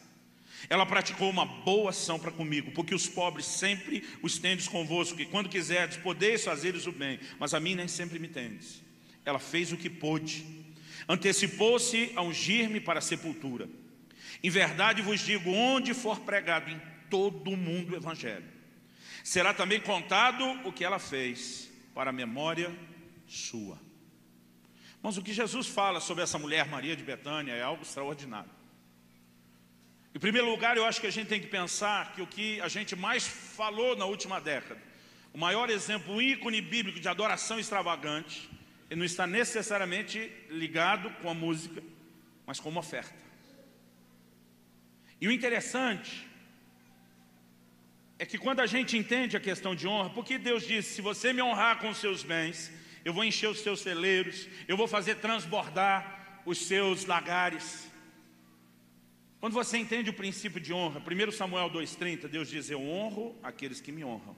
Ela 0.69 0.85
praticou 0.85 1.29
uma 1.29 1.45
boa 1.45 1.89
ação 1.89 2.17
para 2.17 2.31
comigo, 2.31 2.71
porque 2.71 2.95
os 2.95 3.05
pobres 3.05 3.47
sempre 3.47 4.05
os 4.21 4.37
tendes 4.37 4.69
convosco, 4.69 5.19
e 5.19 5.25
quando 5.25 5.49
quiserdes, 5.49 5.97
podeis 5.97 6.45
fazer-lhes 6.45 6.87
o 6.87 6.93
bem, 6.93 7.19
mas 7.37 7.53
a 7.53 7.59
mim 7.59 7.75
nem 7.75 7.87
sempre 7.89 8.17
me 8.17 8.29
tendes. 8.29 8.81
Ela 9.25 9.39
fez 9.39 9.73
o 9.73 9.77
que 9.77 9.89
pôde, 9.89 10.45
antecipou-se 11.07 12.13
a 12.15 12.21
ungir-me 12.21 12.79
para 12.79 12.99
a 12.99 13.01
sepultura. 13.01 13.67
Em 14.43 14.49
verdade 14.49 15.01
vos 15.01 15.19
digo: 15.19 15.51
onde 15.51 15.93
for 15.93 16.19
pregado 16.19 16.69
em 16.69 16.81
todo 17.09 17.51
o 17.51 17.57
mundo 17.57 17.93
o 17.93 17.95
Evangelho, 17.95 18.59
Será 19.23 19.53
também 19.53 19.79
contado 19.79 20.43
o 20.65 20.71
que 20.71 20.83
ela 20.83 20.99
fez 20.99 21.69
para 21.93 22.09
a 22.09 22.13
memória 22.13 22.75
sua. 23.27 23.79
Mas 25.01 25.17
o 25.17 25.21
que 25.21 25.33
Jesus 25.33 25.67
fala 25.67 25.99
sobre 25.99 26.23
essa 26.23 26.37
mulher 26.37 26.67
Maria 26.67 26.95
de 26.95 27.03
Betânia 27.03 27.53
é 27.53 27.61
algo 27.61 27.83
extraordinário. 27.83 28.49
Em 30.13 30.19
primeiro 30.19 30.49
lugar, 30.49 30.75
eu 30.75 30.85
acho 30.85 30.99
que 30.99 31.07
a 31.07 31.11
gente 31.11 31.27
tem 31.27 31.39
que 31.39 31.47
pensar 31.47 32.13
que 32.13 32.21
o 32.21 32.27
que 32.27 32.59
a 32.61 32.67
gente 32.67 32.95
mais 32.95 33.27
falou 33.27 33.95
na 33.95 34.05
última 34.05 34.41
década, 34.41 34.81
o 35.31 35.37
maior 35.37 35.69
exemplo, 35.69 36.15
o 36.15 36.21
ícone 36.21 36.61
bíblico 36.61 36.99
de 36.99 37.07
adoração 37.07 37.59
extravagante, 37.59 38.49
não 38.89 39.05
está 39.05 39.27
necessariamente 39.27 40.31
ligado 40.49 41.11
com 41.21 41.29
a 41.29 41.33
música, 41.33 41.83
mas 42.47 42.59
com 42.59 42.69
uma 42.69 42.79
oferta. 42.79 43.28
E 45.21 45.27
o 45.27 45.31
interessante 45.31 46.27
é 48.17 48.25
que 48.25 48.37
quando 48.37 48.59
a 48.59 48.65
gente 48.65 48.97
entende 48.97 49.37
a 49.37 49.39
questão 49.39 49.73
de 49.75 49.87
honra, 49.87 50.09
porque 50.09 50.37
Deus 50.37 50.65
disse, 50.65 50.95
se 50.95 51.01
você 51.01 51.31
me 51.31 51.41
honrar 51.41 51.79
com 51.79 51.89
os 51.89 51.97
seus 51.97 52.23
bens, 52.23 52.71
eu 53.03 53.13
vou 53.13 53.23
encher 53.23 53.49
os 53.49 53.59
seus 53.61 53.81
celeiros, 53.81 54.47
eu 54.67 54.75
vou 54.75 54.87
fazer 54.87 55.15
transbordar 55.15 56.41
os 56.45 56.57
seus 56.65 57.05
lagares. 57.05 57.89
Quando 59.39 59.53
você 59.53 59.77
entende 59.77 60.09
o 60.09 60.13
princípio 60.13 60.59
de 60.59 60.73
honra, 60.73 60.99
1 60.99 61.31
Samuel 61.31 61.69
2,30, 61.69 62.27
Deus 62.27 62.49
diz, 62.49 62.69
eu 62.69 62.81
honro 62.81 63.37
aqueles 63.41 63.79
que 63.79 63.91
me 63.91 64.03
honram, 64.03 64.35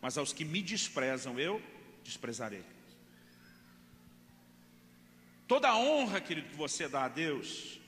mas 0.00 0.16
aos 0.16 0.32
que 0.32 0.44
me 0.44 0.62
desprezam, 0.62 1.38
eu 1.40 1.60
desprezarei. 2.04 2.64
Toda 5.48 5.68
a 5.68 5.76
honra, 5.76 6.20
querido, 6.20 6.48
que 6.48 6.56
você 6.56 6.88
dá 6.88 7.04
a 7.04 7.08
Deus, 7.08 7.80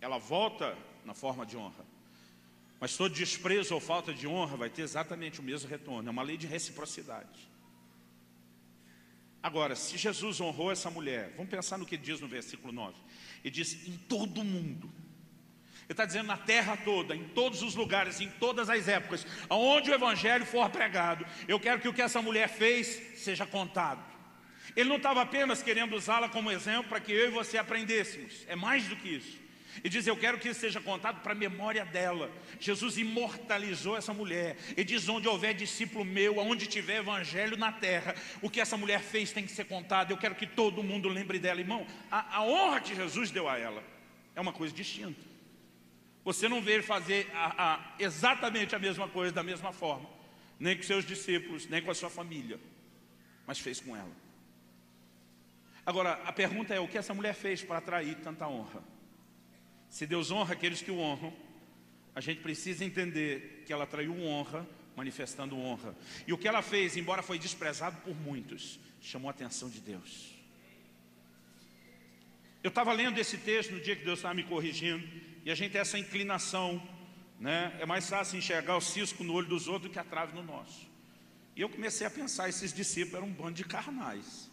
ela 0.00 0.18
volta 0.18 0.76
na 1.04 1.14
forma 1.14 1.44
de 1.44 1.56
honra. 1.56 1.84
Mas 2.80 2.96
todo 2.96 3.14
desprezo 3.14 3.74
ou 3.74 3.80
falta 3.80 4.12
de 4.12 4.26
honra 4.26 4.56
vai 4.56 4.68
ter 4.68 4.82
exatamente 4.82 5.40
o 5.40 5.42
mesmo 5.42 5.68
retorno. 5.68 6.08
É 6.08 6.10
uma 6.10 6.22
lei 6.22 6.36
de 6.36 6.46
reciprocidade. 6.46 7.48
Agora, 9.42 9.74
se 9.74 9.96
Jesus 9.96 10.40
honrou 10.40 10.70
essa 10.70 10.90
mulher, 10.90 11.32
vamos 11.36 11.50
pensar 11.50 11.76
no 11.76 11.86
que 11.86 11.96
diz 11.96 12.20
no 12.20 12.28
versículo 12.28 12.72
9. 12.72 12.96
Ele 13.42 13.50
diz, 13.50 13.86
em 13.88 13.96
todo 13.96 14.44
mundo. 14.44 14.90
Ele 15.82 15.92
está 15.92 16.04
dizendo 16.04 16.28
na 16.28 16.36
terra 16.36 16.76
toda, 16.76 17.14
em 17.14 17.28
todos 17.28 17.60
os 17.60 17.74
lugares, 17.74 18.20
em 18.20 18.28
todas 18.28 18.70
as 18.70 18.86
épocas, 18.86 19.26
aonde 19.48 19.90
o 19.90 19.94
evangelho 19.94 20.46
for 20.46 20.70
pregado, 20.70 21.26
eu 21.48 21.58
quero 21.58 21.80
que 21.80 21.88
o 21.88 21.92
que 21.92 22.00
essa 22.00 22.22
mulher 22.22 22.48
fez 22.48 23.18
seja 23.18 23.44
contado. 23.44 24.02
Ele 24.76 24.88
não 24.88 24.96
estava 24.96 25.22
apenas 25.22 25.62
querendo 25.62 25.96
usá-la 25.96 26.28
como 26.28 26.50
exemplo 26.50 26.88
para 26.88 27.00
que 27.00 27.12
eu 27.12 27.28
e 27.28 27.30
você 27.30 27.58
aprendêssemos, 27.58 28.44
é 28.46 28.54
mais 28.54 28.86
do 28.86 28.96
que 28.96 29.08
isso. 29.08 29.41
E 29.82 29.88
diz, 29.88 30.06
eu 30.06 30.16
quero 30.16 30.38
que 30.38 30.48
isso 30.48 30.60
seja 30.60 30.80
contado 30.80 31.22
para 31.22 31.32
a 31.32 31.34
memória 31.34 31.84
dela. 31.84 32.30
Jesus 32.60 32.98
imortalizou 32.98 33.96
essa 33.96 34.12
mulher. 34.12 34.56
E 34.76 34.84
diz, 34.84 35.08
onde 35.08 35.28
houver 35.28 35.54
discípulo 35.54 36.04
meu, 36.04 36.38
onde 36.38 36.66
tiver 36.66 36.98
evangelho 36.98 37.56
na 37.56 37.72
terra, 37.72 38.14
o 38.42 38.50
que 38.50 38.60
essa 38.60 38.76
mulher 38.76 39.00
fez 39.00 39.32
tem 39.32 39.44
que 39.44 39.52
ser 39.52 39.64
contado. 39.64 40.10
Eu 40.10 40.18
quero 40.18 40.34
que 40.34 40.46
todo 40.46 40.82
mundo 40.82 41.08
lembre 41.08 41.38
dela. 41.38 41.60
Irmão, 41.60 41.86
a, 42.10 42.36
a 42.36 42.44
honra 42.44 42.80
que 42.80 42.94
Jesus 42.94 43.30
deu 43.30 43.48
a 43.48 43.58
ela 43.58 43.82
é 44.34 44.40
uma 44.40 44.52
coisa 44.52 44.74
distinta. 44.74 45.20
Você 46.24 46.48
não 46.48 46.60
vê 46.60 46.74
ele 46.74 46.82
fazer 46.82 47.30
a, 47.34 47.74
a, 47.74 47.94
exatamente 47.98 48.76
a 48.76 48.78
mesma 48.78 49.08
coisa 49.08 49.32
da 49.32 49.42
mesma 49.42 49.72
forma. 49.72 50.08
Nem 50.58 50.76
com 50.76 50.82
seus 50.82 51.04
discípulos, 51.04 51.66
nem 51.66 51.82
com 51.82 51.90
a 51.90 51.94
sua 51.94 52.10
família. 52.10 52.60
Mas 53.46 53.58
fez 53.58 53.80
com 53.80 53.96
ela. 53.96 54.12
Agora, 55.84 56.12
a 56.24 56.32
pergunta 56.32 56.72
é, 56.72 56.78
o 56.78 56.86
que 56.86 56.96
essa 56.96 57.12
mulher 57.12 57.34
fez 57.34 57.62
para 57.62 57.78
atrair 57.78 58.16
tanta 58.16 58.46
honra? 58.46 58.91
Se 59.92 60.06
Deus 60.06 60.30
honra 60.30 60.54
aqueles 60.54 60.80
que 60.80 60.90
o 60.90 60.98
honram, 60.98 61.34
a 62.14 62.20
gente 62.22 62.40
precisa 62.40 62.82
entender 62.82 63.62
que 63.66 63.72
ela 63.74 63.86
traiu 63.86 64.18
honra, 64.22 64.66
manifestando 64.96 65.54
honra. 65.54 65.94
E 66.26 66.32
o 66.32 66.38
que 66.38 66.48
ela 66.48 66.62
fez, 66.62 66.96
embora 66.96 67.22
foi 67.22 67.38
desprezado 67.38 67.98
por 67.98 68.16
muitos, 68.16 68.80
chamou 69.02 69.28
a 69.28 69.32
atenção 69.32 69.68
de 69.68 69.80
Deus. 69.80 70.32
Eu 72.64 72.70
estava 72.70 72.90
lendo 72.94 73.18
esse 73.18 73.36
texto 73.36 73.72
no 73.72 73.80
dia 73.82 73.94
que 73.94 74.02
Deus 74.02 74.20
estava 74.20 74.32
me 74.32 74.44
corrigindo, 74.44 75.06
e 75.44 75.50
a 75.50 75.54
gente 75.54 75.72
tem 75.72 75.82
essa 75.82 75.98
inclinação, 75.98 76.82
né? 77.38 77.76
É 77.78 77.84
mais 77.84 78.08
fácil 78.08 78.38
enxergar 78.38 78.78
o 78.78 78.80
cisco 78.80 79.22
no 79.22 79.34
olho 79.34 79.48
dos 79.48 79.68
outros 79.68 79.90
do 79.90 79.92
que 79.92 79.98
a 79.98 80.04
trave 80.04 80.34
no 80.34 80.42
nosso. 80.42 80.88
E 81.54 81.60
eu 81.60 81.68
comecei 81.68 82.06
a 82.06 82.10
pensar, 82.10 82.48
esses 82.48 82.72
discípulos 82.72 83.16
eram 83.16 83.26
um 83.26 83.32
bando 83.32 83.52
de 83.52 83.64
carnais. 83.64 84.50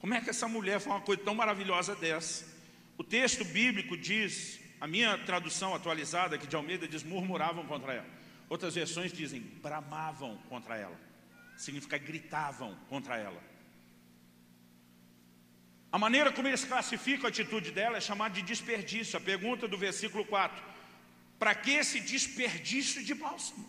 Como 0.00 0.14
é 0.14 0.20
que 0.20 0.30
essa 0.30 0.48
mulher 0.48 0.80
foi 0.80 0.90
uma 0.90 1.00
coisa 1.00 1.22
tão 1.22 1.36
maravilhosa 1.36 1.94
dessa? 1.94 2.44
O 2.98 3.04
texto 3.04 3.44
bíblico 3.44 3.96
diz 3.96 4.59
a 4.80 4.86
minha 4.86 5.18
tradução 5.18 5.74
atualizada 5.74 6.36
aqui 6.36 6.46
de 6.46 6.56
Almeida 6.56 6.88
diz 6.88 7.02
murmuravam 7.02 7.66
contra 7.66 7.92
ela. 7.92 8.06
Outras 8.48 8.74
versões 8.74 9.12
dizem 9.12 9.40
bramavam 9.40 10.38
contra 10.48 10.76
ela. 10.76 10.98
Significa 11.56 11.98
gritavam 11.98 12.74
contra 12.88 13.18
ela. 13.18 13.42
A 15.92 15.98
maneira 15.98 16.32
como 16.32 16.48
eles 16.48 16.64
classificam 16.64 17.26
a 17.26 17.28
atitude 17.28 17.72
dela 17.72 17.98
é 17.98 18.00
chamada 18.00 18.34
de 18.34 18.42
desperdício. 18.42 19.18
A 19.18 19.20
pergunta 19.20 19.68
do 19.68 19.76
versículo 19.76 20.24
4. 20.24 20.62
Para 21.38 21.54
que 21.54 21.72
esse 21.72 22.00
desperdício 22.00 23.04
de 23.04 23.14
bálsamo? 23.14 23.68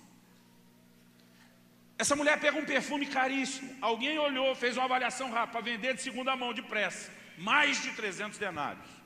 Essa 1.98 2.16
mulher 2.16 2.40
pega 2.40 2.58
um 2.58 2.66
perfume 2.66 3.06
caríssimo. 3.06 3.76
Alguém 3.82 4.18
olhou, 4.18 4.56
fez 4.56 4.78
uma 4.78 4.86
avaliação 4.86 5.30
rápida 5.30 5.52
para 5.52 5.72
vender 5.72 5.94
de 5.96 6.02
segunda 6.02 6.36
mão, 6.36 6.54
de 6.54 6.62
pressa. 6.62 7.12
Mais 7.38 7.82
de 7.82 7.92
300 7.92 8.38
denários. 8.38 9.01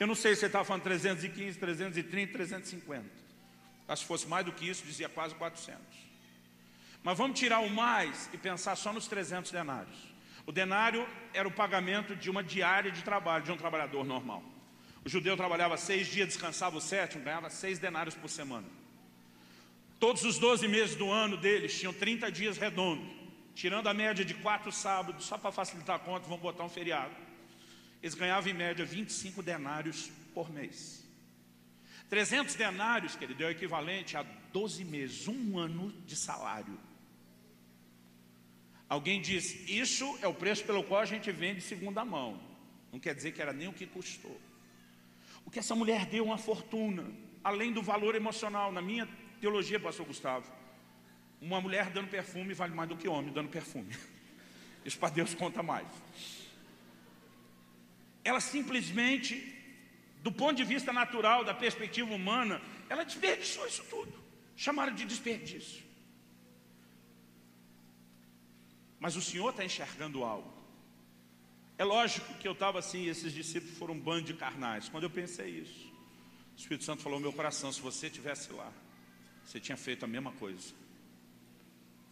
Eu 0.00 0.06
não 0.06 0.14
sei 0.14 0.34
se 0.34 0.40
ele 0.40 0.46
estava 0.46 0.64
falando 0.64 0.82
315, 0.82 1.58
330, 1.58 2.32
350. 2.32 3.04
Mas 3.86 3.98
se 3.98 4.06
fosse 4.06 4.26
mais 4.26 4.46
do 4.46 4.52
que 4.52 4.66
isso, 4.66 4.82
dizia 4.82 5.10
quase 5.10 5.34
400. 5.34 5.78
Mas 7.02 7.18
vamos 7.18 7.38
tirar 7.38 7.60
o 7.60 7.68
mais 7.68 8.30
e 8.32 8.38
pensar 8.38 8.76
só 8.76 8.94
nos 8.94 9.06
300 9.06 9.52
denários. 9.52 9.98
O 10.46 10.52
denário 10.52 11.06
era 11.34 11.46
o 11.46 11.50
pagamento 11.50 12.16
de 12.16 12.30
uma 12.30 12.42
diária 12.42 12.90
de 12.90 13.02
trabalho 13.02 13.44
de 13.44 13.52
um 13.52 13.58
trabalhador 13.58 14.02
normal. 14.02 14.42
O 15.04 15.08
judeu 15.08 15.36
trabalhava 15.36 15.76
seis 15.76 16.06
dias, 16.06 16.28
descansava 16.28 16.78
o 16.78 16.80
sétimo, 16.80 17.22
ganhava 17.22 17.50
seis 17.50 17.78
denários 17.78 18.14
por 18.14 18.30
semana. 18.30 18.66
Todos 19.98 20.24
os 20.24 20.38
12 20.38 20.66
meses 20.66 20.96
do 20.96 21.10
ano 21.10 21.36
deles 21.36 21.78
tinham 21.78 21.92
30 21.92 22.32
dias 22.32 22.56
redondos, 22.56 23.06
tirando 23.54 23.86
a 23.86 23.92
média 23.92 24.24
de 24.24 24.32
quatro 24.32 24.72
sábados, 24.72 25.26
só 25.26 25.36
para 25.36 25.52
facilitar 25.52 25.96
a 25.96 25.98
conta, 25.98 26.26
vamos 26.26 26.40
botar 26.40 26.64
um 26.64 26.70
feriado. 26.70 27.14
Eles 28.02 28.14
ganhavam 28.14 28.50
em 28.50 28.54
média 28.54 28.84
25 28.84 29.42
denários 29.42 30.10
por 30.34 30.50
mês. 30.50 31.04
300 32.08 32.54
denários, 32.54 33.14
que 33.14 33.24
ele 33.24 33.34
deu 33.34 33.50
equivalente 33.50 34.16
a 34.16 34.22
12 34.52 34.84
meses, 34.84 35.28
um 35.28 35.58
ano 35.58 35.92
de 36.06 36.16
salário. 36.16 36.78
Alguém 38.88 39.20
diz, 39.20 39.68
isso 39.68 40.18
é 40.20 40.26
o 40.26 40.34
preço 40.34 40.64
pelo 40.64 40.82
qual 40.82 41.00
a 41.00 41.04
gente 41.04 41.30
vende 41.30 41.60
segunda 41.60 42.04
mão. 42.04 42.40
Não 42.90 42.98
quer 42.98 43.14
dizer 43.14 43.32
que 43.32 43.40
era 43.40 43.52
nem 43.52 43.68
o 43.68 43.72
que 43.72 43.86
custou. 43.86 44.40
O 45.44 45.50
que 45.50 45.60
essa 45.60 45.76
mulher 45.76 46.06
deu 46.06 46.24
uma 46.24 46.38
fortuna, 46.38 47.06
além 47.44 47.72
do 47.72 47.82
valor 47.82 48.16
emocional. 48.16 48.72
Na 48.72 48.82
minha 48.82 49.08
teologia, 49.40 49.78
pastor 49.78 50.06
Gustavo, 50.06 50.50
uma 51.40 51.60
mulher 51.60 51.90
dando 51.90 52.08
perfume 52.08 52.52
vale 52.54 52.74
mais 52.74 52.88
do 52.88 52.96
que 52.96 53.06
homem 53.06 53.32
dando 53.32 53.48
perfume. 53.48 53.94
Isso 54.84 54.98
para 54.98 55.10
Deus 55.10 55.34
conta 55.34 55.62
mais 55.62 55.86
ela 58.30 58.40
simplesmente, 58.40 59.34
do 60.22 60.30
ponto 60.30 60.56
de 60.56 60.64
vista 60.64 60.92
natural, 60.92 61.44
da 61.44 61.52
perspectiva 61.52 62.12
humana, 62.14 62.62
ela 62.88 63.04
desperdiçou 63.04 63.66
isso 63.66 63.84
tudo. 63.90 64.12
Chamaram 64.56 64.94
de 64.94 65.04
desperdício. 65.04 65.82
Mas 69.00 69.16
o 69.16 69.22
Senhor 69.22 69.50
está 69.50 69.64
enxergando 69.64 70.22
algo. 70.22 70.52
É 71.76 71.84
lógico 71.84 72.34
que 72.34 72.46
eu 72.46 72.52
estava 72.52 72.78
assim, 72.78 73.08
esses 73.08 73.32
discípulos 73.32 73.76
foram 73.78 73.94
um 73.94 74.00
bando 74.00 74.26
de 74.26 74.34
carnais. 74.34 74.88
Quando 74.88 75.04
eu 75.04 75.10
pensei 75.10 75.48
isso, 75.48 75.90
o 76.54 76.60
Espírito 76.60 76.84
Santo 76.84 77.02
falou 77.02 77.18
meu 77.18 77.32
coração: 77.32 77.72
se 77.72 77.80
você 77.80 78.06
estivesse 78.06 78.52
lá, 78.52 78.70
você 79.44 79.58
tinha 79.58 79.76
feito 79.76 80.04
a 80.04 80.08
mesma 80.08 80.32
coisa. 80.32 80.74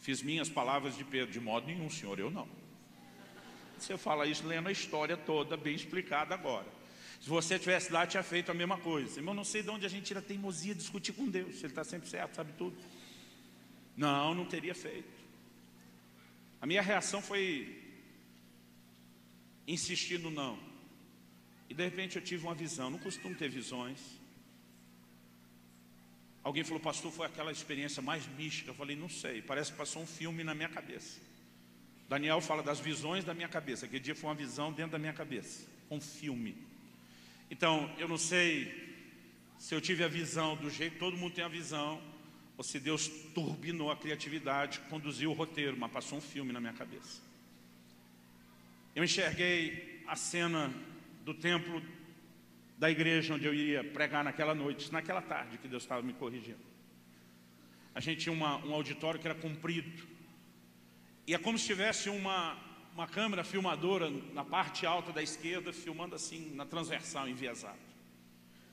Fiz 0.00 0.22
minhas 0.22 0.48
palavras 0.48 0.96
de 0.96 1.04
Pedro, 1.04 1.30
de 1.30 1.40
modo 1.40 1.66
nenhum, 1.66 1.90
Senhor, 1.90 2.18
eu 2.18 2.30
não. 2.30 2.48
Você 3.82 3.96
fala 3.96 4.26
isso 4.26 4.46
lendo 4.46 4.68
a 4.68 4.72
história 4.72 5.16
toda, 5.16 5.56
bem 5.56 5.74
explicada 5.74 6.34
agora. 6.34 6.66
Se 7.20 7.28
você 7.28 7.58
tivesse 7.58 7.92
lá, 7.92 8.06
tinha 8.06 8.22
feito 8.22 8.50
a 8.50 8.54
mesma 8.54 8.78
coisa. 8.78 9.18
Irmão, 9.18 9.34
não 9.34 9.44
sei 9.44 9.62
de 9.62 9.70
onde 9.70 9.84
a 9.84 9.88
gente 9.88 10.04
tira 10.04 10.22
teimosia 10.22 10.74
de 10.74 10.80
discutir 10.80 11.12
com 11.12 11.26
Deus. 11.28 11.58
Ele 11.58 11.66
está 11.66 11.84
sempre 11.84 12.08
certo, 12.08 12.36
sabe 12.36 12.52
tudo. 12.52 12.76
Não, 13.96 14.34
não 14.34 14.46
teria 14.46 14.74
feito. 14.74 15.18
A 16.60 16.66
minha 16.66 16.82
reação 16.82 17.20
foi 17.20 17.82
insistir 19.66 20.18
no 20.18 20.30
não. 20.30 20.58
E 21.68 21.74
de 21.74 21.84
repente 21.84 22.16
eu 22.16 22.22
tive 22.22 22.44
uma 22.44 22.54
visão. 22.54 22.90
Não 22.90 22.98
costumo 22.98 23.34
ter 23.34 23.48
visões. 23.48 24.00
Alguém 26.42 26.64
falou, 26.64 26.80
pastor, 26.80 27.12
foi 27.12 27.26
aquela 27.26 27.52
experiência 27.52 28.00
mais 28.00 28.26
mística. 28.26 28.70
Eu 28.70 28.74
falei, 28.74 28.96
não 28.96 29.08
sei, 29.08 29.42
parece 29.42 29.72
que 29.72 29.78
passou 29.78 30.02
um 30.02 30.06
filme 30.06 30.44
na 30.44 30.54
minha 30.54 30.68
cabeça. 30.68 31.20
Daniel 32.08 32.40
fala 32.40 32.62
das 32.62 32.80
visões 32.80 33.24
da 33.24 33.34
minha 33.34 33.48
cabeça. 33.48 33.86
Aquele 33.86 34.02
dia 34.02 34.14
foi 34.14 34.30
uma 34.30 34.34
visão 34.34 34.72
dentro 34.72 34.92
da 34.92 34.98
minha 34.98 35.12
cabeça, 35.12 35.66
um 35.90 36.00
filme. 36.00 36.56
Então, 37.50 37.94
eu 37.98 38.08
não 38.08 38.16
sei 38.16 38.88
se 39.58 39.74
eu 39.74 39.80
tive 39.80 40.04
a 40.04 40.08
visão 40.08 40.56
do 40.56 40.70
jeito, 40.70 40.98
todo 40.98 41.16
mundo 41.16 41.34
tem 41.34 41.44
a 41.44 41.48
visão, 41.48 42.00
ou 42.56 42.64
se 42.64 42.80
Deus 42.80 43.08
turbinou 43.34 43.90
a 43.90 43.96
criatividade, 43.96 44.80
conduziu 44.90 45.30
o 45.30 45.34
roteiro, 45.34 45.76
mas 45.76 45.92
passou 45.92 46.18
um 46.18 46.20
filme 46.20 46.52
na 46.52 46.60
minha 46.60 46.72
cabeça. 46.72 47.20
Eu 48.94 49.04
enxerguei 49.04 50.02
a 50.06 50.16
cena 50.16 50.72
do 51.24 51.34
templo 51.34 51.82
da 52.78 52.90
igreja 52.90 53.34
onde 53.34 53.44
eu 53.44 53.52
iria 53.52 53.84
pregar 53.84 54.24
naquela 54.24 54.54
noite, 54.54 54.92
naquela 54.92 55.20
tarde 55.20 55.58
que 55.58 55.68
Deus 55.68 55.82
estava 55.82 56.02
me 56.02 56.12
corrigindo. 56.14 56.58
A 57.94 58.00
gente 58.00 58.22
tinha 58.22 58.32
uma, 58.32 58.56
um 58.64 58.72
auditório 58.72 59.18
que 59.18 59.26
era 59.26 59.34
comprido. 59.34 60.06
E 61.28 61.34
é 61.34 61.38
como 61.38 61.58
se 61.58 61.66
tivesse 61.66 62.08
uma, 62.08 62.56
uma 62.94 63.06
câmera 63.06 63.44
filmadora 63.44 64.08
na 64.32 64.42
parte 64.42 64.86
alta 64.86 65.12
da 65.12 65.22
esquerda, 65.22 65.74
filmando 65.74 66.14
assim, 66.14 66.54
na 66.54 66.64
transversal, 66.64 67.28
enviesado. 67.28 67.76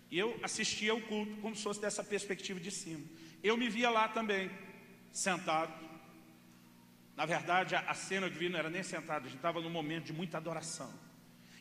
E 0.09 0.17
eu 0.17 0.39
assistia 0.41 0.93
ao 0.93 1.01
culto 1.01 1.35
como 1.41 1.53
se 1.53 1.61
fosse 1.61 1.81
dessa 1.81 2.01
perspectiva 2.01 2.57
de 2.57 2.71
cima. 2.71 3.03
Eu 3.43 3.57
me 3.57 3.67
via 3.67 3.89
lá 3.89 4.07
também, 4.07 4.49
sentado. 5.11 5.73
Na 7.13 7.25
verdade, 7.25 7.75
a, 7.75 7.81
a 7.81 7.93
cena 7.93 8.29
que 8.29 8.37
vi 8.37 8.47
não 8.47 8.57
era 8.57 8.69
nem 8.69 8.83
sentado, 8.83 9.23
a 9.23 9.27
gente 9.27 9.35
estava 9.35 9.59
num 9.59 9.69
momento 9.69 10.05
de 10.05 10.13
muita 10.13 10.37
adoração. 10.37 10.93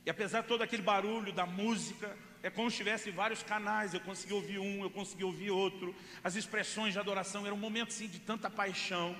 E 0.06 0.10
apesar 0.10 0.42
de 0.42 0.46
todo 0.46 0.62
aquele 0.62 0.82
barulho 0.82 1.32
da 1.32 1.44
música, 1.44 2.16
é 2.40 2.50
como 2.50 2.70
se 2.70 2.76
tivesse 2.76 3.10
vários 3.10 3.42
canais, 3.42 3.94
eu 3.94 4.00
consegui 4.00 4.32
ouvir 4.32 4.60
um, 4.60 4.84
eu 4.84 4.90
consegui 4.90 5.24
ouvir 5.24 5.50
outro. 5.50 5.92
As 6.22 6.36
expressões 6.36 6.92
de 6.92 7.00
adoração, 7.00 7.44
era 7.44 7.54
um 7.54 7.58
momento 7.58 7.88
assim, 7.88 8.06
de 8.06 8.20
tanta 8.20 8.48
paixão, 8.48 9.16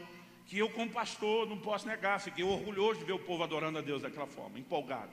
que 0.47 0.59
eu 0.59 0.68
como 0.70 0.90
pastor 0.90 1.49
não 1.49 1.59
posso 1.59 1.86
negar, 1.86 2.20
fiquei 2.20 2.45
orgulhoso 2.45 3.01
de 3.01 3.07
ver 3.07 3.12
o 3.12 3.18
povo 3.18 3.42
adorando 3.42 3.78
a 3.78 3.82
Deus 3.82 4.03
daquela 4.03 4.26
forma, 4.26 4.59
empolgado. 4.59 5.12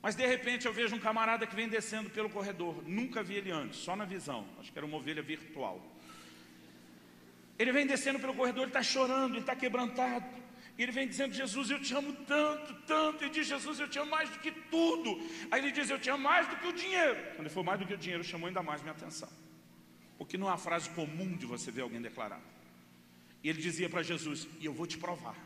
Mas 0.00 0.16
de 0.16 0.26
repente 0.26 0.66
eu 0.66 0.72
vejo 0.72 0.96
um 0.96 0.98
camarada 0.98 1.46
que 1.46 1.54
vem 1.54 1.68
descendo 1.68 2.10
pelo 2.10 2.28
corredor, 2.28 2.82
nunca 2.86 3.22
vi 3.22 3.34
ele 3.34 3.50
antes, 3.50 3.78
só 3.78 3.94
na 3.94 4.04
visão, 4.04 4.46
acho 4.58 4.72
que 4.72 4.78
era 4.78 4.86
uma 4.86 4.96
ovelha 4.96 5.22
virtual. 5.22 5.80
Ele 7.58 7.70
vem 7.70 7.86
descendo 7.86 8.18
pelo 8.18 8.34
corredor, 8.34 8.62
ele 8.62 8.70
está 8.70 8.82
chorando, 8.82 9.34
ele 9.34 9.40
está 9.40 9.54
quebrantado. 9.54 10.42
Ele 10.78 10.90
vem 10.90 11.06
dizendo, 11.06 11.34
Jesus, 11.34 11.70
eu 11.70 11.80
te 11.80 11.94
amo 11.94 12.12
tanto, 12.26 12.74
tanto. 12.86 13.22
Ele 13.22 13.30
diz, 13.30 13.46
Jesus, 13.46 13.78
eu 13.78 13.88
te 13.88 13.98
amo 13.98 14.10
mais 14.10 14.30
do 14.30 14.38
que 14.38 14.50
tudo. 14.50 15.20
Aí 15.50 15.60
ele 15.60 15.70
diz, 15.70 15.90
eu 15.90 15.98
te 15.98 16.08
amo 16.10 16.24
mais 16.24 16.48
do 16.48 16.56
que 16.56 16.66
o 16.66 16.72
dinheiro. 16.72 17.22
Quando 17.34 17.40
ele 17.40 17.50
for 17.50 17.62
mais 17.62 17.78
do 17.78 17.86
que 17.86 17.94
o 17.94 17.98
dinheiro, 17.98 18.24
chamou 18.24 18.48
ainda 18.48 18.62
mais 18.62 18.80
minha 18.80 18.92
atenção. 18.92 19.28
Porque 20.16 20.38
não 20.38 20.48
é 20.48 20.50
uma 20.50 20.58
frase 20.58 20.88
comum 20.90 21.36
de 21.36 21.44
você 21.46 21.70
ver 21.70 21.82
alguém 21.82 22.00
declarar. 22.00 22.40
E 23.42 23.48
ele 23.48 23.60
dizia 23.60 23.88
para 23.88 24.02
Jesus, 24.02 24.46
e 24.60 24.66
eu 24.66 24.72
vou 24.72 24.86
te 24.86 24.96
provar. 24.98 25.36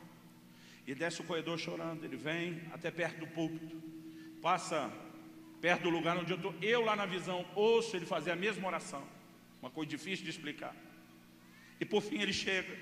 E 0.87 0.95
desce 0.95 1.21
o 1.21 1.25
corredor 1.25 1.59
chorando, 1.59 2.05
ele 2.05 2.17
vem 2.17 2.63
até 2.73 2.91
perto 2.91 3.21
do 3.21 3.27
púlpito, 3.27 3.83
passa 4.41 4.93
perto 5.61 5.83
do 5.83 5.91
lugar 5.91 6.17
onde 6.17 6.31
eu 6.33 6.37
estou. 6.37 6.55
Eu 6.63 6.85
lá 6.85 6.95
na 6.95 7.07
visão 7.07 7.45
ouço 7.55 7.97
ele 7.97 8.07
fazer 8.07 8.31
a 8.31 8.37
mesma 8.37 8.67
oração. 8.69 9.03
Uma 9.61 9.71
coisa 9.71 9.91
difícil 9.91 10.25
de 10.25 10.31
explicar. 10.31 10.75
E 11.81 11.85
por 11.85 12.03
fim 12.03 12.21
ele 12.21 12.33
chega 12.33 12.77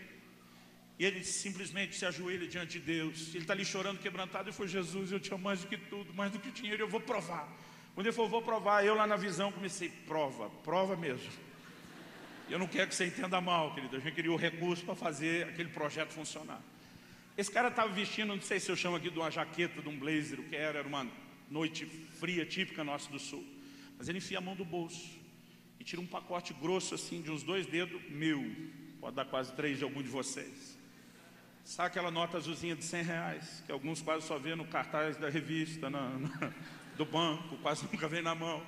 e 0.99 1.05
ele 1.05 1.25
simplesmente 1.25 1.97
se 1.97 2.05
ajoelha 2.05 2.47
diante 2.47 2.79
de 2.79 2.81
Deus. 2.81 3.29
Ele 3.31 3.39
está 3.39 3.53
ali 3.53 3.65
chorando, 3.65 3.99
quebrantado. 3.99 4.51
E 4.51 4.53
foi 4.53 4.69
Jesus, 4.69 5.11
eu 5.11 5.19
te 5.19 5.33
amo 5.33 5.43
mais 5.43 5.61
do 5.61 5.67
que 5.67 5.77
tudo, 5.77 6.12
mais 6.15 6.31
do 6.31 6.39
que 6.39 6.51
dinheiro. 6.51 6.83
Eu 6.83 6.89
vou 6.89 7.01
provar. 7.01 7.51
Quando 7.95 8.07
ele 8.07 8.15
falou, 8.15 8.31
vou 8.31 8.43
provar, 8.43 8.85
eu 8.85 8.95
lá 8.95 9.07
na 9.07 9.17
visão 9.17 9.51
comecei, 9.51 9.89
prova, 9.89 10.51
prova 10.62 10.97
mesmo. 10.97 11.31
Eu 12.49 12.59
não 12.59 12.66
quero 12.66 12.88
que 12.88 12.95
você 12.95 13.07
entenda 13.07 13.40
mal, 13.40 13.74
querido. 13.74 13.97
A 13.97 13.99
gente 13.99 14.14
queria 14.14 14.32
o 14.32 14.36
recurso 14.36 14.84
para 14.84 14.95
fazer 14.95 15.49
aquele 15.49 15.70
projeto 15.70 16.12
funcionar. 16.12 16.61
Esse 17.36 17.51
cara 17.51 17.68
estava 17.68 17.92
vestindo, 17.92 18.34
não 18.34 18.40
sei 18.40 18.61
se 18.61 18.70
eu 18.70 18.76
chamo 18.76 18.97
aqui 18.97 19.11
de 19.11 19.18
uma 19.18 19.30
jaqueta, 19.30 19.80
de 19.80 19.88
um 19.88 19.99
blazer, 19.99 20.38
o 20.38 20.45
que 20.45 20.55
era, 20.55 20.78
era 20.78 20.86
uma 20.86 21.07
noite 21.51 21.86
fria, 21.86 22.45
típica 22.45 22.84
nossa 22.84 23.11
do 23.11 23.18
sul. 23.18 23.45
Mas 23.99 24.09
ele 24.09 24.18
enfia 24.18 24.38
a 24.38 24.40
mão 24.40 24.55
do 24.55 24.64
bolso 24.64 25.18
e 25.80 25.84
tira 25.84 26.01
um 26.01 26.07
pacote 26.07 26.53
grosso 26.53 26.95
assim, 26.95 27.22
de 27.22 27.30
uns 27.30 27.42
dois 27.42 27.66
dedos, 27.66 28.01
meu. 28.11 28.45
Pode 29.01 29.16
dar 29.16 29.24
quase 29.24 29.53
três 29.55 29.78
de 29.78 29.84
algum 29.84 30.03
de 30.03 30.09
vocês. 30.09 30.78
Sabe 31.64 31.88
aquela 31.88 32.11
nota 32.11 32.36
azulzinha 32.36 32.76
de 32.76 32.84
100 32.84 33.03
reais, 33.03 33.62
que 33.64 33.72
alguns 33.72 34.03
quase 34.03 34.26
só 34.26 34.38
vê 34.38 34.55
no 34.55 34.66
cartaz 34.66 35.16
da 35.16 35.30
revista, 35.30 35.88
na, 35.88 36.11
na, 36.11 36.53
do 36.97 37.07
banco, 37.07 37.57
quase 37.59 37.84
nunca 37.90 38.07
vem 38.07 38.22
na 38.22 38.34
mão. 38.34 38.62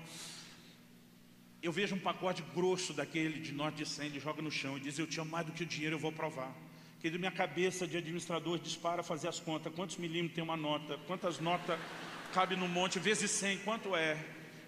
Eu 1.67 1.73
vejo 1.73 1.97
um 1.97 1.99
pacote 1.99 2.45
grosso 2.55 2.93
daquele 2.93 3.41
de 3.41 3.53
nota 3.53 3.73
de 3.73 3.85
100, 3.85 4.07
ele 4.07 4.21
joga 4.21 4.41
no 4.41 4.53
chão 4.53 4.77
e 4.77 4.81
diz, 4.81 5.01
eu 5.01 5.09
amo 5.19 5.33
mais 5.33 5.45
do 5.45 5.51
que 5.51 5.65
o 5.65 5.67
dinheiro, 5.67 5.97
eu 5.97 5.99
vou 5.99 6.13
provar. 6.13 6.55
Que 7.01 7.11
minha 7.19 7.33
cabeça 7.33 7.89
de 7.89 7.97
administrador 7.97 8.57
dispara 8.61 9.03
fazer 9.03 9.27
as 9.27 9.41
contas, 9.41 9.75
quantos 9.75 9.97
milímetros 9.97 10.37
tem 10.37 10.45
uma 10.45 10.57
nota, 10.57 10.97
quantas 11.09 11.41
notas 11.41 11.77
cabe 12.33 12.55
no 12.55 12.69
monte, 12.69 13.01
vezes 13.01 13.33
100, 13.33 13.59
quanto 13.65 13.97
é? 13.97 14.17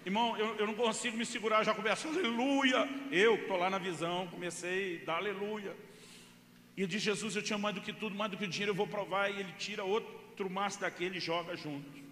Irmão, 0.05 0.37
eu, 0.37 0.57
eu 0.57 0.67
não 0.67 0.73
consigo 0.73 1.15
me 1.15 1.25
segurar, 1.25 1.63
já 1.63 1.73
começo, 1.73 2.05
aleluia. 2.05 2.85
Eu, 3.09 3.35
estou 3.35 3.55
lá 3.55 3.69
na 3.69 3.77
visão, 3.77 4.27
comecei 4.27 4.99
a 5.03 5.05
dar 5.05 5.17
aleluia. 5.19 5.73
E 6.75 6.85
diz, 6.85 7.01
Jesus, 7.01 7.33
eu 7.33 7.43
amo 7.51 7.59
mais 7.59 7.75
do 7.75 7.79
que 7.79 7.93
tudo, 7.93 8.13
mais 8.13 8.29
do 8.29 8.35
que 8.35 8.43
o 8.43 8.47
dinheiro, 8.49 8.71
eu 8.73 8.75
vou 8.75 8.87
provar. 8.87 9.31
E 9.31 9.39
ele 9.39 9.53
tira 9.57 9.85
outro 9.85 10.49
maço 10.49 10.81
daquele 10.81 11.15
e 11.15 11.21
joga 11.21 11.55
junto. 11.55 12.08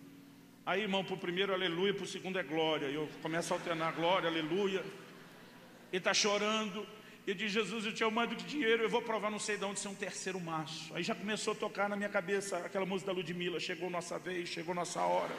Aí, 0.68 0.82
irmão, 0.82 1.02
para 1.02 1.16
o 1.16 1.18
primeiro, 1.18 1.54
aleluia, 1.54 1.94
para 1.94 2.04
o 2.04 2.08
segundo 2.08 2.38
é 2.38 2.44
glória. 2.44 2.88
E 2.88 2.96
eu 2.96 3.10
começo 3.22 3.54
a 3.54 3.56
alternar 3.56 3.94
glória, 3.94 4.28
aleluia. 4.28 4.82
Ele 5.94 5.98
está 5.98 6.14
chorando. 6.14 6.86
Ele 7.26 7.40
diz, 7.40 7.54
Jesus, 7.54 7.86
eu 7.86 7.94
te 7.94 8.04
amo 8.04 8.12
mais 8.18 8.30
do 8.30 8.36
que 8.36 8.44
dinheiro, 8.44 8.84
eu 8.84 8.90
vou 8.90 9.02
provar 9.02 9.32
não 9.32 9.40
sei 9.40 9.56
de 9.56 9.64
onde 9.64 9.80
ser 9.80 9.88
um 9.88 9.96
terceiro 9.96 10.38
maço. 10.42 10.94
Aí 10.94 11.04
já 11.04 11.16
começou 11.16 11.54
a 11.54 11.56
tocar 11.56 11.88
na 11.88 11.96
minha 11.96 12.10
cabeça 12.10 12.58
aquela 12.58 12.86
música 12.86 13.14
da 13.14 13.18
Ludmilla, 13.18 13.62
chegou 13.62 13.90
nossa 13.90 14.20
vez, 14.20 14.50
chegou 14.50 14.76
nossa 14.76 15.00
hora. 15.00 15.34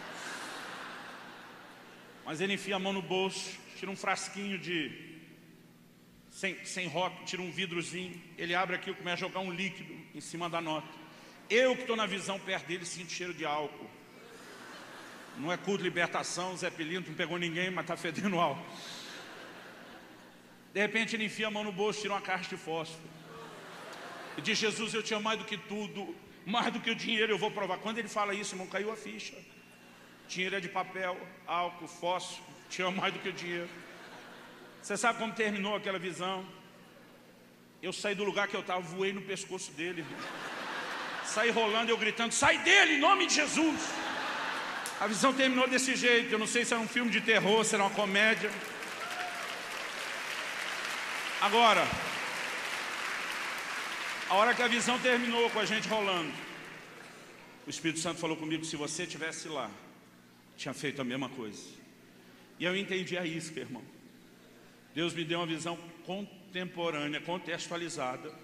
Mas 2.25 2.41
ele 2.41 2.55
enfia 2.55 2.77
a 2.77 2.79
mão 2.79 2.95
no 2.95 3.03
bolso, 3.03 3.55
tira 3.77 3.91
um 3.91 3.97
frasquinho 3.97 4.59
de 4.59 4.91
sem, 6.31 6.65
sem 6.65 6.89
rótulo, 6.89 7.27
tira 7.27 7.43
um 7.43 7.51
vidrozinho, 7.51 8.19
ele 8.39 8.55
abre 8.55 8.77
aqui 8.77 8.93
e 8.93 8.95
começa 8.95 9.27
a 9.27 9.29
jogar 9.29 9.41
um 9.41 9.53
líquido 9.53 9.95
em 10.15 10.23
cima 10.23 10.49
da 10.49 10.63
nota. 10.63 10.89
Eu 11.51 11.75
que 11.75 11.83
estou 11.83 11.97
na 11.97 12.07
visão 12.07 12.41
perto 12.41 12.67
dele 12.67 12.87
sinto 12.87 13.13
cheiro 13.13 13.35
de 13.35 13.45
álcool. 13.45 13.98
Não 15.39 15.53
é 15.53 15.57
culto 15.57 15.79
de 15.79 15.85
libertação, 15.85 16.57
Zé 16.57 16.69
Pelinto 16.69 17.11
não 17.11 17.17
pegou 17.17 17.39
ninguém, 17.39 17.71
mas 17.71 17.85
está 17.85 17.97
fedendo 17.97 18.39
álcool. 18.41 18.65
De 20.75 20.81
repente 20.81 21.17
ele 21.17 21.25
enfia 21.25 21.47
a 21.47 21.51
mão 21.51 21.65
no 21.65 21.73
bolso, 21.73 22.01
tira 22.01 22.15
uma 22.15 22.21
caixa 22.21 22.49
de 22.51 22.57
fósforo. 22.57 23.03
E 24.37 24.41
diz, 24.41 24.59
Jesus, 24.59 24.95
eu 24.95 25.03
te 25.03 25.15
amo 25.15 25.25
mais 25.25 25.39
do 25.39 25.45
que 25.45 25.57
tudo, 25.57 26.15
mais 26.45 26.73
do 26.73 26.81
que 26.81 26.91
o 26.91 26.95
dinheiro, 26.95 27.33
eu 27.33 27.39
vou 27.39 27.51
provar. 27.51 27.79
Quando 27.79 27.99
ele 27.99 28.09
fala 28.09 28.35
isso, 28.35 28.55
irmão, 28.55 28.67
caiu 28.67 28.93
a 28.93 28.97
ficha. 28.97 29.35
Dinheiro 30.29 30.57
é 30.57 30.61
de 30.61 30.69
papel, 30.69 31.17
álcool, 31.47 31.89
fósforo, 31.89 32.43
te 32.69 32.83
amo 32.83 32.99
mais 32.99 33.13
do 33.13 33.21
que 33.21 33.29
o 33.29 33.33
dinheiro. 33.33 33.69
Você 34.83 34.97
sabe 34.97 35.19
como 35.19 35.33
terminou 35.33 35.75
aquela 35.75 35.99
visão? 35.99 36.47
Eu 37.83 37.93
saí 37.93 38.15
do 38.15 38.25
lugar 38.25 38.49
que 38.49 38.57
eu 38.57 38.61
estava, 38.61 38.81
voei 38.81 39.13
no 39.13 39.23
pescoço 39.23 39.73
dele. 39.73 40.05
Saí 41.25 41.51
rolando, 41.51 41.91
eu 41.91 41.97
gritando, 41.97 42.33
sai 42.33 42.59
dele, 42.59 42.95
em 42.95 43.01
nome 43.01 43.27
de 43.27 43.35
Jesus. 43.35 43.81
A 45.01 45.07
visão 45.07 45.33
terminou 45.33 45.69
desse 45.69 45.95
jeito. 45.95 46.33
Eu 46.33 46.39
não 46.41 46.47
sei 46.47 46.65
se 46.65 46.75
era 46.75 46.83
um 46.83 46.89
filme 46.89 47.11
de 47.11 47.21
terror, 47.21 47.65
se 47.65 47.75
era 47.75 47.85
uma 47.85 47.95
comédia. 47.95 48.51
Agora, 51.41 51.87
a 54.29 54.35
hora 54.35 54.55
que 54.55 54.63
a 54.63 54.67
visão 54.67 54.99
terminou 54.99 55.49
com 55.51 55.61
a 55.61 55.65
gente 55.65 55.89
rolando, 55.89 56.33
o 57.65 57.71
Espírito 57.71 58.01
Santo 58.01 58.19
falou 58.19 58.37
comigo: 58.37 58.65
se 58.65 58.75
você 58.75 59.07
tivesse 59.07 59.49
lá, 59.49 59.71
tinha 60.57 60.75
feito 60.75 61.01
a 61.01 61.05
mesma 61.05 61.29
coisa. 61.29 61.63
E 62.59 62.65
eu 62.65 62.77
entendi 62.77 63.17
a 63.17 63.25
isca, 63.25 63.61
irmão. 63.61 63.85
Deus 64.97 65.15
me 65.15 65.25
deu 65.25 65.39
uma 65.39 65.47
visão 65.47 65.79
contemporânea, 66.05 67.21
contextualizada 67.21 68.35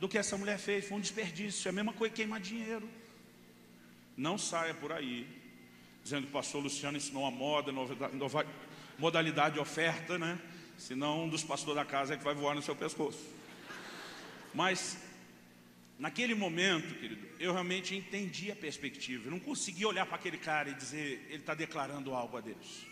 do 0.00 0.08
que 0.08 0.16
essa 0.16 0.38
mulher 0.38 0.58
fez. 0.58 0.88
Foi 0.88 0.96
um 0.96 1.00
desperdício, 1.02 1.68
é 1.68 1.70
a 1.70 1.72
mesma 1.72 1.92
coisa 1.92 2.14
que 2.14 2.22
queimar 2.22 2.40
dinheiro. 2.40 2.88
Não 4.16 4.38
saia 4.38 4.72
por 4.72 4.90
aí 4.90 5.44
dizendo 6.06 6.22
que 6.22 6.28
o 6.28 6.32
pastor 6.32 6.62
Luciano 6.62 6.96
ensinou 6.96 7.24
uma 7.24 7.32
moda, 7.32 7.72
nova, 7.72 8.46
modalidade 8.96 9.54
de 9.54 9.60
oferta, 9.60 10.16
né? 10.16 10.38
Senão 10.78 11.24
um 11.24 11.28
dos 11.28 11.42
pastores 11.42 11.74
da 11.74 11.84
casa 11.84 12.14
é 12.14 12.16
que 12.16 12.22
vai 12.22 12.32
voar 12.32 12.54
no 12.54 12.62
seu 12.62 12.76
pescoço. 12.76 13.18
Mas, 14.54 14.96
naquele 15.98 16.32
momento, 16.32 16.94
querido, 16.94 17.26
eu 17.40 17.52
realmente 17.52 17.96
entendi 17.96 18.52
a 18.52 18.54
perspectiva. 18.54 19.26
Eu 19.26 19.32
não 19.32 19.40
consegui 19.40 19.84
olhar 19.84 20.06
para 20.06 20.14
aquele 20.14 20.38
cara 20.38 20.70
e 20.70 20.74
dizer, 20.74 21.26
ele 21.28 21.38
está 21.38 21.54
declarando 21.54 22.14
algo 22.14 22.36
a 22.36 22.40
Deus. 22.40 22.86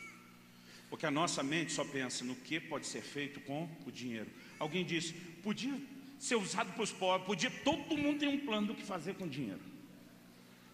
Porque 0.91 1.07
a 1.07 1.11
nossa 1.11 1.41
mente 1.41 1.73
só 1.73 1.85
pensa 1.85 2.25
no 2.25 2.35
que 2.35 2.59
pode 2.59 2.85
ser 2.85 3.03
feito 3.03 3.39
com 3.43 3.69
o 3.87 3.93
dinheiro. 3.93 4.29
Alguém 4.59 4.85
disse, 4.85 5.13
podia 5.41 5.81
ser 6.19 6.35
usado 6.35 6.73
para 6.73 6.83
os 6.83 6.91
pobres, 6.91 7.29
podia, 7.29 7.51
todo 7.63 7.97
mundo 7.97 8.19
tem 8.19 8.29
um 8.29 8.45
plano 8.45 8.67
do 8.67 8.75
que 8.75 8.83
fazer 8.83 9.15
com 9.15 9.29
dinheiro. 9.29 9.61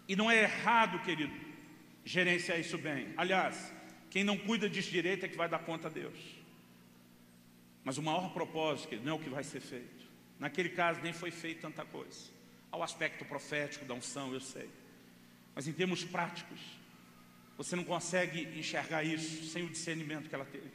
E 0.07 0.15
não 0.15 0.31
é 0.31 0.41
errado, 0.41 1.03
querido, 1.03 1.50
gerenciar 2.03 2.59
isso 2.59 2.77
bem. 2.77 3.13
Aliás, 3.17 3.73
quem 4.09 4.23
não 4.23 4.37
cuida 4.37 4.69
disso 4.69 4.91
direito 4.91 5.25
é 5.25 5.29
que 5.29 5.37
vai 5.37 5.47
dar 5.47 5.59
conta 5.59 5.87
a 5.87 5.91
Deus. 5.91 6.17
Mas 7.83 7.97
o 7.97 8.03
maior 8.03 8.33
propósito, 8.33 8.95
não 8.97 9.13
é 9.13 9.15
o 9.15 9.19
que 9.19 9.29
vai 9.29 9.43
ser 9.43 9.59
feito. 9.59 10.05
Naquele 10.39 10.69
caso 10.69 11.01
nem 11.01 11.13
foi 11.13 11.31
feito 11.31 11.61
tanta 11.61 11.85
coisa. 11.85 12.29
Ao 12.71 12.81
aspecto 12.83 13.25
profético 13.25 13.85
da 13.85 13.93
unção, 13.93 14.33
eu 14.33 14.39
sei. 14.39 14.69
Mas 15.53 15.67
em 15.67 15.73
termos 15.73 16.03
práticos, 16.03 16.59
você 17.57 17.75
não 17.75 17.83
consegue 17.83 18.57
enxergar 18.57 19.03
isso 19.03 19.45
sem 19.45 19.63
o 19.63 19.69
discernimento 19.69 20.29
que 20.29 20.35
ela 20.35 20.45
teve. 20.45 20.71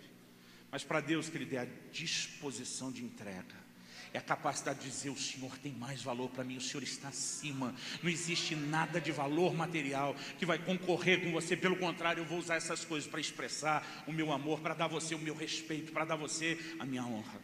Mas 0.71 0.85
para 0.85 1.01
Deus 1.01 1.29
que 1.29 1.37
Ele 1.37 1.47
dê 1.47 1.59
a 1.59 1.67
disposição 1.91 2.93
de 2.93 3.05
entrega. 3.05 3.66
É 4.13 4.19
a 4.19 4.23
capacidade 4.23 4.81
de 4.81 4.89
dizer: 4.89 5.11
o 5.11 5.19
Senhor 5.19 5.57
tem 5.59 5.73
mais 5.73 6.03
valor 6.03 6.31
para 6.31 6.45
mim, 6.45 6.57
o 6.57 6.61
Senhor 6.61 6.83
está 6.83 7.09
acima. 7.09 7.75
Não 8.03 8.11
existe 8.11 8.55
nada 8.55 9.01
de 9.01 9.13
valor 9.13 9.55
material 9.55 10.15
que 10.39 10.47
vai 10.47 10.59
concorrer 10.59 11.23
com 11.23 11.33
você, 11.33 11.57
pelo 11.57 11.77
contrário, 11.77 12.23
eu 12.23 12.27
vou 12.27 12.39
usar 12.39 12.57
essas 12.57 12.85
coisas 12.85 13.09
para 13.09 13.21
expressar 13.21 14.05
o 14.07 14.13
meu 14.13 14.33
amor, 14.33 14.61
para 14.61 14.75
dar 14.75 14.87
você 14.87 15.15
o 15.15 15.19
meu 15.19 15.35
respeito, 15.35 15.93
para 15.93 16.05
dar 16.05 16.17
você 16.17 16.59
a 16.79 16.85
minha 16.85 17.05
honra. 17.05 17.41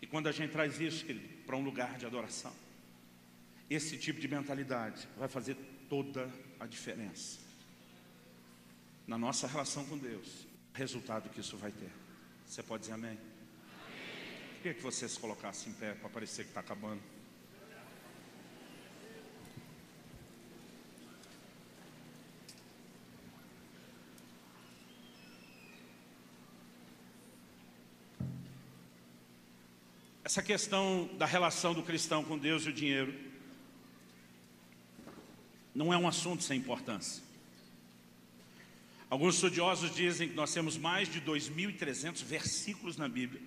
E 0.00 0.06
quando 0.06 0.28
a 0.28 0.32
gente 0.32 0.52
traz 0.52 0.80
isso, 0.80 1.04
querido, 1.04 1.28
para 1.46 1.56
um 1.56 1.62
lugar 1.62 1.98
de 1.98 2.06
adoração, 2.06 2.52
esse 3.68 3.96
tipo 3.98 4.20
de 4.20 4.28
mentalidade 4.28 5.08
vai 5.16 5.28
fazer 5.28 5.56
toda 5.88 6.30
a 6.60 6.66
diferença 6.66 7.48
na 9.08 9.16
nossa 9.16 9.46
relação 9.46 9.86
com 9.86 9.96
Deus, 9.96 10.46
resultado 10.74 11.30
que 11.30 11.40
isso 11.40 11.56
vai 11.56 11.72
ter. 11.72 11.90
Você 12.46 12.62
pode 12.62 12.82
dizer 12.82 12.92
amém? 12.92 13.18
Queria 14.58 14.74
que 14.74 14.82
você 14.82 15.08
se 15.08 15.16
colocasse 15.20 15.68
em 15.68 15.72
pé 15.72 15.94
para 15.94 16.08
parecer 16.08 16.42
que 16.42 16.50
está 16.50 16.58
acabando. 16.58 17.00
Essa 30.24 30.42
questão 30.42 31.08
da 31.16 31.24
relação 31.24 31.72
do 31.72 31.84
cristão 31.84 32.24
com 32.24 32.36
Deus 32.36 32.64
e 32.64 32.70
o 32.70 32.72
dinheiro 32.72 33.14
não 35.72 35.94
é 35.94 35.96
um 35.96 36.08
assunto 36.08 36.42
sem 36.42 36.58
importância. 36.58 37.22
Alguns 39.08 39.36
estudiosos 39.36 39.94
dizem 39.94 40.28
que 40.28 40.34
nós 40.34 40.52
temos 40.52 40.76
mais 40.76 41.08
de 41.08 41.20
2.300 41.20 42.24
versículos 42.24 42.96
na 42.96 43.08
Bíblia 43.08 43.40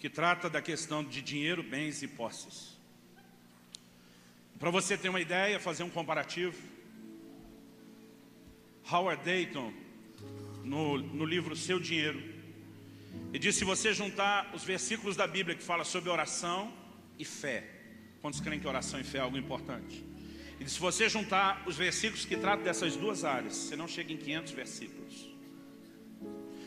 que 0.00 0.08
trata 0.08 0.48
da 0.48 0.62
questão 0.62 1.04
de 1.04 1.20
dinheiro, 1.20 1.62
bens 1.62 2.02
e 2.02 2.08
posses. 2.08 2.74
Para 4.58 4.70
você 4.70 4.96
ter 4.96 5.10
uma 5.10 5.20
ideia, 5.20 5.60
fazer 5.60 5.82
um 5.82 5.90
comparativo, 5.90 6.56
Howard 8.90 9.22
Dayton, 9.22 9.72
no, 10.64 10.96
no 10.96 11.24
livro 11.26 11.54
Seu 11.54 11.78
Dinheiro, 11.78 12.18
ele 13.28 13.38
diz: 13.38 13.56
se 13.56 13.64
você 13.64 13.92
juntar 13.92 14.50
os 14.54 14.64
versículos 14.64 15.16
da 15.16 15.26
Bíblia 15.26 15.54
que 15.54 15.62
fala 15.62 15.84
sobre 15.84 16.08
oração 16.08 16.72
e 17.18 17.24
fé, 17.24 17.64
quantos 18.22 18.40
creem 18.40 18.58
que 18.58 18.66
oração 18.66 18.98
e 18.98 19.04
fé 19.04 19.18
é 19.18 19.20
algo 19.20 19.36
importante? 19.36 20.02
E 20.58 20.68
se 20.68 20.80
você 20.80 21.10
juntar 21.10 21.62
os 21.66 21.76
versículos 21.76 22.24
que 22.24 22.36
tratam 22.36 22.64
dessas 22.64 22.96
duas 22.96 23.22
áreas, 23.24 23.54
você 23.54 23.76
não 23.76 23.86
chega 23.86 24.12
em 24.14 24.16
500 24.16 24.52
versículos. 24.52 25.28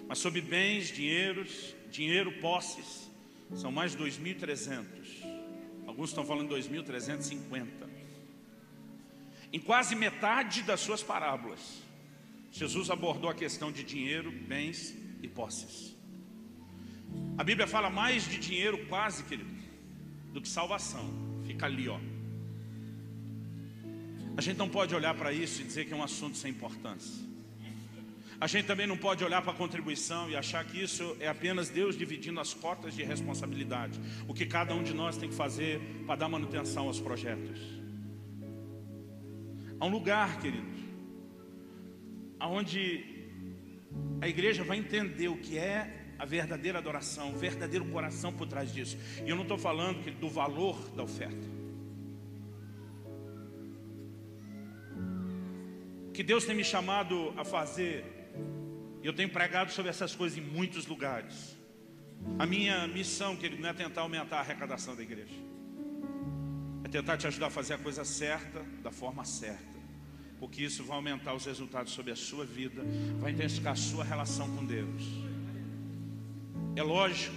Mas 0.08 0.20
sobre 0.20 0.42
bens, 0.42 0.90
dinheiros, 0.90 1.76
dinheiro, 1.92 2.32
posses, 2.34 3.03
são 3.56 3.72
mais 3.72 3.92
de 3.92 3.98
2.300. 3.98 4.86
Alguns 5.86 6.10
estão 6.10 6.26
falando 6.26 6.54
2.350. 6.54 7.68
Em 9.52 9.60
quase 9.60 9.96
metade 9.96 10.64
das 10.64 10.80
suas 10.80 11.04
parábolas, 11.04 11.82
Jesus 12.52 12.90
abordou 12.90 13.30
a 13.30 13.34
questão 13.34 13.72
de 13.72 13.84
dinheiro, 13.84 14.32
bens 14.32 14.96
e 15.22 15.28
posses. 15.28 15.96
A 17.38 17.44
Bíblia 17.44 17.68
fala 17.68 17.90
mais 17.90 18.28
de 18.28 18.38
dinheiro, 18.38 18.86
quase, 18.88 19.24
querido, 19.24 19.50
do 20.32 20.42
que 20.42 20.48
salvação. 20.48 21.08
Fica 21.46 21.66
ali, 21.66 21.88
ó. 21.88 22.00
A 24.36 24.42
gente 24.42 24.58
não 24.58 24.68
pode 24.68 24.96
olhar 24.96 25.14
para 25.16 25.32
isso 25.32 25.62
e 25.62 25.64
dizer 25.64 25.86
que 25.86 25.94
é 25.94 25.96
um 25.96 26.04
assunto 26.04 26.38
sem 26.38 26.52
importância. 26.52 27.33
A 28.44 28.48
gente 28.48 28.66
também 28.66 28.86
não 28.86 28.98
pode 28.98 29.24
olhar 29.24 29.42
para 29.42 29.54
a 29.54 29.56
contribuição 29.56 30.30
e 30.30 30.36
achar 30.36 30.66
que 30.66 30.84
isso 30.84 31.16
é 31.22 31.30
apenas 31.30 31.70
Deus 31.70 31.98
dividindo 31.98 32.42
as 32.42 32.54
cotas 32.54 32.94
de 32.94 33.02
responsabilidade. 33.02 33.98
O 34.28 34.34
que 34.34 34.46
cada 34.46 34.76
um 34.76 34.84
de 34.84 34.94
nós 34.94 35.16
tem 35.16 35.30
que 35.30 35.36
fazer 35.36 35.80
para 36.06 36.18
dar 36.18 36.28
manutenção 36.28 36.88
aos 36.88 37.00
projetos. 37.00 37.58
Há 39.80 39.86
um 39.86 39.90
lugar, 39.90 40.42
querido, 40.42 40.68
onde 42.42 43.06
a 44.20 44.28
igreja 44.28 44.62
vai 44.62 44.78
entender 44.78 45.30
o 45.30 45.38
que 45.38 45.58
é 45.58 46.14
a 46.20 46.26
verdadeira 46.26 46.80
adoração, 46.80 47.34
o 47.34 47.38
verdadeiro 47.38 47.86
coração 47.86 48.34
por 48.34 48.46
trás 48.46 48.74
disso. 48.74 48.98
E 49.26 49.30
eu 49.30 49.38
não 49.38 49.44
estou 49.44 49.58
falando 49.58 50.04
do 50.20 50.30
valor 50.30 50.78
da 50.90 51.04
oferta. 51.04 51.48
Que 56.14 56.22
Deus 56.22 56.44
tem 56.44 56.54
me 56.54 56.66
chamado 56.66 57.34
a 57.38 57.46
fazer 57.46 58.13
e 59.04 59.06
eu 59.06 59.12
tenho 59.12 59.30
pregado 59.30 59.70
sobre 59.70 59.90
essas 59.90 60.16
coisas 60.16 60.38
em 60.38 60.42
muitos 60.42 60.88
lugares. 60.88 61.58
A 62.40 62.46
minha 62.46 62.88
missão, 62.88 63.36
querido, 63.36 63.62
não 63.62 63.70
é 63.70 63.74
tentar 63.74 64.00
aumentar 64.00 64.38
a 64.38 64.40
arrecadação 64.40 64.96
da 64.96 65.04
igreja. 65.04 65.36
É 66.86 66.88
tentar 66.88 67.18
te 67.18 67.28
ajudar 67.28 67.48
a 67.48 67.50
fazer 67.50 67.74
a 67.74 67.78
coisa 67.78 68.06
certa, 68.06 68.64
da 68.82 68.92
forma 68.92 69.26
certa. 69.26 69.74
Porque 70.40 70.64
isso 70.64 70.86
vai 70.86 70.96
aumentar 70.96 71.34
os 71.34 71.46
resultados 71.46 71.92
sobre 71.92 72.14
a 72.14 72.16
sua 72.16 72.46
vida, 72.46 72.82
vai 73.20 73.34
intensificar 73.34 73.74
a 73.74 73.76
sua 73.76 74.06
relação 74.06 74.56
com 74.56 74.66
Deus. 74.66 75.04
É 76.78 76.82
lógico 76.82 77.36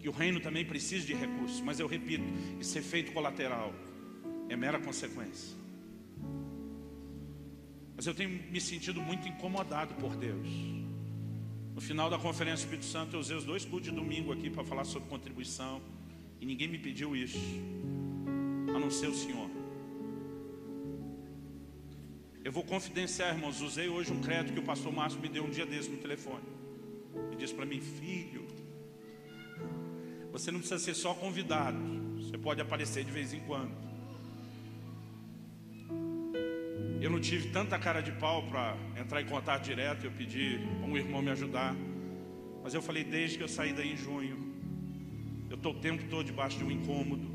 que 0.00 0.08
o 0.08 0.12
reino 0.12 0.40
também 0.40 0.64
precisa 0.64 1.06
de 1.06 1.14
recursos, 1.14 1.60
mas 1.60 1.78
eu 1.78 1.86
repito, 1.86 2.24
isso 2.58 2.76
é 2.76 2.82
feito 2.82 3.12
colateral, 3.12 3.72
é 4.48 4.56
mera 4.56 4.80
consequência. 4.80 5.59
Mas 8.00 8.06
eu 8.06 8.14
tenho 8.14 8.30
me 8.30 8.58
sentido 8.58 8.98
muito 8.98 9.28
incomodado 9.28 9.92
por 9.96 10.16
Deus. 10.16 10.48
No 11.74 11.82
final 11.82 12.08
da 12.08 12.18
conferência 12.18 12.64
Espírito 12.64 12.86
Santo, 12.86 13.14
eu 13.14 13.20
usei 13.20 13.36
os 13.36 13.44
dois 13.44 13.62
cultos 13.62 13.90
de 13.90 13.94
domingo 13.94 14.32
aqui 14.32 14.48
para 14.48 14.64
falar 14.64 14.84
sobre 14.84 15.06
contribuição. 15.10 15.82
E 16.40 16.46
ninguém 16.46 16.66
me 16.66 16.78
pediu 16.78 17.14
isso, 17.14 17.36
a 18.74 18.78
não 18.78 18.90
ser 18.90 19.08
o 19.08 19.14
Senhor. 19.14 19.50
Eu 22.42 22.50
vou 22.50 22.64
confidenciar, 22.64 23.34
irmãos. 23.34 23.60
Usei 23.60 23.90
hoje 23.90 24.10
um 24.10 24.22
crédito 24.22 24.54
que 24.54 24.60
o 24.60 24.64
pastor 24.64 24.90
Márcio 24.90 25.20
me 25.20 25.28
deu 25.28 25.44
um 25.44 25.50
dia 25.50 25.66
desse 25.66 25.90
no 25.90 25.98
telefone. 25.98 26.48
Ele 27.26 27.36
disse 27.36 27.52
para 27.52 27.66
mim, 27.66 27.82
filho, 27.82 28.46
você 30.32 30.50
não 30.50 30.60
precisa 30.60 30.82
ser 30.82 30.94
só 30.94 31.12
convidado, 31.12 31.78
você 32.16 32.38
pode 32.38 32.62
aparecer 32.62 33.04
de 33.04 33.10
vez 33.10 33.34
em 33.34 33.40
quando. 33.40 33.89
Eu 37.00 37.08
não 37.08 37.18
tive 37.18 37.48
tanta 37.48 37.78
cara 37.78 38.02
de 38.02 38.12
pau 38.12 38.42
para 38.42 38.76
entrar 38.94 39.22
em 39.22 39.24
contato 39.24 39.64
direto. 39.64 40.04
Eu 40.04 40.10
pedi 40.12 40.60
para 40.78 40.86
um 40.86 40.96
irmão 40.98 41.22
me 41.22 41.30
ajudar. 41.30 41.74
Mas 42.62 42.74
eu 42.74 42.82
falei, 42.82 43.02
desde 43.02 43.38
que 43.38 43.42
eu 43.42 43.48
saí 43.48 43.72
daí 43.72 43.94
em 43.94 43.96
junho, 43.96 44.36
eu 45.48 45.56
estou 45.56 45.72
o 45.72 45.80
tempo 45.80 46.04
todo 46.10 46.26
debaixo 46.26 46.58
de 46.58 46.64
um 46.64 46.70
incômodo. 46.70 47.26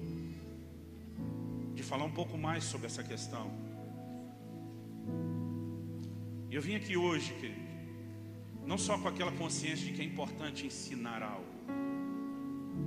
De 1.73 1.81
falar 1.81 2.05
um 2.05 2.11
pouco 2.11 2.37
mais 2.37 2.63
sobre 2.63 2.85
essa 2.85 3.03
questão. 3.03 3.51
E 6.51 6.53
eu 6.55 6.61
vim 6.61 6.75
aqui 6.75 6.95
hoje, 6.95 7.33
querido, 7.33 7.65
não 8.63 8.77
só 8.77 8.99
com 8.99 9.07
aquela 9.07 9.31
consciência 9.31 9.83
de 9.87 9.93
que 9.93 10.01
é 10.01 10.05
importante 10.05 10.67
ensinar 10.67 11.23
algo. 11.23 11.55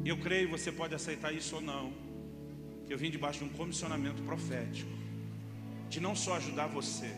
Eu 0.04 0.16
creio, 0.16 0.48
você 0.48 0.70
pode 0.70 0.94
aceitar 0.94 1.34
isso 1.34 1.56
ou 1.56 1.60
não, 1.60 1.92
eu 2.88 2.96
vim 2.96 3.10
debaixo 3.10 3.40
de 3.40 3.46
um 3.46 3.48
comissionamento 3.48 4.22
profético 4.22 5.07
de 5.88 6.00
não 6.00 6.14
só 6.14 6.36
ajudar 6.36 6.66
você, 6.66 7.10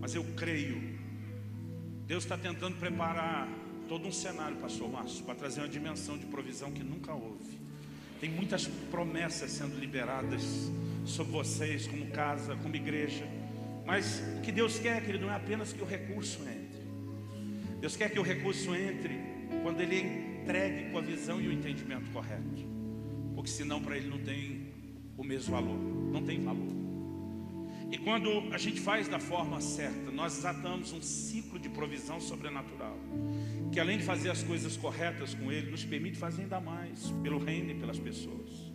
mas 0.00 0.14
eu 0.14 0.24
creio. 0.36 0.98
Deus 2.06 2.24
está 2.24 2.36
tentando 2.36 2.76
preparar 2.76 3.48
todo 3.88 4.06
um 4.06 4.12
cenário, 4.12 4.56
pastor 4.56 4.90
Márcio, 4.90 5.24
para 5.24 5.34
trazer 5.34 5.60
uma 5.60 5.68
dimensão 5.68 6.18
de 6.18 6.26
provisão 6.26 6.70
que 6.70 6.82
nunca 6.82 7.12
houve. 7.12 7.58
Tem 8.20 8.30
muitas 8.30 8.66
promessas 8.90 9.50
sendo 9.50 9.78
liberadas 9.78 10.70
sobre 11.06 11.32
vocês, 11.32 11.86
como 11.86 12.06
casa, 12.08 12.54
como 12.56 12.76
igreja. 12.76 13.26
Mas 13.86 14.22
o 14.38 14.40
que 14.42 14.52
Deus 14.52 14.78
quer, 14.78 15.04
querido, 15.04 15.26
não 15.26 15.32
é 15.32 15.36
apenas 15.36 15.72
que 15.72 15.82
o 15.82 15.86
recurso 15.86 16.40
entre. 16.42 16.80
Deus 17.80 17.96
quer 17.96 18.10
que 18.10 18.18
o 18.18 18.22
recurso 18.22 18.74
entre 18.74 19.18
quando 19.62 19.80
ele 19.80 19.96
é 19.96 20.40
entregue 20.42 20.90
com 20.90 20.98
a 20.98 21.00
visão 21.00 21.40
e 21.40 21.48
o 21.48 21.52
entendimento 21.52 22.10
correto. 22.10 22.64
Porque 23.34 23.50
senão 23.50 23.80
para 23.80 23.96
ele 23.96 24.08
não 24.08 24.18
tem 24.18 24.68
o 25.16 25.24
mesmo 25.24 25.52
valor. 25.52 25.78
Não 26.12 26.22
tem 26.22 26.40
valor. 26.40 26.79
E 27.90 27.98
quando 27.98 28.30
a 28.52 28.58
gente 28.58 28.80
faz 28.80 29.08
da 29.08 29.18
forma 29.18 29.60
certa, 29.60 30.12
nós 30.12 30.36
desatamos 30.36 30.92
um 30.92 31.02
ciclo 31.02 31.58
de 31.58 31.68
provisão 31.68 32.20
sobrenatural, 32.20 32.96
que 33.72 33.80
além 33.80 33.98
de 33.98 34.04
fazer 34.04 34.30
as 34.30 34.42
coisas 34.44 34.76
corretas 34.76 35.34
com 35.34 35.50
Ele, 35.50 35.70
nos 35.70 35.84
permite 35.84 36.16
fazer 36.16 36.42
ainda 36.42 36.60
mais 36.60 37.10
pelo 37.22 37.38
reino 37.38 37.72
e 37.72 37.74
pelas 37.74 37.98
pessoas. 37.98 38.72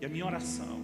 E 0.00 0.06
a 0.06 0.08
minha 0.08 0.26
oração 0.26 0.80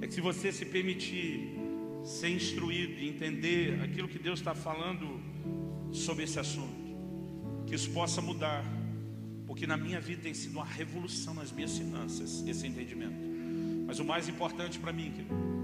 é 0.00 0.06
que 0.06 0.14
se 0.14 0.20
você 0.20 0.52
se 0.52 0.64
permitir 0.64 1.58
ser 2.04 2.30
instruído 2.30 3.00
e 3.00 3.08
entender 3.08 3.80
aquilo 3.82 4.08
que 4.08 4.18
Deus 4.18 4.38
está 4.38 4.54
falando 4.54 5.20
sobre 5.92 6.24
esse 6.24 6.38
assunto, 6.38 6.80
que 7.66 7.74
isso 7.74 7.90
possa 7.90 8.22
mudar, 8.22 8.64
porque 9.46 9.66
na 9.66 9.76
minha 9.76 10.00
vida 10.00 10.22
tem 10.22 10.32
sido 10.32 10.54
uma 10.54 10.64
revolução 10.64 11.34
nas 11.34 11.50
minhas 11.50 11.76
finanças, 11.76 12.46
esse 12.46 12.66
entendimento. 12.66 13.28
Mas 13.86 13.98
o 13.98 14.04
mais 14.04 14.28
importante 14.28 14.78
para 14.78 14.92
mim, 14.92 15.10
querido, 15.10 15.59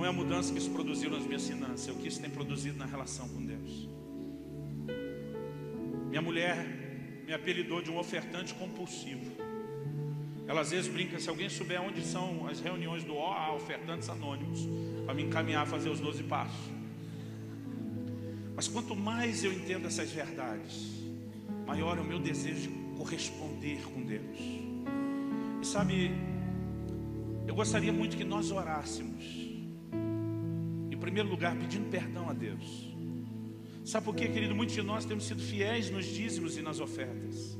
não 0.00 0.06
é 0.06 0.08
a 0.08 0.12
mudança 0.14 0.50
que 0.50 0.58
isso 0.58 0.70
produziu 0.70 1.10
nas 1.10 1.26
minhas 1.26 1.46
finanças, 1.46 1.86
é 1.86 1.92
o 1.92 1.94
que 1.94 2.08
isso 2.08 2.22
tem 2.22 2.30
produzido 2.30 2.78
na 2.78 2.86
relação 2.86 3.28
com 3.28 3.44
Deus. 3.44 3.86
Minha 6.08 6.22
mulher 6.22 6.56
me 7.26 7.34
apelidou 7.34 7.82
de 7.82 7.90
um 7.90 7.98
ofertante 7.98 8.54
compulsivo. 8.54 9.30
Ela 10.48 10.62
às 10.62 10.70
vezes 10.70 10.90
brinca, 10.90 11.20
se 11.20 11.28
alguém 11.28 11.50
souber 11.50 11.82
onde 11.82 12.02
são 12.02 12.46
as 12.48 12.60
reuniões 12.60 13.04
do 13.04 13.14
OA, 13.14 13.54
ofertantes 13.54 14.08
anônimos, 14.08 14.66
para 15.04 15.12
me 15.12 15.24
encaminhar 15.24 15.64
a 15.64 15.66
fazer 15.66 15.90
os 15.90 16.00
12 16.00 16.22
passos. 16.22 16.70
Mas 18.56 18.68
quanto 18.68 18.96
mais 18.96 19.44
eu 19.44 19.52
entendo 19.52 19.86
essas 19.86 20.10
verdades, 20.10 20.94
maior 21.66 21.98
é 21.98 22.00
o 22.00 22.04
meu 22.04 22.18
desejo 22.18 22.70
de 22.70 22.96
corresponder 22.96 23.82
com 23.82 24.00
Deus. 24.00 24.38
E 25.60 25.66
sabe, 25.66 26.10
eu 27.46 27.54
gostaria 27.54 27.92
muito 27.92 28.16
que 28.16 28.24
nós 28.24 28.50
orássemos, 28.50 29.49
em 29.49 29.49
primeiro 31.00 31.28
lugar, 31.28 31.56
pedindo 31.56 31.88
perdão 31.88 32.28
a 32.28 32.32
Deus. 32.32 32.94
Sabe 33.84 34.04
por 34.04 34.14
quê, 34.14 34.28
querido? 34.28 34.54
Muitos 34.54 34.74
de 34.74 34.82
nós 34.82 35.04
temos 35.04 35.26
sido 35.26 35.42
fiéis 35.42 35.90
nos 35.90 36.06
dízimos 36.06 36.56
e 36.56 36.62
nas 36.62 36.78
ofertas. 36.78 37.58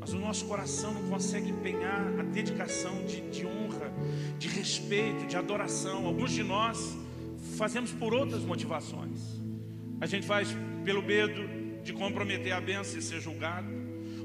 Mas 0.00 0.12
o 0.12 0.18
nosso 0.18 0.46
coração 0.46 0.92
não 0.94 1.08
consegue 1.08 1.50
empenhar 1.50 2.18
a 2.18 2.22
dedicação 2.24 3.04
de, 3.04 3.20
de 3.30 3.46
honra, 3.46 3.92
de 4.38 4.48
respeito, 4.48 5.26
de 5.26 5.36
adoração. 5.36 6.06
Alguns 6.06 6.32
de 6.32 6.42
nós 6.42 6.96
fazemos 7.56 7.92
por 7.92 8.12
outras 8.12 8.42
motivações. 8.42 9.20
A 10.00 10.06
gente 10.06 10.26
faz 10.26 10.48
pelo 10.84 11.02
medo 11.02 11.40
de 11.84 11.92
comprometer 11.92 12.52
a 12.52 12.60
bênção 12.60 12.98
e 12.98 13.02
ser 13.02 13.20
julgado. 13.20 13.68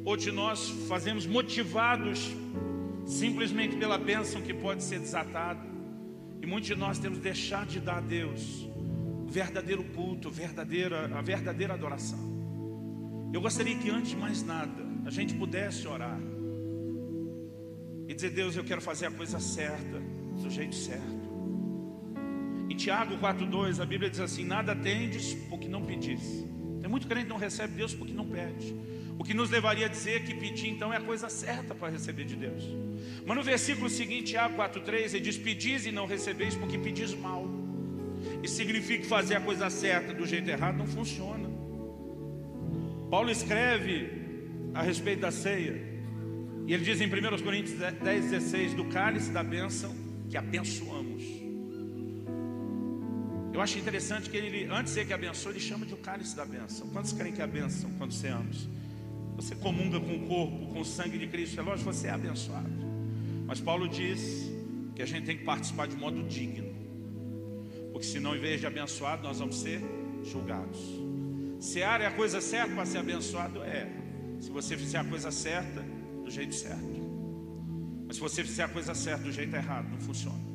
Ou 0.04 0.18
de 0.18 0.32
nós 0.32 0.70
fazemos 0.88 1.28
motivados 1.28 2.32
simplesmente 3.06 3.76
pela 3.76 3.98
bênção 3.98 4.42
que 4.42 4.54
pode 4.54 4.84
ser 4.84 5.00
desatada. 5.00 5.77
Muitos 6.48 6.70
de 6.70 6.76
nós 6.76 6.98
temos 6.98 7.20
deixado 7.20 7.68
de 7.68 7.82
dar 7.82 7.98
a 7.98 8.02
Deus 8.02 8.66
o 9.26 9.30
verdadeiro 9.30 9.84
culto, 9.84 10.32
verdadeira, 10.32 11.14
a 11.14 11.22
verdadeira 11.22 11.74
adoração. 11.74 12.18
Eu 13.34 13.42
gostaria 13.42 13.78
que 13.78 13.90
antes 13.90 14.12
de 14.12 14.16
mais 14.16 14.44
nada, 14.44 14.88
a 15.06 15.10
gente 15.10 15.34
pudesse 15.34 15.86
orar 15.86 16.18
e 18.08 18.14
dizer: 18.14 18.30
Deus, 18.30 18.56
eu 18.56 18.64
quero 18.64 18.80
fazer 18.80 19.08
a 19.08 19.12
coisa 19.12 19.42
certa, 19.42 20.00
do 20.42 20.50
jeito 20.50 20.74
certo. 20.74 21.28
Em 22.70 22.76
Tiago 22.78 23.18
4,2, 23.18 23.82
a 23.82 23.86
Bíblia 23.86 24.10
diz 24.10 24.22
assim: 24.22 24.46
Nada 24.46 24.74
tendes 24.74 25.34
porque 25.50 25.68
não 25.68 25.84
pedis. 25.84 26.48
Tem 26.80 26.90
muito 26.90 27.08
crente 27.08 27.26
que 27.26 27.30
não 27.30 27.38
recebe 27.38 27.74
Deus 27.74 27.94
porque 27.94 28.14
não 28.14 28.26
pede. 28.26 28.74
O 29.20 29.24
que 29.24 29.34
nos 29.34 29.50
levaria 29.50 29.88
a 29.88 29.90
dizer 29.90 30.24
que 30.24 30.34
pedir 30.34 30.70
então 30.70 30.94
é 30.94 30.98
a 30.98 31.02
coisa 31.02 31.28
certa 31.28 31.74
para 31.74 31.90
receber 31.90 32.24
de 32.24 32.36
Deus. 32.36 32.64
Mas 33.26 33.36
no 33.36 33.44
versículo 33.44 33.90
seguinte, 33.90 34.32
Tiago 34.32 34.56
4,3, 34.56 35.16
ele 35.16 35.20
diz: 35.22 35.38
Pedis 35.38 35.86
e 35.86 35.92
não 35.92 36.06
recebeis 36.06 36.56
porque 36.56 36.78
pedis 36.78 37.14
mal. 37.14 37.46
E 38.44 38.48
significa 38.48 39.04
que 39.04 39.10
fazer 39.10 39.36
a 39.36 39.42
coisa 39.42 39.70
certa 39.70 40.14
do 40.14 40.26
jeito 40.26 40.50
errado 40.50 40.78
não 40.78 40.88
funciona. 40.88 41.50
Paulo 43.10 43.32
escreve 43.32 44.10
a 44.74 44.82
respeito 44.84 45.22
da 45.22 45.32
ceia. 45.32 45.82
E 46.68 46.74
ele 46.74 46.84
diz 46.84 47.00
em 47.02 47.08
1 47.08 47.42
Coríntios 47.44 47.78
10, 47.80 48.26
16: 48.30 48.74
do 48.76 48.86
cálice 48.86 49.32
da 49.32 49.42
bênção 49.42 49.96
que 50.30 50.38
abençoamos. 50.38 51.24
Eu 53.54 53.62
acho 53.62 53.80
interessante 53.80 54.30
que 54.30 54.38
ele, 54.38 54.66
antes 54.72 54.94
de 54.94 55.04
que 55.04 55.14
abençoe, 55.14 55.54
ele 55.54 55.60
chama 55.60 55.86
de 55.86 55.94
o 55.94 55.98
cálice 55.98 56.36
da 56.36 56.46
bênção. 56.46 56.88
Quantos 56.90 57.12
querem 57.14 57.34
que 57.34 57.42
é 57.42 57.44
a 57.44 57.48
bênção 57.48 57.90
quando 57.98 58.14
ceamos? 58.14 58.68
Você 59.38 59.56
comunga 59.56 60.00
com 60.00 60.16
o 60.16 60.28
corpo, 60.28 60.74
com 60.74 60.82
o 60.82 60.86
sangue 60.86 61.18
de 61.18 61.28
Cristo, 61.28 61.60
é 61.60 61.64
lógico, 61.64 61.94
você 61.94 62.08
é 62.08 62.10
abençoado. 62.10 62.70
Mas 63.46 63.62
Paulo 63.62 63.88
diz 63.88 64.52
que 64.96 65.02
a 65.02 65.06
gente 65.06 65.26
tem 65.26 65.38
que 65.38 65.44
participar 65.44 65.88
de 65.88 65.96
modo 65.96 66.24
digno. 66.24 66.76
Porque 67.94 68.08
senão, 68.08 68.36
em 68.36 68.40
vez 68.40 68.60
de 68.60 68.66
abençoado, 68.66 69.22
nós 69.22 69.38
vamos 69.38 69.60
ser 69.60 69.80
julgados. 70.24 70.80
Seara 71.60 72.04
é 72.04 72.08
a 72.08 72.12
coisa 72.12 72.42
certa 72.42 72.74
para 72.74 72.86
ser 72.86 72.98
abençoado? 72.98 73.64
É. 73.64 73.88
Se 74.40 74.50
você 74.50 74.76
fizer 74.76 74.98
a 74.98 75.04
coisa 75.04 75.32
certa, 75.32 75.86
do 76.24 76.32
jeito 76.32 76.56
certo. 76.56 76.98
Mas 78.08 78.16
se 78.16 78.22
você 78.22 78.44
fizer 78.44 78.64
a 78.64 78.68
coisa 78.68 78.96
certa 78.96 79.24
do 79.24 79.32
jeito 79.32 79.56
errado, 79.56 79.88
não 79.90 80.00
funciona. 80.00 80.48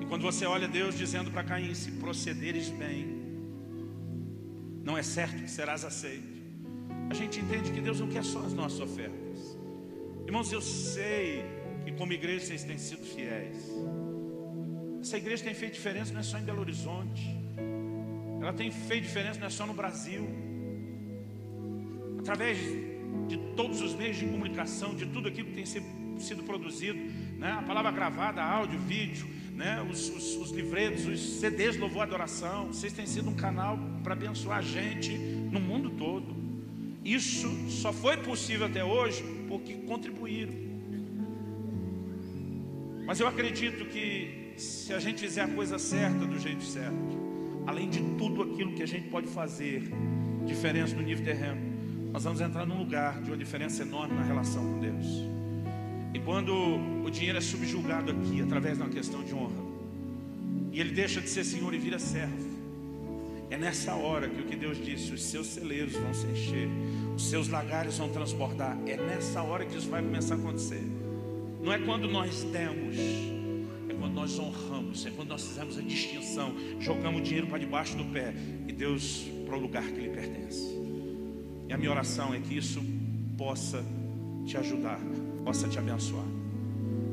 E 0.00 0.06
quando 0.06 0.22
você 0.22 0.46
olha 0.46 0.66
Deus 0.66 0.96
dizendo 0.96 1.30
para 1.30 1.44
Caim: 1.44 1.74
se 1.74 1.90
procederes 1.92 2.70
bem, 2.70 3.06
não 4.82 4.96
é 4.96 5.02
certo 5.02 5.42
que 5.42 5.50
serás 5.50 5.84
aceito. 5.84 6.29
A 7.10 7.14
gente 7.14 7.40
entende 7.40 7.72
que 7.72 7.80
Deus 7.80 7.98
não 7.98 8.08
quer 8.08 8.24
só 8.24 8.38
as 8.38 8.52
nossas 8.52 8.80
ofertas. 8.80 9.58
Irmãos, 10.26 10.52
eu 10.52 10.60
sei 10.60 11.44
que 11.84 11.92
como 11.92 12.12
igreja 12.12 12.46
vocês 12.46 12.62
têm 12.62 12.78
sido 12.78 13.04
fiéis. 13.04 13.56
Essa 15.02 15.16
igreja 15.16 15.42
tem 15.42 15.54
feito 15.54 15.74
diferença 15.74 16.12
não 16.12 16.20
é 16.20 16.22
só 16.22 16.38
em 16.38 16.44
Belo 16.44 16.60
Horizonte. 16.60 17.36
Ela 18.40 18.52
tem 18.52 18.70
feito 18.70 19.02
diferença 19.04 19.40
não 19.40 19.48
é 19.48 19.50
só 19.50 19.66
no 19.66 19.74
Brasil 19.74 20.24
através 22.20 22.58
de 23.26 23.36
todos 23.56 23.80
os 23.80 23.94
meios 23.94 24.16
de 24.16 24.26
comunicação, 24.26 24.94
de 24.94 25.06
tudo 25.06 25.26
aquilo 25.28 25.48
que 25.48 25.54
tem 25.54 25.66
sido 25.66 26.44
produzido, 26.44 26.98
né? 27.38 27.50
a 27.52 27.62
palavra 27.62 27.90
gravada, 27.90 28.42
áudio, 28.42 28.78
vídeo, 28.78 29.26
né? 29.54 29.84
os, 29.90 30.08
os, 30.10 30.36
os 30.36 30.50
livretos, 30.52 31.06
os 31.06 31.40
CDs 31.40 31.76
Louvor 31.76 32.02
Adoração, 32.02 32.68
vocês 32.68 32.92
têm 32.92 33.06
sido 33.06 33.30
um 33.30 33.34
canal 33.34 33.78
para 34.04 34.12
abençoar 34.12 34.58
a 34.58 34.62
gente 34.62 35.16
no 35.16 35.58
mundo 35.58 35.90
todo. 35.90 36.39
Isso 37.04 37.48
só 37.68 37.92
foi 37.92 38.16
possível 38.18 38.66
até 38.66 38.84
hoje 38.84 39.22
porque 39.48 39.74
contribuíram. 39.74 40.52
Mas 43.06 43.18
eu 43.18 43.26
acredito 43.26 43.86
que 43.86 44.52
se 44.56 44.92
a 44.92 45.00
gente 45.00 45.20
fizer 45.20 45.42
a 45.42 45.48
coisa 45.48 45.78
certa 45.78 46.26
do 46.26 46.38
jeito 46.38 46.62
certo, 46.62 47.18
além 47.66 47.88
de 47.88 48.00
tudo 48.18 48.42
aquilo 48.42 48.74
que 48.74 48.82
a 48.82 48.86
gente 48.86 49.08
pode 49.08 49.26
fazer, 49.28 49.90
diferença 50.44 50.94
no 50.94 51.02
nível 51.02 51.24
terreno, 51.24 51.60
nós 52.12 52.24
vamos 52.24 52.40
entrar 52.40 52.66
num 52.66 52.78
lugar 52.78 53.22
de 53.22 53.30
uma 53.30 53.36
diferença 53.36 53.82
enorme 53.82 54.14
na 54.14 54.22
relação 54.22 54.62
com 54.62 54.80
Deus. 54.80 55.06
E 56.12 56.18
quando 56.18 56.52
o 57.04 57.10
dinheiro 57.10 57.38
é 57.38 57.40
subjugado 57.40 58.10
aqui, 58.10 58.42
através 58.42 58.76
de 58.76 58.82
uma 58.82 58.90
questão 58.90 59.22
de 59.22 59.34
honra, 59.34 59.70
e 60.72 60.80
ele 60.80 60.90
deixa 60.90 61.20
de 61.20 61.28
ser 61.28 61.44
senhor 61.44 61.72
e 61.72 61.78
vira 61.78 61.98
servo, 61.98 62.49
é 63.50 63.56
nessa 63.56 63.94
hora 63.94 64.28
que 64.28 64.40
o 64.40 64.44
que 64.44 64.54
Deus 64.56 64.82
disse: 64.82 65.12
os 65.12 65.22
seus 65.22 65.48
celeiros 65.48 65.92
vão 65.92 66.14
se 66.14 66.26
encher, 66.26 66.68
os 67.16 67.28
seus 67.28 67.48
lagares 67.48 67.98
vão 67.98 68.08
transbordar. 68.08 68.78
É 68.86 68.96
nessa 68.96 69.42
hora 69.42 69.66
que 69.66 69.76
isso 69.76 69.90
vai 69.90 70.00
começar 70.00 70.36
a 70.36 70.38
acontecer. 70.38 70.82
Não 71.60 71.72
é 71.72 71.78
quando 71.78 72.08
nós 72.08 72.44
temos, 72.44 72.96
é 73.88 73.94
quando 73.94 74.14
nós 74.14 74.38
honramos, 74.38 75.04
é 75.04 75.10
quando 75.10 75.28
nós 75.28 75.46
fizemos 75.46 75.76
a 75.76 75.82
distinção, 75.82 76.54
jogamos 76.78 77.20
o 77.20 77.24
dinheiro 77.24 77.48
para 77.48 77.58
debaixo 77.58 77.96
do 77.96 78.04
pé 78.04 78.32
e 78.66 78.72
Deus 78.72 79.26
para 79.44 79.56
o 79.56 79.60
lugar 79.60 79.84
que 79.84 80.00
lhe 80.00 80.08
pertence. 80.08 80.78
E 81.68 81.72
a 81.72 81.76
minha 81.76 81.90
oração 81.90 82.32
é 82.32 82.40
que 82.40 82.56
isso 82.56 82.82
possa 83.36 83.84
te 84.46 84.56
ajudar, 84.56 85.00
possa 85.44 85.68
te 85.68 85.78
abençoar. 85.78 86.24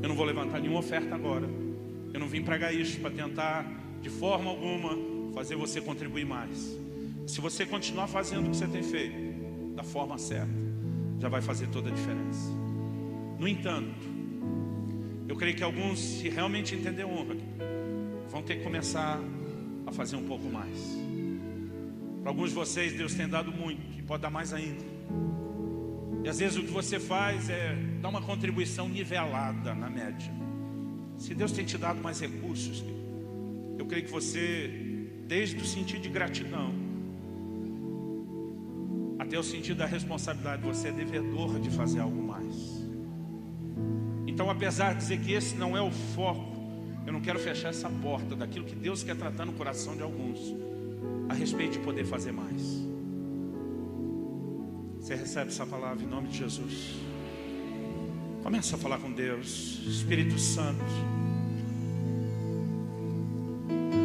Eu 0.01 0.09
não 0.09 0.15
vou 0.15 0.25
levantar 0.25 0.59
nenhuma 0.59 0.79
oferta 0.79 1.13
agora. 1.15 1.49
Eu 2.13 2.19
não 2.19 2.27
vim 2.27 2.43
pregar 2.43 2.73
isso 2.73 2.99
para 2.99 3.11
tentar, 3.11 3.65
de 4.01 4.09
forma 4.09 4.49
alguma, 4.49 4.97
fazer 5.37 5.55
você 5.55 5.79
contribuir 5.79 6.25
mais. 6.25 6.75
Se 7.27 7.39
você 7.39 7.63
continuar 7.63 8.07
fazendo 8.07 8.47
o 8.47 8.49
que 8.49 8.57
você 8.57 8.67
tem 8.67 8.81
feito, 8.81 9.75
da 9.75 9.83
forma 9.83 10.17
certa, 10.17 10.49
já 11.19 11.29
vai 11.29 11.43
fazer 11.43 11.67
toda 11.67 11.89
a 11.89 11.93
diferença. 11.93 12.49
No 13.37 13.47
entanto, 13.47 13.93
eu 15.27 15.35
creio 15.35 15.55
que 15.55 15.61
alguns, 15.61 15.99
se 15.99 16.27
realmente 16.27 16.73
entender 16.73 17.05
honra, 17.05 17.35
vão 18.31 18.41
ter 18.41 18.55
que 18.55 18.63
começar 18.63 19.21
a 19.85 19.91
fazer 19.91 20.15
um 20.15 20.25
pouco 20.25 20.49
mais. 20.49 20.75
Para 22.23 22.31
alguns 22.31 22.49
de 22.49 22.55
vocês, 22.55 22.93
Deus 22.93 23.13
tem 23.13 23.27
dado 23.27 23.51
muito 23.51 23.99
e 23.99 24.01
pode 24.01 24.23
dar 24.23 24.31
mais 24.31 24.51
ainda. 24.53 24.83
E 26.23 26.29
às 26.29 26.39
vezes 26.39 26.57
o 26.57 26.63
que 26.63 26.71
você 26.71 26.99
faz 26.99 27.47
é 27.47 27.75
dar 28.01 28.09
uma 28.09 28.23
contribuição 28.23 28.89
nivelada 28.89 29.75
na 29.75 29.87
média. 29.87 30.33
Se 31.19 31.35
Deus 31.35 31.51
tem 31.51 31.63
te 31.63 31.77
dado 31.77 32.01
mais 32.01 32.19
recursos, 32.19 32.83
eu 33.77 33.85
creio 33.85 34.03
que 34.03 34.11
você, 34.11 34.86
desde 35.27 35.57
o 35.57 35.65
sentido 35.65 36.01
de 36.01 36.09
gratidão 36.09 36.73
até 39.19 39.37
o 39.37 39.43
sentido 39.43 39.77
da 39.79 39.85
responsabilidade, 39.85 40.61
você 40.61 40.87
é 40.87 40.91
devedor 40.91 41.59
de 41.59 41.69
fazer 41.69 41.99
algo 41.99 42.21
mais. 42.21 42.87
Então, 44.25 44.49
apesar 44.49 44.93
de 44.93 44.99
dizer 44.99 45.19
que 45.19 45.33
esse 45.33 45.55
não 45.55 45.75
é 45.75 45.81
o 45.81 45.91
foco, 45.91 46.55
eu 47.05 47.11
não 47.11 47.19
quero 47.19 47.37
fechar 47.37 47.69
essa 47.69 47.89
porta 47.89 48.35
daquilo 48.35 48.63
que 48.63 48.75
Deus 48.75 49.03
quer 49.03 49.17
tratar 49.17 49.45
no 49.45 49.53
coração 49.53 49.97
de 49.97 50.01
alguns 50.01 50.39
a 51.27 51.33
respeito 51.33 51.73
de 51.73 51.79
poder 51.79 52.05
fazer 52.05 52.31
mais. 52.31 52.87
Você 55.01 55.15
recebe 55.15 55.49
essa 55.49 55.65
palavra 55.65 56.03
em 56.03 56.07
nome 56.07 56.29
de 56.29 56.37
Jesus. 56.37 56.95
Começa 58.43 58.77
a 58.77 58.79
falar 58.79 58.99
com 58.99 59.11
Deus, 59.11 59.81
Espírito 59.85 60.39
Santo. 60.39 61.26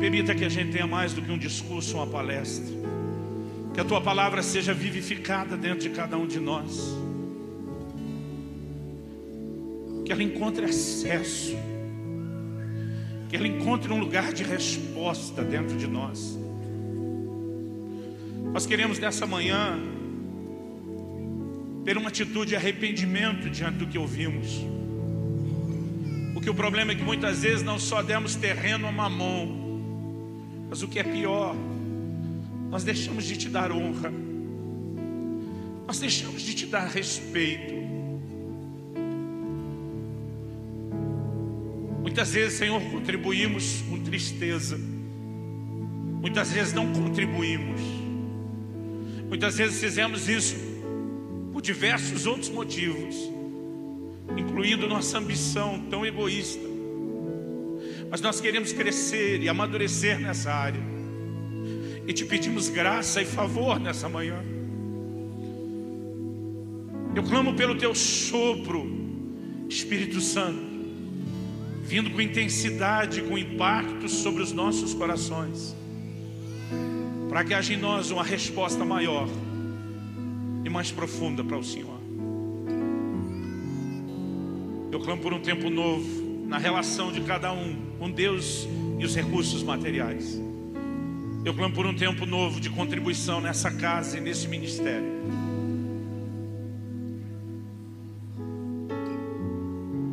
Permita 0.02 0.34
que 0.34 0.44
a 0.44 0.48
gente 0.48 0.72
tenha 0.72 0.84
mais 0.84 1.12
do 1.12 1.22
que 1.22 1.30
um 1.30 1.38
discurso, 1.38 1.94
uma 1.94 2.08
palestra. 2.08 2.74
Que 3.72 3.78
a 3.78 3.84
tua 3.84 4.00
palavra 4.00 4.42
seja 4.42 4.74
vivificada 4.74 5.56
dentro 5.56 5.78
de 5.78 5.90
cada 5.90 6.18
um 6.18 6.26
de 6.26 6.40
nós. 6.40 6.92
Que 10.04 10.10
ela 10.10 10.24
encontre 10.24 10.64
acesso. 10.64 11.56
Que 13.28 13.36
ela 13.36 13.46
encontre 13.46 13.92
um 13.92 14.00
lugar 14.00 14.32
de 14.32 14.42
resposta 14.42 15.44
dentro 15.44 15.76
de 15.76 15.86
nós. 15.86 16.36
Nós 18.52 18.66
queremos 18.66 18.98
nessa 18.98 19.24
manhã 19.24 19.78
ter 21.84 21.96
uma 21.96 22.08
atitude 22.08 22.48
de 22.48 22.56
arrependimento 22.56 23.48
diante 23.48 23.78
do 23.78 23.86
que 23.86 23.96
ouvimos. 23.96 24.62
Porque 26.34 26.50
o 26.50 26.54
problema 26.54 26.90
é 26.90 26.96
que 26.96 27.04
muitas 27.04 27.42
vezes 27.42 27.62
não 27.62 27.78
só 27.78 28.02
demos 28.02 28.34
terreno 28.34 28.88
a 28.88 28.90
mamão, 28.90 29.61
mas 30.72 30.82
o 30.82 30.88
que 30.88 30.98
é 30.98 31.02
pior, 31.02 31.54
nós 32.70 32.82
deixamos 32.82 33.24
de 33.24 33.36
te 33.36 33.50
dar 33.50 33.70
honra, 33.70 34.10
nós 35.86 35.98
deixamos 35.98 36.40
de 36.40 36.54
te 36.54 36.64
dar 36.64 36.86
respeito. 36.86 37.74
Muitas 42.00 42.32
vezes, 42.32 42.58
Senhor, 42.58 42.80
contribuímos 42.90 43.82
com 43.82 44.00
tristeza, 44.00 44.80
muitas 46.22 46.50
vezes 46.50 46.72
não 46.72 46.90
contribuímos, 46.90 47.82
muitas 49.28 49.58
vezes 49.58 49.78
fizemos 49.78 50.26
isso 50.26 50.56
por 51.52 51.60
diversos 51.60 52.24
outros 52.24 52.48
motivos, 52.48 53.14
incluindo 54.38 54.88
nossa 54.88 55.18
ambição 55.18 55.84
tão 55.90 56.06
egoísta. 56.06 56.71
Mas 58.12 58.20
nós 58.20 58.42
queremos 58.42 58.74
crescer 58.74 59.42
e 59.42 59.48
amadurecer 59.48 60.20
nessa 60.20 60.52
área 60.52 60.82
e 62.06 62.12
te 62.12 62.26
pedimos 62.26 62.68
graça 62.68 63.22
e 63.22 63.24
favor 63.24 63.80
nessa 63.80 64.06
manhã. 64.06 64.38
Eu 67.16 67.22
clamo 67.22 67.54
pelo 67.54 67.74
teu 67.74 67.94
sopro, 67.94 68.86
Espírito 69.66 70.20
Santo, 70.20 70.62
vindo 71.84 72.10
com 72.10 72.20
intensidade, 72.20 73.22
com 73.22 73.38
impacto 73.38 74.06
sobre 74.10 74.42
os 74.42 74.52
nossos 74.52 74.92
corações, 74.92 75.74
para 77.30 77.42
que 77.42 77.54
haja 77.54 77.72
em 77.72 77.78
nós 77.78 78.10
uma 78.10 78.22
resposta 78.22 78.84
maior 78.84 79.26
e 80.62 80.68
mais 80.68 80.92
profunda 80.92 81.42
para 81.42 81.56
o 81.56 81.64
Senhor. 81.64 81.98
Eu 84.90 85.00
clamo 85.00 85.22
por 85.22 85.32
um 85.32 85.40
tempo 85.40 85.70
novo 85.70 86.46
na 86.46 86.58
relação 86.58 87.10
de 87.10 87.22
cada 87.22 87.50
um 87.50 87.91
com 88.02 88.10
Deus 88.10 88.66
e 88.98 89.04
os 89.04 89.14
recursos 89.14 89.62
materiais. 89.62 90.36
Eu 91.44 91.54
clamo 91.54 91.72
por 91.72 91.86
um 91.86 91.94
tempo 91.94 92.26
novo 92.26 92.60
de 92.60 92.68
contribuição 92.68 93.40
nessa 93.40 93.70
casa 93.70 94.18
e 94.18 94.20
nesse 94.20 94.48
ministério. 94.48 95.06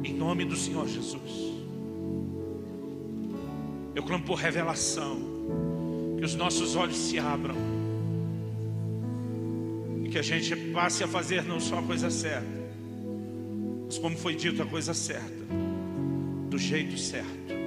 Em 0.03 0.13
nome 0.13 0.45
do 0.45 0.55
Senhor 0.55 0.87
Jesus. 0.87 1.51
Eu 3.95 4.03
clamo 4.03 4.23
por 4.23 4.35
revelação. 4.35 5.17
Que 6.19 6.25
os 6.25 6.35
nossos 6.35 6.75
olhos 6.75 6.95
se 6.95 7.17
abram. 7.17 7.55
E 10.03 10.09
que 10.09 10.19
a 10.19 10.21
gente 10.21 10.55
passe 10.73 11.03
a 11.03 11.07
fazer 11.07 11.43
não 11.43 11.59
só 11.59 11.79
a 11.79 11.81
coisa 11.81 12.11
certa, 12.11 12.45
mas 13.87 13.97
como 13.97 14.15
foi 14.15 14.35
dito, 14.35 14.61
a 14.61 14.65
coisa 14.67 14.93
certa, 14.93 15.43
do 16.51 16.57
jeito 16.59 16.95
certo. 16.95 17.59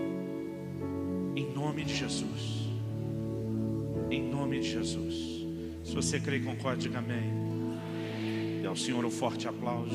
Em 1.35 1.53
nome 1.53 1.85
de 1.85 1.95
Jesus 1.95 2.63
em 4.15 4.23
nome 4.23 4.61
de 4.61 4.69
Jesus. 4.69 5.47
Se 5.83 5.95
você 5.95 6.21
crê 6.21 6.37
e 6.37 6.41
concorda, 6.41 6.83
diga 6.83 6.99
amém. 6.99 7.33
Dê 8.61 8.67
ao 8.67 8.77
Senhor 8.77 9.05
um 9.05 9.11
forte 9.11 9.49
aplauso. 9.49 9.91